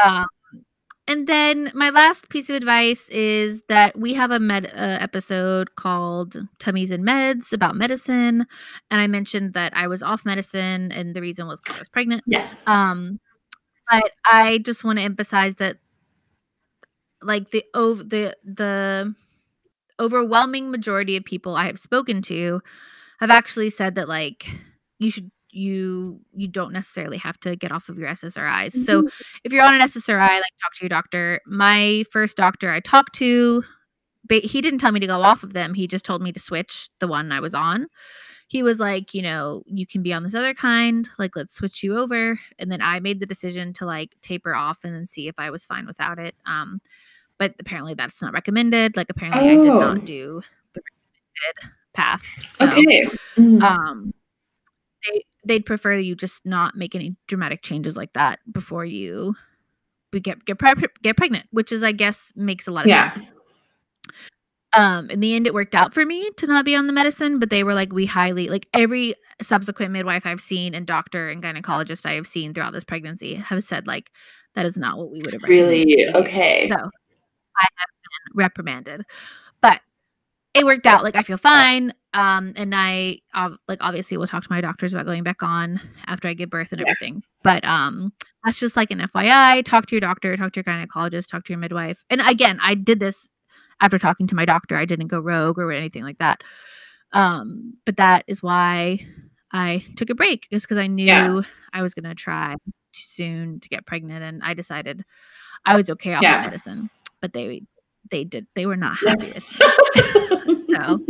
Um, 0.04 0.26
and 1.06 1.26
then 1.26 1.70
my 1.74 1.90
last 1.90 2.28
piece 2.30 2.48
of 2.50 2.56
advice 2.56 3.08
is 3.10 3.62
that 3.68 3.98
we 3.98 4.14
have 4.14 4.30
a 4.30 4.40
med 4.40 4.66
uh, 4.66 4.98
episode 5.00 5.74
called 5.76 6.36
"Tummies 6.58 6.90
and 6.90 7.06
Meds" 7.06 7.52
about 7.52 7.76
medicine, 7.76 8.46
and 8.90 9.00
I 9.00 9.06
mentioned 9.06 9.54
that 9.54 9.76
I 9.76 9.86
was 9.88 10.02
off 10.02 10.24
medicine, 10.24 10.92
and 10.92 11.14
the 11.14 11.20
reason 11.20 11.46
was 11.46 11.60
'cause 11.60 11.76
I 11.76 11.80
was 11.80 11.88
pregnant. 11.90 12.22
yeah. 12.26 12.48
Um, 12.66 13.20
but 13.90 14.12
I 14.30 14.58
just 14.58 14.84
want 14.84 14.98
to 14.98 15.04
emphasize 15.04 15.56
that, 15.56 15.78
like 17.22 17.50
the 17.50 17.64
over 17.74 18.02
the 18.02 18.36
the 18.44 19.14
overwhelming 20.00 20.70
majority 20.70 21.16
of 21.16 21.24
people 21.24 21.56
I 21.56 21.66
have 21.66 21.78
spoken 21.78 22.22
to 22.22 22.62
have 23.20 23.30
actually 23.30 23.70
said 23.70 23.96
that 23.96 24.08
like 24.08 24.46
you 24.98 25.10
should 25.10 25.30
you 25.54 26.20
you 26.34 26.48
don't 26.48 26.72
necessarily 26.72 27.16
have 27.18 27.38
to 27.40 27.56
get 27.56 27.72
off 27.72 27.88
of 27.88 27.98
your 27.98 28.08
SSRIs. 28.08 28.72
So 28.84 29.02
Mhm. 29.02 29.12
if 29.44 29.52
you're 29.52 29.62
on 29.64 29.74
an 29.74 29.80
SSRI, 29.80 30.18
like 30.18 30.52
talk 30.62 30.74
to 30.74 30.82
your 30.84 30.88
doctor. 30.88 31.40
My 31.46 32.04
first 32.10 32.36
doctor 32.36 32.70
I 32.70 32.80
talked 32.80 33.14
to, 33.16 33.64
ba- 34.28 34.40
he 34.40 34.60
didn't 34.60 34.78
tell 34.80 34.92
me 34.92 35.00
to 35.00 35.06
go 35.06 35.22
off 35.22 35.42
of 35.42 35.52
them. 35.52 35.74
He 35.74 35.86
just 35.86 36.04
told 36.04 36.22
me 36.22 36.32
to 36.32 36.40
switch 36.40 36.88
the 36.98 37.06
one 37.08 37.30
I 37.32 37.40
was 37.40 37.54
on. 37.54 37.86
He 38.48 38.62
was 38.62 38.78
like, 38.78 39.14
you 39.14 39.22
know, 39.22 39.62
you 39.66 39.86
can 39.86 40.02
be 40.02 40.12
on 40.12 40.22
this 40.22 40.34
other 40.34 40.52
kind. 40.54 41.08
Like, 41.18 41.34
let's 41.36 41.54
switch 41.54 41.82
you 41.82 41.96
over. 41.96 42.38
And 42.58 42.70
then 42.70 42.82
I 42.82 43.00
made 43.00 43.18
the 43.20 43.26
decision 43.26 43.72
to 43.74 43.86
like 43.86 44.14
taper 44.20 44.54
off 44.54 44.84
and 44.84 44.94
then 44.94 45.06
see 45.06 45.28
if 45.28 45.36
I 45.38 45.50
was 45.50 45.64
fine 45.64 45.86
without 45.86 46.18
it. 46.18 46.34
Um, 46.46 46.80
but 47.38 47.54
apparently 47.58 47.94
that's 47.94 48.20
not 48.22 48.32
recommended. 48.34 48.96
Like, 48.96 49.08
apparently 49.10 49.50
I 49.50 49.56
did 49.56 49.66
Oh. 49.66 49.78
not 49.80 50.04
do 50.04 50.42
the 50.74 50.82
recommended 50.82 51.76
path. 51.94 52.22
So, 52.54 52.66
Okay. 52.68 53.06
Mm. 53.36 53.62
um 53.62 54.14
they 55.06 55.24
they'd 55.46 55.66
prefer 55.66 55.94
you 55.94 56.14
just 56.14 56.44
not 56.46 56.76
make 56.76 56.94
any 56.94 57.16
dramatic 57.26 57.62
changes 57.62 57.96
like 57.96 58.12
that 58.14 58.38
before 58.52 58.84
you 58.84 59.34
get 60.22 60.44
get 60.44 60.58
pre- 60.58 60.74
get 61.02 61.16
pregnant 61.16 61.46
which 61.50 61.72
is 61.72 61.82
i 61.82 61.90
guess 61.92 62.30
makes 62.36 62.66
a 62.68 62.70
lot 62.70 62.84
of 62.84 62.90
Yeah. 62.90 63.10
sense 63.10 63.24
um 64.76 65.10
in 65.10 65.20
the 65.20 65.34
end 65.34 65.46
it 65.46 65.54
worked 65.54 65.74
out 65.74 65.92
for 65.92 66.04
me 66.04 66.30
to 66.36 66.46
not 66.46 66.64
be 66.64 66.76
on 66.76 66.86
the 66.86 66.92
medicine 66.92 67.38
but 67.38 67.50
they 67.50 67.64
were 67.64 67.74
like 67.74 67.92
we 67.92 68.06
highly 68.06 68.48
like 68.48 68.68
every 68.74 69.14
subsequent 69.42 69.92
midwife 69.92 70.24
i've 70.26 70.40
seen 70.40 70.74
and 70.74 70.86
doctor 70.86 71.28
and 71.28 71.42
gynecologist 71.42 72.06
i 72.06 72.12
have 72.12 72.26
seen 72.26 72.54
throughout 72.54 72.72
this 72.72 72.84
pregnancy 72.84 73.34
have 73.34 73.62
said 73.64 73.86
like 73.86 74.10
that 74.54 74.66
is 74.66 74.76
not 74.76 74.98
what 74.98 75.10
we 75.10 75.18
would 75.24 75.32
have 75.32 75.42
Really? 75.42 75.80
recommended 75.80 75.88
you 75.98 76.12
do." 76.12 76.18
Okay. 76.20 76.68
so 76.70 76.76
i 76.76 77.66
have 77.76 77.88
been 78.02 78.36
reprimanded 78.36 79.04
it 80.54 80.64
worked 80.64 80.86
out. 80.86 81.02
Like 81.02 81.16
i 81.16 81.22
feel 81.22 81.36
fine. 81.36 81.92
Um 82.12 82.52
and 82.56 82.74
i 82.74 83.18
like 83.68 83.78
obviously 83.80 84.16
will 84.16 84.26
talk 84.26 84.42
to 84.44 84.50
my 84.52 84.60
doctors 84.60 84.92
about 84.92 85.06
going 85.06 85.22
back 85.24 85.42
on 85.42 85.80
after 86.06 86.28
i 86.28 86.34
give 86.34 86.50
birth 86.50 86.70
and 86.72 86.80
Yeah. 86.80 86.88
everything. 86.90 87.22
But 87.42 87.64
um 87.64 88.12
that's 88.44 88.60
just 88.60 88.76
like 88.76 88.90
an 88.90 88.98
fyi 89.00 89.64
talk 89.64 89.86
to 89.86 89.94
your 89.96 90.00
doctor 90.00 90.36
talk 90.36 90.52
to 90.52 90.58
your 90.58 90.64
gynecologist 90.64 91.28
talk 91.28 91.44
to 91.44 91.52
your 91.52 91.58
midwife. 91.60 92.04
And 92.10 92.20
again 92.20 92.58
i 92.62 92.74
did 92.74 93.00
this 93.00 93.30
after 93.80 93.98
talking 93.98 94.26
to 94.28 94.34
my 94.36 94.44
doctor. 94.44 94.76
I 94.76 94.84
didn't 94.84 95.08
go 95.08 95.18
rogue 95.18 95.58
or 95.58 95.72
anything 95.72 96.04
like 96.04 96.18
that. 96.18 96.42
Um 97.12 97.74
but 97.84 97.96
that 97.96 98.24
is 98.28 98.42
why 98.42 99.06
i 99.52 99.84
took 99.96 100.10
a 100.10 100.14
break 100.14 100.48
just 100.52 100.66
because 100.66 100.78
i 100.78 100.86
knew 100.86 101.04
Yeah. 101.06 101.40
i 101.72 101.82
was 101.82 101.94
going 101.94 102.04
to 102.08 102.14
try 102.14 102.54
soon 102.92 103.58
to 103.60 103.68
get 103.68 103.86
pregnant 103.86 104.22
and 104.22 104.40
i 104.44 104.54
decided 104.54 105.04
i 105.64 105.74
was 105.76 105.90
okay 105.90 106.14
off 106.14 106.22
Yeah. 106.22 106.38
the 106.42 106.46
medicine. 106.48 106.90
But 107.20 107.32
they 107.32 107.62
they 108.10 108.22
did 108.24 108.46
they 108.54 108.66
were 108.66 108.76
not 108.76 108.96
happy 108.98 109.32
with 109.32 109.44
so 110.74 111.00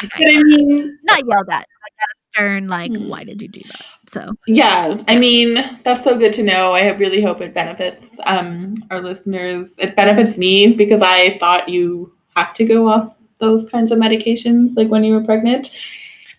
But 0.00 0.10
I 0.28 0.42
mean, 0.42 0.98
not 1.04 1.22
yelled 1.26 1.48
at 1.48 1.66
i 1.66 1.88
got 1.98 2.08
a 2.14 2.16
stern 2.30 2.68
like 2.68 2.94
Hmm. 2.96 3.08
why 3.08 3.24
did 3.24 3.42
you 3.42 3.48
do 3.48 3.60
that 3.68 3.84
so 4.08 4.26
yeah, 4.46 5.02
I 5.08 5.16
mean, 5.18 5.54
that's 5.84 6.04
so 6.04 6.18
good 6.18 6.34
to 6.34 6.42
know. 6.42 6.72
I 6.72 6.88
really 6.88 7.22
hope 7.22 7.40
it 7.40 7.54
benefits 7.54 8.10
um, 8.26 8.74
our 8.90 9.00
listeners. 9.00 9.72
It 9.78 9.96
benefits 9.96 10.36
me 10.36 10.74
because 10.74 11.00
I 11.00 11.38
thought 11.38 11.70
you 11.70 12.12
had 12.36 12.52
to 12.56 12.64
go 12.66 12.88
off 12.90 13.16
those 13.38 13.70
kinds 13.70 13.90
of 13.90 13.98
medications 13.98 14.72
like 14.76 14.88
when 14.88 15.02
you 15.02 15.14
were 15.14 15.24
pregnant. 15.24 15.74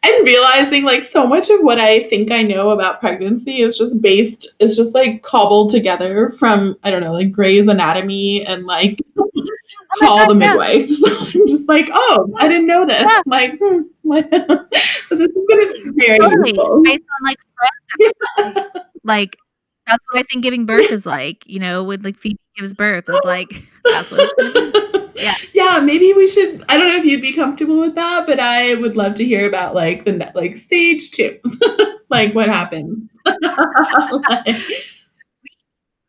And 0.03 0.23
realizing 0.23 0.83
like 0.83 1.03
so 1.03 1.25
much 1.25 1.49
of 1.49 1.61
what 1.61 1.79
I 1.79 2.03
think 2.03 2.29
I 2.31 2.43
know 2.43 2.69
about 2.69 2.99
pregnancy 2.99 3.61
is 3.61 3.75
just 3.75 3.99
based, 4.01 4.45
is 4.59 4.75
just 4.75 4.93
like 4.93 5.23
cobbled 5.23 5.71
together 5.71 6.29
from, 6.37 6.77
I 6.83 6.91
don't 6.91 7.01
know, 7.01 7.13
like 7.13 7.31
Grey's 7.31 7.67
Anatomy 7.67 8.45
and 8.45 8.65
like 8.67 8.99
Oh 9.45 9.99
call 9.99 10.17
God, 10.19 10.29
the 10.29 10.39
yeah. 10.39 10.51
midwife. 10.51 10.89
So 10.89 11.07
I'm 11.41 11.47
just 11.47 11.69
like, 11.69 11.89
oh, 11.93 12.33
I 12.37 12.47
didn't 12.47 12.67
know 12.67 12.85
this. 12.85 13.01
Yeah. 13.01 13.21
Like, 13.25 13.57
hmm, 13.61 13.81
so 15.07 15.15
this 15.15 15.29
is 15.29 15.45
gonna 15.49 15.73
be 15.73 15.91
very 15.95 16.19
totally 16.19 16.49
useful. 16.49 16.81
based 16.83 17.03
on 17.03 17.25
like 17.25 17.37
friends 17.57 18.15
episodes. 18.47 18.69
like 19.03 19.37
that's 19.85 20.05
what 20.09 20.19
i 20.19 20.23
think 20.23 20.41
giving 20.41 20.65
birth 20.65 20.89
is 20.89 21.05
like 21.05 21.43
you 21.45 21.59
know 21.59 21.83
when 21.83 22.01
like 22.03 22.17
phoebe 22.17 22.39
gives 22.55 22.73
birth 22.73 23.09
is 23.09 23.19
like 23.25 23.63
that's 23.83 24.11
what 24.11 24.21
it's 24.21 24.53
gonna 24.53 24.71
be 24.71 24.93
Yeah. 25.15 25.35
yeah, 25.53 25.79
maybe 25.79 26.13
we 26.13 26.27
should. 26.27 26.63
I 26.69 26.77
don't 26.77 26.87
know 26.87 26.97
if 26.97 27.05
you'd 27.05 27.21
be 27.21 27.33
comfortable 27.33 27.79
with 27.79 27.95
that, 27.95 28.25
but 28.25 28.39
I 28.39 28.75
would 28.75 28.95
love 28.95 29.13
to 29.15 29.25
hear 29.25 29.47
about 29.47 29.75
like 29.75 30.05
the 30.05 30.31
like 30.35 30.55
stage 30.57 31.11
two, 31.11 31.39
like 32.09 32.33
what 32.33 32.49
happened. 32.49 33.09
Like, 33.25 34.55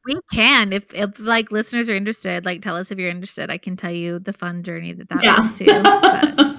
we 0.07 0.19
can 0.33 0.73
if 0.73 0.93
if 0.95 1.19
like 1.19 1.51
listeners 1.51 1.89
are 1.89 1.95
interested 1.95 2.45
like 2.45 2.63
tell 2.63 2.77
us 2.77 2.91
if 2.91 2.99
you're 2.99 3.11
interested 3.11 3.51
i 3.51 3.59
can 3.59 3.77
tell 3.77 3.93
you 3.93 4.19
the 4.19 4.33
fun 4.33 4.63
journey 4.63 4.93
that 4.93 5.09
that 5.09 5.23
yeah, 5.23 5.41
was 5.41 5.55
too 5.55 6.55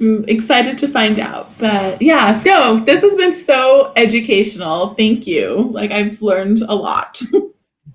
I'm 0.00 0.24
excited 0.28 0.78
to 0.78 0.88
find 0.88 1.18
out. 1.18 1.56
But 1.58 2.00
yeah, 2.00 2.40
no, 2.44 2.78
this 2.78 3.02
has 3.02 3.14
been 3.16 3.32
so 3.32 3.92
educational. 3.96 4.94
Thank 4.94 5.26
you. 5.26 5.70
Like 5.72 5.90
I've 5.90 6.20
learned 6.22 6.62
a 6.62 6.74
lot. 6.74 7.20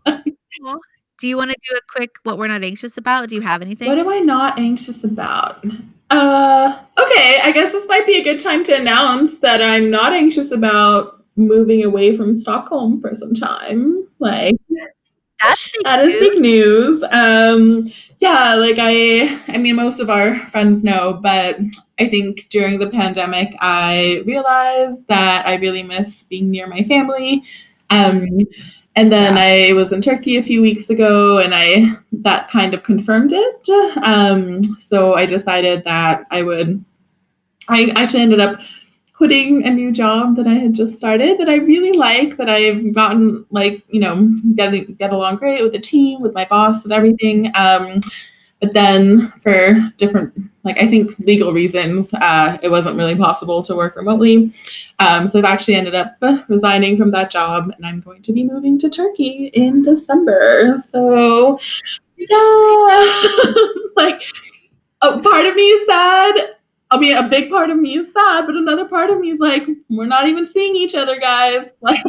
do 0.05 1.27
you 1.27 1.37
want 1.37 1.51
to 1.51 1.57
do 1.69 1.75
a 1.75 1.81
quick 1.89 2.17
what 2.23 2.37
we're 2.37 2.47
not 2.47 2.63
anxious 2.63 2.97
about 2.97 3.29
do 3.29 3.35
you 3.35 3.41
have 3.41 3.61
anything 3.61 3.87
What 3.87 3.97
am 3.97 4.09
I 4.09 4.19
not 4.19 4.59
anxious 4.59 5.03
about? 5.03 5.65
Uh, 6.11 6.79
okay, 6.99 7.39
I 7.43 7.51
guess 7.51 7.71
this 7.71 7.87
might 7.87 8.05
be 8.05 8.19
a 8.19 8.23
good 8.23 8.39
time 8.39 8.63
to 8.65 8.75
announce 8.75 9.39
that 9.39 9.61
I'm 9.61 9.89
not 9.89 10.13
anxious 10.13 10.51
about 10.51 11.23
moving 11.35 11.83
away 11.83 12.15
from 12.15 12.39
Stockholm 12.39 13.01
for 13.01 13.15
some 13.15 13.33
time. 13.33 14.07
Like 14.19 14.55
That's 15.49 15.71
big 15.73 15.83
that 15.83 16.03
is 16.03 16.13
news. 16.13 16.29
big 16.29 16.41
news. 16.41 17.03
Um, 17.11 17.91
yeah, 18.19 18.55
like 18.55 18.77
I, 18.79 19.39
I 19.47 19.57
mean, 19.57 19.75
most 19.75 19.99
of 19.99 20.09
our 20.09 20.39
friends 20.49 20.83
know, 20.83 21.19
but 21.21 21.57
I 21.99 22.07
think 22.07 22.47
during 22.49 22.79
the 22.79 22.89
pandemic, 22.89 23.55
I 23.59 24.23
realized 24.25 25.07
that 25.07 25.45
I 25.45 25.55
really 25.55 25.83
miss 25.83 26.23
being 26.23 26.49
near 26.49 26.67
my 26.67 26.83
family. 26.83 27.43
Um, 27.89 28.27
and 28.95 29.11
then 29.11 29.37
I 29.37 29.73
was 29.73 29.91
in 29.91 30.01
Turkey 30.01 30.37
a 30.37 30.43
few 30.43 30.61
weeks 30.61 30.89
ago, 30.89 31.39
and 31.39 31.53
I 31.53 31.97
that 32.13 32.49
kind 32.49 32.73
of 32.73 32.83
confirmed 32.83 33.31
it. 33.33 33.69
Um, 34.03 34.63
so 34.63 35.15
I 35.15 35.25
decided 35.25 35.83
that 35.83 36.25
I 36.31 36.41
would. 36.41 36.83
I 37.67 37.91
actually 37.95 38.23
ended 38.23 38.39
up 38.39 38.59
quitting 39.15 39.65
a 39.65 39.71
new 39.71 39.91
job 39.91 40.35
that 40.35 40.45
I 40.45 40.55
had 40.55 40.73
just 40.73 40.97
started 40.97 41.37
that 41.39 41.49
I 41.49 41.55
really 41.55 41.93
like, 41.93 42.35
that 42.37 42.49
I've 42.49 42.93
gotten 42.93 43.45
like, 43.49 43.83
you 43.89 43.99
know, 43.99 44.29
getting 44.55 44.95
get 44.95 45.13
along 45.13 45.37
great 45.37 45.61
with 45.63 45.71
the 45.71 45.79
team, 45.79 46.21
with 46.21 46.33
my 46.33 46.45
boss, 46.45 46.83
with 46.83 46.91
everything. 46.91 47.51
Um, 47.55 48.01
but 48.59 48.73
then 48.73 49.31
for 49.41 49.75
different 49.97 50.33
like 50.63 50.81
I 50.81 50.87
think 50.87 51.17
legal 51.19 51.53
reasons, 51.53 52.13
uh, 52.13 52.57
it 52.61 52.69
wasn't 52.69 52.97
really 52.97 53.15
possible 53.15 53.61
to 53.61 53.75
work 53.75 53.95
remotely. 53.95 54.53
Um, 54.99 55.29
so 55.29 55.39
I've 55.39 55.45
actually 55.45 55.75
ended 55.75 55.95
up 55.95 56.15
resigning 56.49 56.97
from 56.97 57.11
that 57.11 57.29
job 57.29 57.71
and 57.75 57.85
I'm 57.85 58.01
going 58.01 58.21
to 58.23 58.33
be 58.33 58.43
moving 58.43 58.77
to 58.79 58.89
Turkey 58.89 59.51
in 59.53 59.83
December. 59.83 60.77
So 60.89 61.59
yeah. 62.17 63.23
like 63.95 64.21
a 65.01 65.19
part 65.19 65.45
of 65.45 65.55
me 65.55 65.61
is 65.61 65.85
sad 65.85 66.54
I 66.95 66.99
mean, 66.99 67.17
a 67.17 67.27
big 67.27 67.49
part 67.49 67.69
of 67.69 67.77
me 67.77 67.97
is 67.97 68.11
sad, 68.11 68.45
but 68.45 68.55
another 68.55 68.85
part 68.85 69.09
of 69.09 69.19
me 69.19 69.31
is 69.31 69.39
like, 69.39 69.63
we're 69.89 70.05
not 70.05 70.27
even 70.27 70.45
seeing 70.45 70.75
each 70.75 70.95
other, 70.95 71.19
guys. 71.19 71.69
Like, 71.81 72.03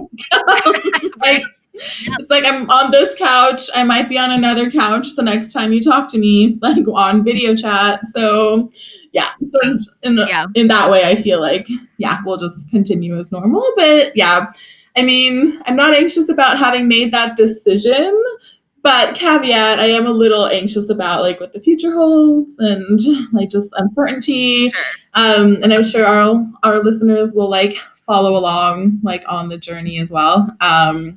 like 1.18 1.43
it's 1.74 2.30
like 2.30 2.45
I'm 2.45 2.70
on 2.70 2.91
this 2.91 3.14
couch. 3.16 3.62
I 3.74 3.82
might 3.84 4.09
be 4.09 4.18
on 4.18 4.32
another 4.32 4.70
couch 4.70 5.09
the 5.14 5.22
next 5.22 5.53
time 5.53 5.72
you 5.72 5.82
talk 5.82 6.09
to 6.11 6.18
me, 6.18 6.59
like 6.62 6.87
on 6.89 7.24
video 7.24 7.55
chat. 7.55 8.01
So, 8.14 8.70
yeah. 9.12 9.28
So 9.53 9.61
in, 9.62 9.76
in, 10.03 10.16
Yeah. 10.28 10.47
in 10.55 10.68
that 10.68 10.91
way, 10.91 11.05
I 11.05 11.14
feel 11.16 11.41
like, 11.41 11.68
yeah, 11.99 12.18
we'll 12.24 12.39
just 12.39 12.70
continue 12.70 13.18
as 13.18 13.30
normal. 13.32 13.64
But 13.76 14.16
yeah, 14.16 14.53
I 14.97 15.03
mean, 15.03 15.61
I'm 15.66 15.76
not 15.76 15.95
anxious 15.95 16.28
about 16.30 16.59
having 16.59 16.89
made 16.89 17.12
that 17.12 17.37
decision. 17.37 18.22
But 18.87 19.16
caveat, 19.16 19.80
I 19.80 19.87
am 19.87 20.07
a 20.07 20.12
little 20.12 20.47
anxious 20.47 20.91
about 20.91 21.22
like 21.22 21.41
what 21.41 21.53
the 21.53 21.59
future 21.59 21.93
holds 21.93 22.55
and 22.59 22.97
like 23.32 23.51
just 23.51 23.68
uncertainty. 23.72 24.70
Sure. 24.70 24.84
Um, 25.14 25.57
and 25.64 25.74
I'm 25.74 25.82
sure 25.82 26.07
our 26.07 26.37
our 26.62 26.84
listeners 26.84 27.32
will 27.32 27.51
like 27.51 27.74
follow 27.97 28.37
along 28.37 29.01
like 29.03 29.24
on 29.26 29.49
the 29.49 29.59
journey 29.59 29.99
as 29.99 30.11
well. 30.11 30.49
Um, 30.61 31.16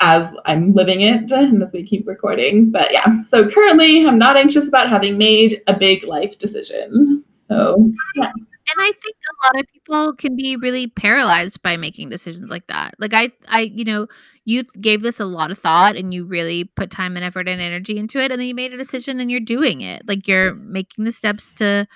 as 0.00 0.36
I'm 0.44 0.74
living 0.74 1.00
it 1.00 1.32
and 1.32 1.62
as 1.62 1.72
we 1.72 1.84
keep 1.84 2.06
recording. 2.06 2.70
But 2.70 2.92
yeah, 2.92 3.22
so 3.22 3.48
currently 3.48 4.06
I'm 4.06 4.18
not 4.18 4.36
anxious 4.36 4.68
about 4.68 4.90
having 4.90 5.16
made 5.16 5.62
a 5.68 5.72
big 5.72 6.04
life 6.04 6.36
decision. 6.36 7.24
So 7.48 7.90
yeah. 8.16 8.30
and 8.30 8.76
I 8.78 8.92
think 9.02 9.16
a 9.16 9.46
lot 9.46 9.60
of 9.62 9.66
people 9.72 10.12
can 10.16 10.36
be 10.36 10.56
really 10.56 10.88
paralyzed 10.88 11.62
by 11.62 11.78
making 11.78 12.10
decisions 12.10 12.50
like 12.50 12.66
that. 12.66 12.94
Like 12.98 13.14
I 13.14 13.32
I 13.48 13.60
you 13.60 13.86
know, 13.86 14.06
you 14.44 14.62
gave 14.80 15.02
this 15.02 15.20
a 15.20 15.24
lot 15.24 15.50
of 15.50 15.58
thought 15.58 15.96
and 15.96 16.14
you 16.14 16.24
really 16.26 16.64
put 16.64 16.90
time 16.90 17.16
and 17.16 17.24
effort 17.24 17.48
and 17.48 17.60
energy 17.60 17.98
into 17.98 18.18
it 18.18 18.30
and 18.32 18.40
then 18.40 18.48
you 18.48 18.54
made 18.54 18.72
a 18.72 18.76
decision 18.78 19.20
and 19.20 19.30
you're 19.30 19.40
doing 19.40 19.80
it. 19.82 20.06
Like 20.08 20.26
you're 20.26 20.54
making 20.54 21.04
the 21.04 21.12
steps 21.12 21.54
to 21.54 21.86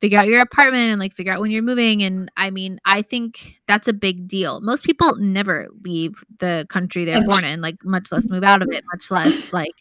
figure 0.00 0.18
out 0.18 0.26
your 0.26 0.40
apartment 0.40 0.90
and 0.90 1.00
like 1.00 1.14
figure 1.14 1.32
out 1.32 1.40
when 1.40 1.50
you're 1.50 1.62
moving 1.62 2.02
and 2.02 2.30
I 2.36 2.50
mean, 2.50 2.78
I 2.84 3.02
think 3.02 3.56
that's 3.68 3.88
a 3.88 3.92
big 3.92 4.28
deal. 4.28 4.60
Most 4.60 4.84
people 4.84 5.16
never 5.16 5.68
leave 5.84 6.24
the 6.40 6.66
country 6.68 7.04
they're 7.04 7.24
born 7.24 7.44
in, 7.44 7.60
like 7.60 7.76
much 7.84 8.10
less 8.12 8.28
move 8.28 8.44
out 8.44 8.62
of 8.62 8.68
it, 8.72 8.84
much 8.92 9.10
less 9.10 9.52
like 9.52 9.74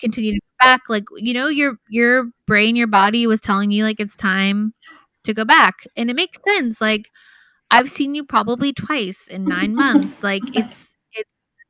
continue 0.00 0.32
to 0.32 0.40
go 0.40 0.66
back 0.66 0.82
like 0.88 1.04
you 1.16 1.32
know 1.32 1.48
your 1.48 1.76
your 1.88 2.26
brain 2.46 2.76
your 2.76 2.86
body 2.86 3.26
was 3.26 3.40
telling 3.40 3.70
you 3.70 3.84
like 3.84 4.00
it's 4.00 4.16
time 4.16 4.74
to 5.24 5.32
go 5.32 5.44
back 5.44 5.86
and 5.96 6.10
it 6.10 6.16
makes 6.16 6.38
sense 6.46 6.80
like 6.80 7.08
i've 7.70 7.90
seen 7.90 8.14
you 8.14 8.24
probably 8.24 8.72
twice 8.72 9.28
in 9.28 9.44
nine 9.44 9.74
months 9.74 10.22
like 10.22 10.42
it's 10.56 10.91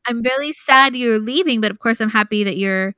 i'm 0.06 0.22
really 0.22 0.52
sad 0.52 0.96
you're 0.96 1.18
leaving 1.18 1.60
but 1.60 1.70
of 1.70 1.78
course 1.78 2.00
i'm 2.00 2.10
happy 2.10 2.44
that 2.44 2.56
you're 2.56 2.94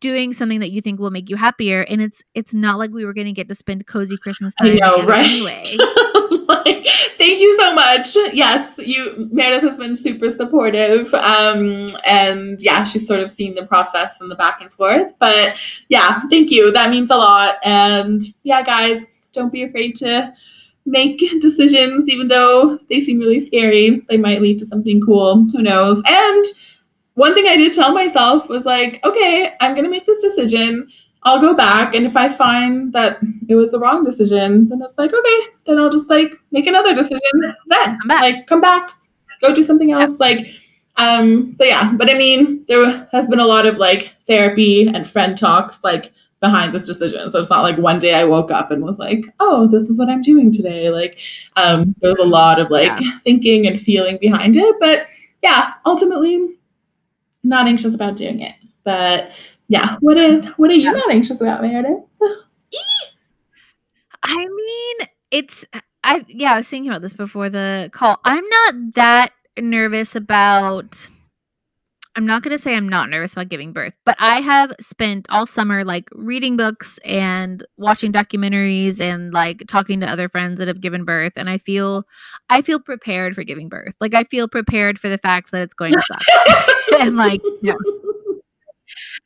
doing 0.00 0.32
something 0.32 0.60
that 0.60 0.70
you 0.70 0.80
think 0.80 0.98
will 0.98 1.10
make 1.10 1.28
you 1.28 1.36
happier 1.36 1.82
and 1.82 2.00
it's 2.00 2.22
it's 2.34 2.54
not 2.54 2.78
like 2.78 2.90
we 2.90 3.04
were 3.04 3.12
going 3.12 3.26
to 3.26 3.32
get 3.32 3.48
to 3.48 3.54
spend 3.54 3.86
cozy 3.86 4.16
christmas 4.16 4.54
time. 4.54 4.68
I 4.68 4.74
know, 4.74 4.96
together 4.96 5.08
right? 5.08 5.26
anyway 5.26 5.64
like, 6.50 6.86
thank 7.16 7.40
you 7.40 7.56
so 7.58 7.74
much. 7.74 8.16
Yes, 8.32 8.74
you 8.78 9.28
Meredith 9.32 9.62
has 9.62 9.78
been 9.78 9.96
super 9.96 10.30
supportive. 10.30 11.12
Um, 11.14 11.88
and 12.04 12.60
yeah, 12.62 12.84
she's 12.84 13.06
sort 13.06 13.20
of 13.20 13.30
seen 13.30 13.54
the 13.54 13.66
process 13.66 14.20
and 14.20 14.30
the 14.30 14.34
back 14.34 14.60
and 14.60 14.72
forth. 14.72 15.12
But 15.18 15.56
yeah, 15.88 16.22
thank 16.28 16.50
you. 16.50 16.72
That 16.72 16.90
means 16.90 17.10
a 17.10 17.16
lot. 17.16 17.58
And 17.64 18.22
yeah, 18.42 18.62
guys, 18.62 19.02
don't 19.32 19.52
be 19.52 19.62
afraid 19.62 19.96
to 19.96 20.32
make 20.90 21.18
decisions, 21.40 22.08
even 22.08 22.28
though 22.28 22.78
they 22.88 23.00
seem 23.00 23.18
really 23.18 23.40
scary. 23.40 24.02
They 24.08 24.16
might 24.16 24.42
lead 24.42 24.58
to 24.58 24.66
something 24.66 25.00
cool. 25.00 25.46
Who 25.52 25.62
knows? 25.62 26.02
And 26.06 26.44
one 27.14 27.34
thing 27.34 27.46
I 27.46 27.56
did 27.56 27.72
tell 27.72 27.92
myself 27.92 28.48
was 28.48 28.64
like, 28.64 29.04
okay, 29.04 29.54
I'm 29.60 29.74
gonna 29.74 29.88
make 29.88 30.06
this 30.06 30.22
decision. 30.22 30.88
I'll 31.22 31.40
go 31.40 31.54
back, 31.54 31.94
and 31.94 32.06
if 32.06 32.16
I 32.16 32.30
find 32.30 32.92
that 32.94 33.18
it 33.48 33.54
was 33.54 33.72
the 33.72 33.78
wrong 33.78 34.04
decision, 34.04 34.68
then 34.68 34.80
it's 34.80 34.96
like, 34.96 35.12
okay, 35.12 35.38
then 35.66 35.78
I'll 35.78 35.90
just 35.90 36.08
like 36.08 36.34
make 36.50 36.66
another 36.66 36.94
decision 36.94 37.54
then. 37.66 37.98
Come 37.98 38.08
back. 38.08 38.22
Like 38.22 38.46
come 38.46 38.60
back, 38.60 38.92
go 39.40 39.54
do 39.54 39.62
something 39.62 39.92
else. 39.92 40.18
Like, 40.18 40.46
um, 40.96 41.52
so 41.54 41.64
yeah. 41.64 41.92
But 41.92 42.10
I 42.10 42.14
mean, 42.14 42.64
there 42.68 43.06
has 43.12 43.28
been 43.28 43.40
a 43.40 43.46
lot 43.46 43.66
of 43.66 43.76
like 43.76 44.12
therapy 44.26 44.88
and 44.88 45.08
friend 45.08 45.36
talks 45.36 45.84
like 45.84 46.12
behind 46.40 46.74
this 46.74 46.86
decision. 46.86 47.28
So 47.30 47.38
it's 47.38 47.50
not 47.50 47.62
like 47.62 47.76
one 47.76 47.98
day 47.98 48.14
I 48.14 48.24
woke 48.24 48.50
up 48.50 48.70
and 48.70 48.82
was 48.82 48.98
like, 48.98 49.26
oh, 49.40 49.68
this 49.68 49.88
is 49.88 49.98
what 49.98 50.08
I'm 50.08 50.22
doing 50.22 50.50
today. 50.50 50.90
Like, 50.90 51.18
um, 51.56 51.94
there 52.00 52.10
was 52.10 52.20
a 52.20 52.24
lot 52.24 52.58
of 52.58 52.70
like 52.70 52.98
thinking 53.22 53.66
and 53.66 53.80
feeling 53.80 54.18
behind 54.18 54.56
it. 54.56 54.74
But 54.80 55.06
yeah, 55.42 55.74
ultimately, 55.84 56.56
not 57.42 57.66
anxious 57.66 57.94
about 57.94 58.16
doing 58.16 58.40
it. 58.40 58.54
But 58.84 59.32
yeah, 59.68 59.96
what 60.00 60.16
are 60.16 60.42
what 60.56 60.70
are 60.70 60.74
you 60.74 60.90
not 60.92 61.10
anxious 61.10 61.40
about, 61.40 61.62
Meredith? 61.62 62.04
I 64.22 64.46
mean, 64.46 65.08
it's 65.30 65.64
I 66.02 66.24
yeah, 66.28 66.54
I 66.54 66.56
was 66.58 66.68
thinking 66.68 66.90
about 66.90 67.02
this 67.02 67.14
before 67.14 67.50
the 67.50 67.90
call. 67.92 68.18
I'm 68.24 68.44
not 68.48 68.94
that 68.94 69.32
nervous 69.58 70.16
about 70.16 71.08
I'm 72.16 72.26
not 72.26 72.42
going 72.42 72.52
to 72.52 72.58
say 72.58 72.74
I'm 72.74 72.88
not 72.88 73.08
nervous 73.08 73.34
about 73.34 73.48
giving 73.50 73.72
birth, 73.72 73.94
but 74.04 74.16
I 74.18 74.40
have 74.40 74.72
spent 74.80 75.26
all 75.30 75.46
summer 75.46 75.84
like 75.84 76.08
reading 76.12 76.56
books 76.56 76.98
and 77.04 77.62
watching 77.76 78.12
documentaries 78.12 79.00
and 79.00 79.32
like 79.32 79.62
talking 79.68 80.00
to 80.00 80.10
other 80.10 80.28
friends 80.28 80.58
that 80.58 80.66
have 80.66 80.80
given 80.80 81.04
birth 81.04 81.34
and 81.36 81.48
I 81.48 81.58
feel 81.58 82.04
I 82.48 82.62
feel 82.62 82.80
prepared 82.80 83.36
for 83.36 83.44
giving 83.44 83.68
birth. 83.68 83.94
Like 84.00 84.14
I 84.14 84.24
feel 84.24 84.48
prepared 84.48 84.98
for 84.98 85.08
the 85.08 85.18
fact 85.18 85.52
that 85.52 85.62
it's 85.62 85.74
going 85.74 85.92
to 85.92 86.02
suck. 86.02 86.22
and 87.00 87.16
like 87.16 87.40
yeah. 87.62 87.74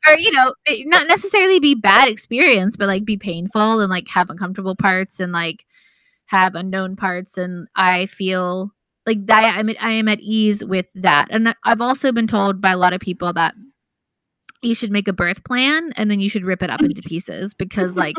or 0.07 0.13
you 0.13 0.31
know 0.31 0.53
eh, 0.67 0.83
not 0.85 1.07
necessarily 1.07 1.59
be 1.59 1.73
bad 1.73 2.07
experience 2.07 2.77
but 2.77 2.87
like 2.87 3.03
be 3.03 3.17
painful 3.17 3.79
and 3.79 3.89
like 3.89 4.07
have 4.09 4.29
uncomfortable 4.29 4.75
parts 4.75 5.19
and 5.19 5.31
like 5.31 5.65
have 6.27 6.55
unknown 6.55 6.95
parts 6.95 7.37
and 7.37 7.67
i 7.75 8.05
feel 8.05 8.71
like 9.05 9.25
that 9.27 9.55
I'm, 9.57 9.69
at- 9.69 9.83
I 9.83 9.91
am 9.91 10.07
at 10.07 10.19
ease 10.21 10.63
with 10.65 10.87
that. 10.95 11.27
And 11.31 11.49
I- 11.49 11.55
i've 11.65 11.81
also 11.81 12.11
been 12.11 12.27
told 12.27 12.61
by 12.61 12.71
a 12.71 12.77
lot 12.77 12.93
of 12.93 13.01
people 13.01 13.33
that 13.33 13.55
you 14.61 14.75
should 14.75 14.91
make 14.91 15.07
a 15.07 15.13
birth 15.13 15.43
plan 15.43 15.91
and 15.95 16.09
then 16.09 16.19
you 16.19 16.29
should 16.29 16.43
rip 16.45 16.63
it 16.63 16.69
up 16.69 16.81
into 16.81 17.01
pieces 17.01 17.53
because 17.53 17.95
like 17.95 18.15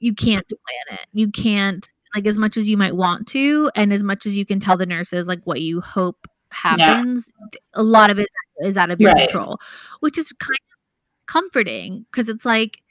you 0.00 0.14
can't 0.14 0.46
plan 0.48 0.98
it. 1.00 1.06
You 1.12 1.30
can't 1.30 1.86
like 2.14 2.26
as 2.26 2.38
much 2.38 2.56
as 2.56 2.68
you 2.68 2.76
might 2.76 2.96
want 2.96 3.28
to 3.28 3.70
and 3.76 3.92
as 3.92 4.02
much 4.02 4.26
as 4.26 4.36
you 4.36 4.46
can 4.46 4.60
tell 4.60 4.76
the 4.76 4.86
nurses 4.86 5.28
like 5.28 5.40
what 5.44 5.60
you 5.60 5.80
hope 5.80 6.26
happens 6.50 7.32
a 7.74 7.82
lot 7.82 8.10
of 8.10 8.18
it 8.18 8.28
is 8.62 8.76
out 8.76 8.90
of 8.90 9.00
your 9.00 9.12
Right. 9.12 9.28
control 9.30 9.58
which 10.00 10.18
is 10.18 10.32
kind 10.32 10.50
of 10.72 11.26
comforting 11.26 12.06
because 12.10 12.28
it's 12.28 12.44
like 12.44 12.82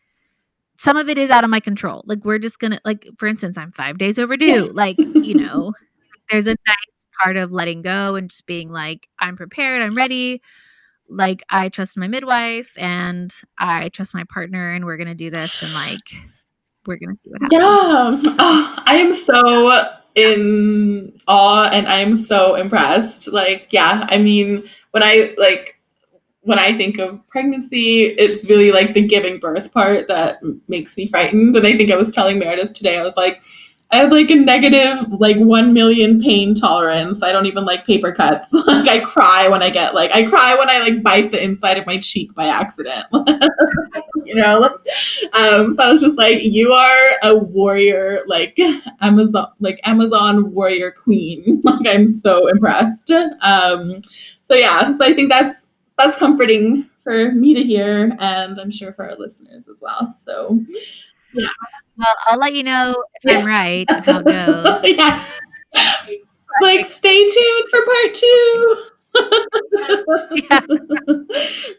some 0.78 0.98
of 0.98 1.10
it 1.10 1.18
is 1.18 1.30
out 1.32 1.44
of 1.44 1.50
my 1.50 1.60
control. 1.60 2.04
Like 2.06 2.24
we're 2.26 2.40
just 2.40 2.60
gonna 2.60 2.80
like 2.86 3.08
for 3.18 3.28
instance 3.28 3.58
i'm 3.58 3.72
five 3.74 3.98
days 3.98 4.20
overdue. 4.20 4.68
Like 4.74 4.98
you 5.00 5.36
know 5.36 5.74
there's 6.32 6.48
a 6.48 6.52
nice 6.68 6.99
part 7.22 7.38
of 7.38 7.52
letting 7.52 7.82
go 7.82 8.16
and 8.16 8.30
just 8.30 8.46
being 8.46 8.70
like 8.70 9.08
i'm 9.20 9.36
prepared 9.36 9.82
i'm 9.82 9.96
ready 9.96 10.42
like 11.08 11.44
i 11.50 11.70
trust 11.70 11.98
my 11.98 12.08
midwife 12.08 12.72
and 12.78 13.42
i 13.58 13.90
trust 13.90 14.14
my 14.14 14.24
partner 14.26 14.72
and 14.72 14.86
we're 14.86 14.98
gonna 14.98 15.16
do 15.16 15.30
this 15.30 15.62
and 15.62 15.74
like 15.74 16.00
we're 16.86 16.98
gonna 16.98 17.16
see 17.24 17.30
what 17.30 17.42
happens 17.42 18.26
Yeah. 18.26 18.36
Oh, 18.40 18.76
I 18.86 18.96
am 18.96 19.14
so 19.14 20.00
in 20.16 21.18
awe 21.28 21.70
and 21.72 21.88
I'm 21.88 22.18
so 22.18 22.56
impressed. 22.56 23.28
Like, 23.28 23.68
yeah, 23.72 24.08
I 24.10 24.18
mean, 24.18 24.68
when 24.92 25.04
I 25.04 25.34
like 25.38 25.80
when 26.42 26.60
I 26.60 26.76
think 26.76 26.98
of 27.00 27.20
pregnancy, 27.28 28.06
it's 28.06 28.50
really 28.50 28.72
like 28.72 28.94
the 28.94 29.06
giving 29.06 29.40
birth 29.40 29.72
part 29.72 30.08
that 30.08 30.40
makes 30.68 30.98
me 30.98 31.08
frightened. 31.08 31.56
And 31.56 31.68
I 31.68 31.76
think 31.78 31.92
I 31.92 31.98
was 31.98 32.12
telling 32.12 32.40
Meredith 32.40 32.74
today, 32.74 32.98
I 32.98 33.04
was 33.04 33.16
like, 33.16 33.42
I 33.92 33.98
have 33.98 34.12
like 34.12 34.30
a 34.30 34.36
negative 34.36 35.12
like 35.14 35.38
one 35.38 35.74
million 35.74 36.22
pain 36.22 36.54
tolerance. 36.54 37.24
I 37.24 37.32
don't 37.32 37.48
even 37.48 37.66
like 37.66 37.86
paper 37.88 38.12
cuts. 38.12 38.54
like 38.68 38.88
I 38.88 39.00
cry 39.00 39.48
when 39.48 39.64
I 39.64 39.72
get 39.72 39.96
like 39.96 40.14
I 40.14 40.28
cry 40.28 40.56
when 40.56 40.70
I 40.70 40.80
like 40.80 41.02
bite 41.02 41.32
the 41.32 41.44
inside 41.44 41.78
of 41.78 41.88
my 41.88 42.00
cheek 42.00 42.34
by 42.36 42.46
accident. 42.46 43.06
you 44.26 44.36
know, 44.36 44.64
um, 45.34 45.74
so 45.74 45.82
I 45.82 45.92
was 45.92 46.02
just 46.02 46.18
like, 46.18 46.44
you 46.44 46.72
are 46.72 47.10
a 47.24 47.36
warrior, 47.36 48.22
like 48.28 48.60
Amazon, 49.02 49.52
like 49.60 49.80
Amazon 49.88 50.54
warrior 50.54 50.92
queen. 50.92 51.62
like 51.64 51.88
I'm 51.88 52.12
so 52.12 52.48
impressed. 52.48 53.10
Um, 53.10 54.02
so 54.50 54.56
yeah, 54.56 54.96
so 54.96 55.04
I 55.04 55.14
think 55.14 55.30
that's 55.30 55.66
that's 55.98 56.18
comforting 56.18 56.88
for 57.04 57.32
me 57.32 57.56
to 57.56 57.64
hear, 57.64 58.16
and 58.20 58.60
I'm 58.60 58.70
sure 58.70 58.94
for 58.94 59.10
our 59.10 59.18
listeners 59.18 59.68
as 59.68 59.82
well. 59.82 60.16
So 60.26 60.64
yeah. 61.34 61.48
Well, 61.98 62.16
I'll 62.28 62.40
let 62.40 62.54
you 62.54 62.64
know 62.64 62.96
if 63.24 63.38
I'm 63.38 63.46
right 63.46 63.86
how 63.90 64.20
it 64.20 64.26
goes. 64.84 64.98
yeah. 64.98 65.26
Like, 66.62 66.88
stay 66.88 67.26
tuned 67.26 67.70
for 67.70 67.86
part 67.86 68.14
two. 68.16 68.78
yeah. 70.50 70.60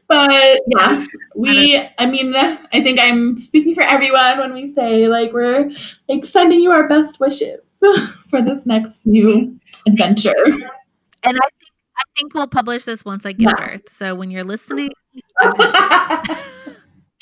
but 0.09 0.61
yeah, 0.67 1.07
we, 1.35 1.89
I 1.99 2.07
mean, 2.07 2.35
I 2.35 2.57
think 2.83 2.99
I'm 2.99 3.37
speaking 3.37 3.75
for 3.75 3.83
everyone 3.83 4.39
when 4.39 4.55
we 4.55 4.73
say, 4.73 5.07
like, 5.09 5.33
we're 5.33 5.71
like 6.09 6.25
sending 6.25 6.63
you 6.63 6.71
our 6.73 6.89
best 6.89 7.21
wishes 7.21 7.59
for 8.29 8.41
this 8.41 8.65
next 8.65 9.05
new 9.05 9.59
adventure. 9.87 10.35
And 10.47 11.37
I 11.37 11.49
think, 11.59 11.73
I 11.99 12.03
think 12.17 12.35
we'll 12.35 12.47
publish 12.47 12.85
this 12.85 13.05
once 13.05 13.27
I 13.27 13.33
give 13.33 13.53
yeah. 13.59 13.67
birth. 13.67 13.91
So 13.91 14.15
when 14.15 14.31
you're 14.31 14.45
listening, 14.45 14.93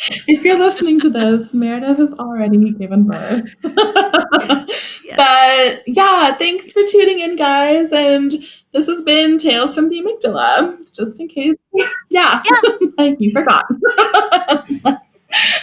if 0.29 0.45
you're 0.45 0.59
listening 0.59 1.01
to 1.01 1.11
this, 1.11 1.53
Meredith 1.53 1.99
has 1.99 2.13
already 2.15 2.71
given 2.73 3.05
birth. 3.05 3.55
yeah. 5.05 5.17
But 5.17 5.83
yeah, 5.89 6.37
thanks 6.37 6.73
for 6.73 6.85
tuning 6.85 7.19
in, 7.21 7.35
guys. 7.37 7.91
And 7.93 8.33
this 8.73 8.87
has 8.87 9.03
been 9.03 9.39
Tales 9.39 9.75
from 9.75 9.89
the 9.89 10.01
Amygdala. 10.01 10.95
Just 10.95 11.19
in 11.19 11.27
case, 11.27 11.57
yeah, 11.73 11.89
yeah. 12.11 12.43
you 13.19 13.33
forgot. 13.33 13.65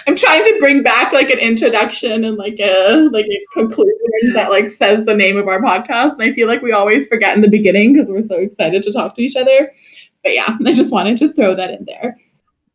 I'm 0.05 0.15
trying 0.15 0.43
to 0.43 0.57
bring 0.59 0.83
back 0.83 1.13
like 1.13 1.29
an 1.29 1.39
introduction 1.39 2.23
and 2.25 2.37
like 2.37 2.59
a 2.59 3.09
like 3.11 3.25
a 3.25 3.45
conclusion 3.53 4.33
that 4.33 4.51
like 4.51 4.69
says 4.69 5.05
the 5.05 5.15
name 5.15 5.37
of 5.37 5.47
our 5.47 5.61
podcast. 5.61 6.13
And 6.13 6.23
I 6.23 6.33
feel 6.33 6.47
like 6.47 6.61
we 6.61 6.73
always 6.73 7.07
forget 7.07 7.35
in 7.35 7.41
the 7.41 7.49
beginning 7.49 7.93
because 7.93 8.09
we're 8.09 8.21
so 8.21 8.35
excited 8.35 8.83
to 8.83 8.91
talk 8.91 9.15
to 9.15 9.21
each 9.21 9.37
other. 9.37 9.71
But 10.23 10.33
yeah, 10.33 10.57
I 10.65 10.73
just 10.73 10.91
wanted 10.91 11.17
to 11.17 11.31
throw 11.31 11.55
that 11.55 11.71
in 11.71 11.85
there. 11.85 12.17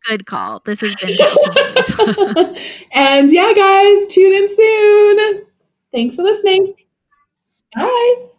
Good 0.07 0.27
call. 0.27 0.61
This 0.65 0.81
has 0.81 0.95
been 0.97 1.17
And 2.93 3.31
yeah, 3.31 3.53
guys, 3.55 4.07
tune 4.09 4.35
in 4.35 4.55
soon. 4.55 5.45
Thanks 5.93 6.17
for 6.17 6.23
listening. 6.23 6.75
Bye. 7.75 8.30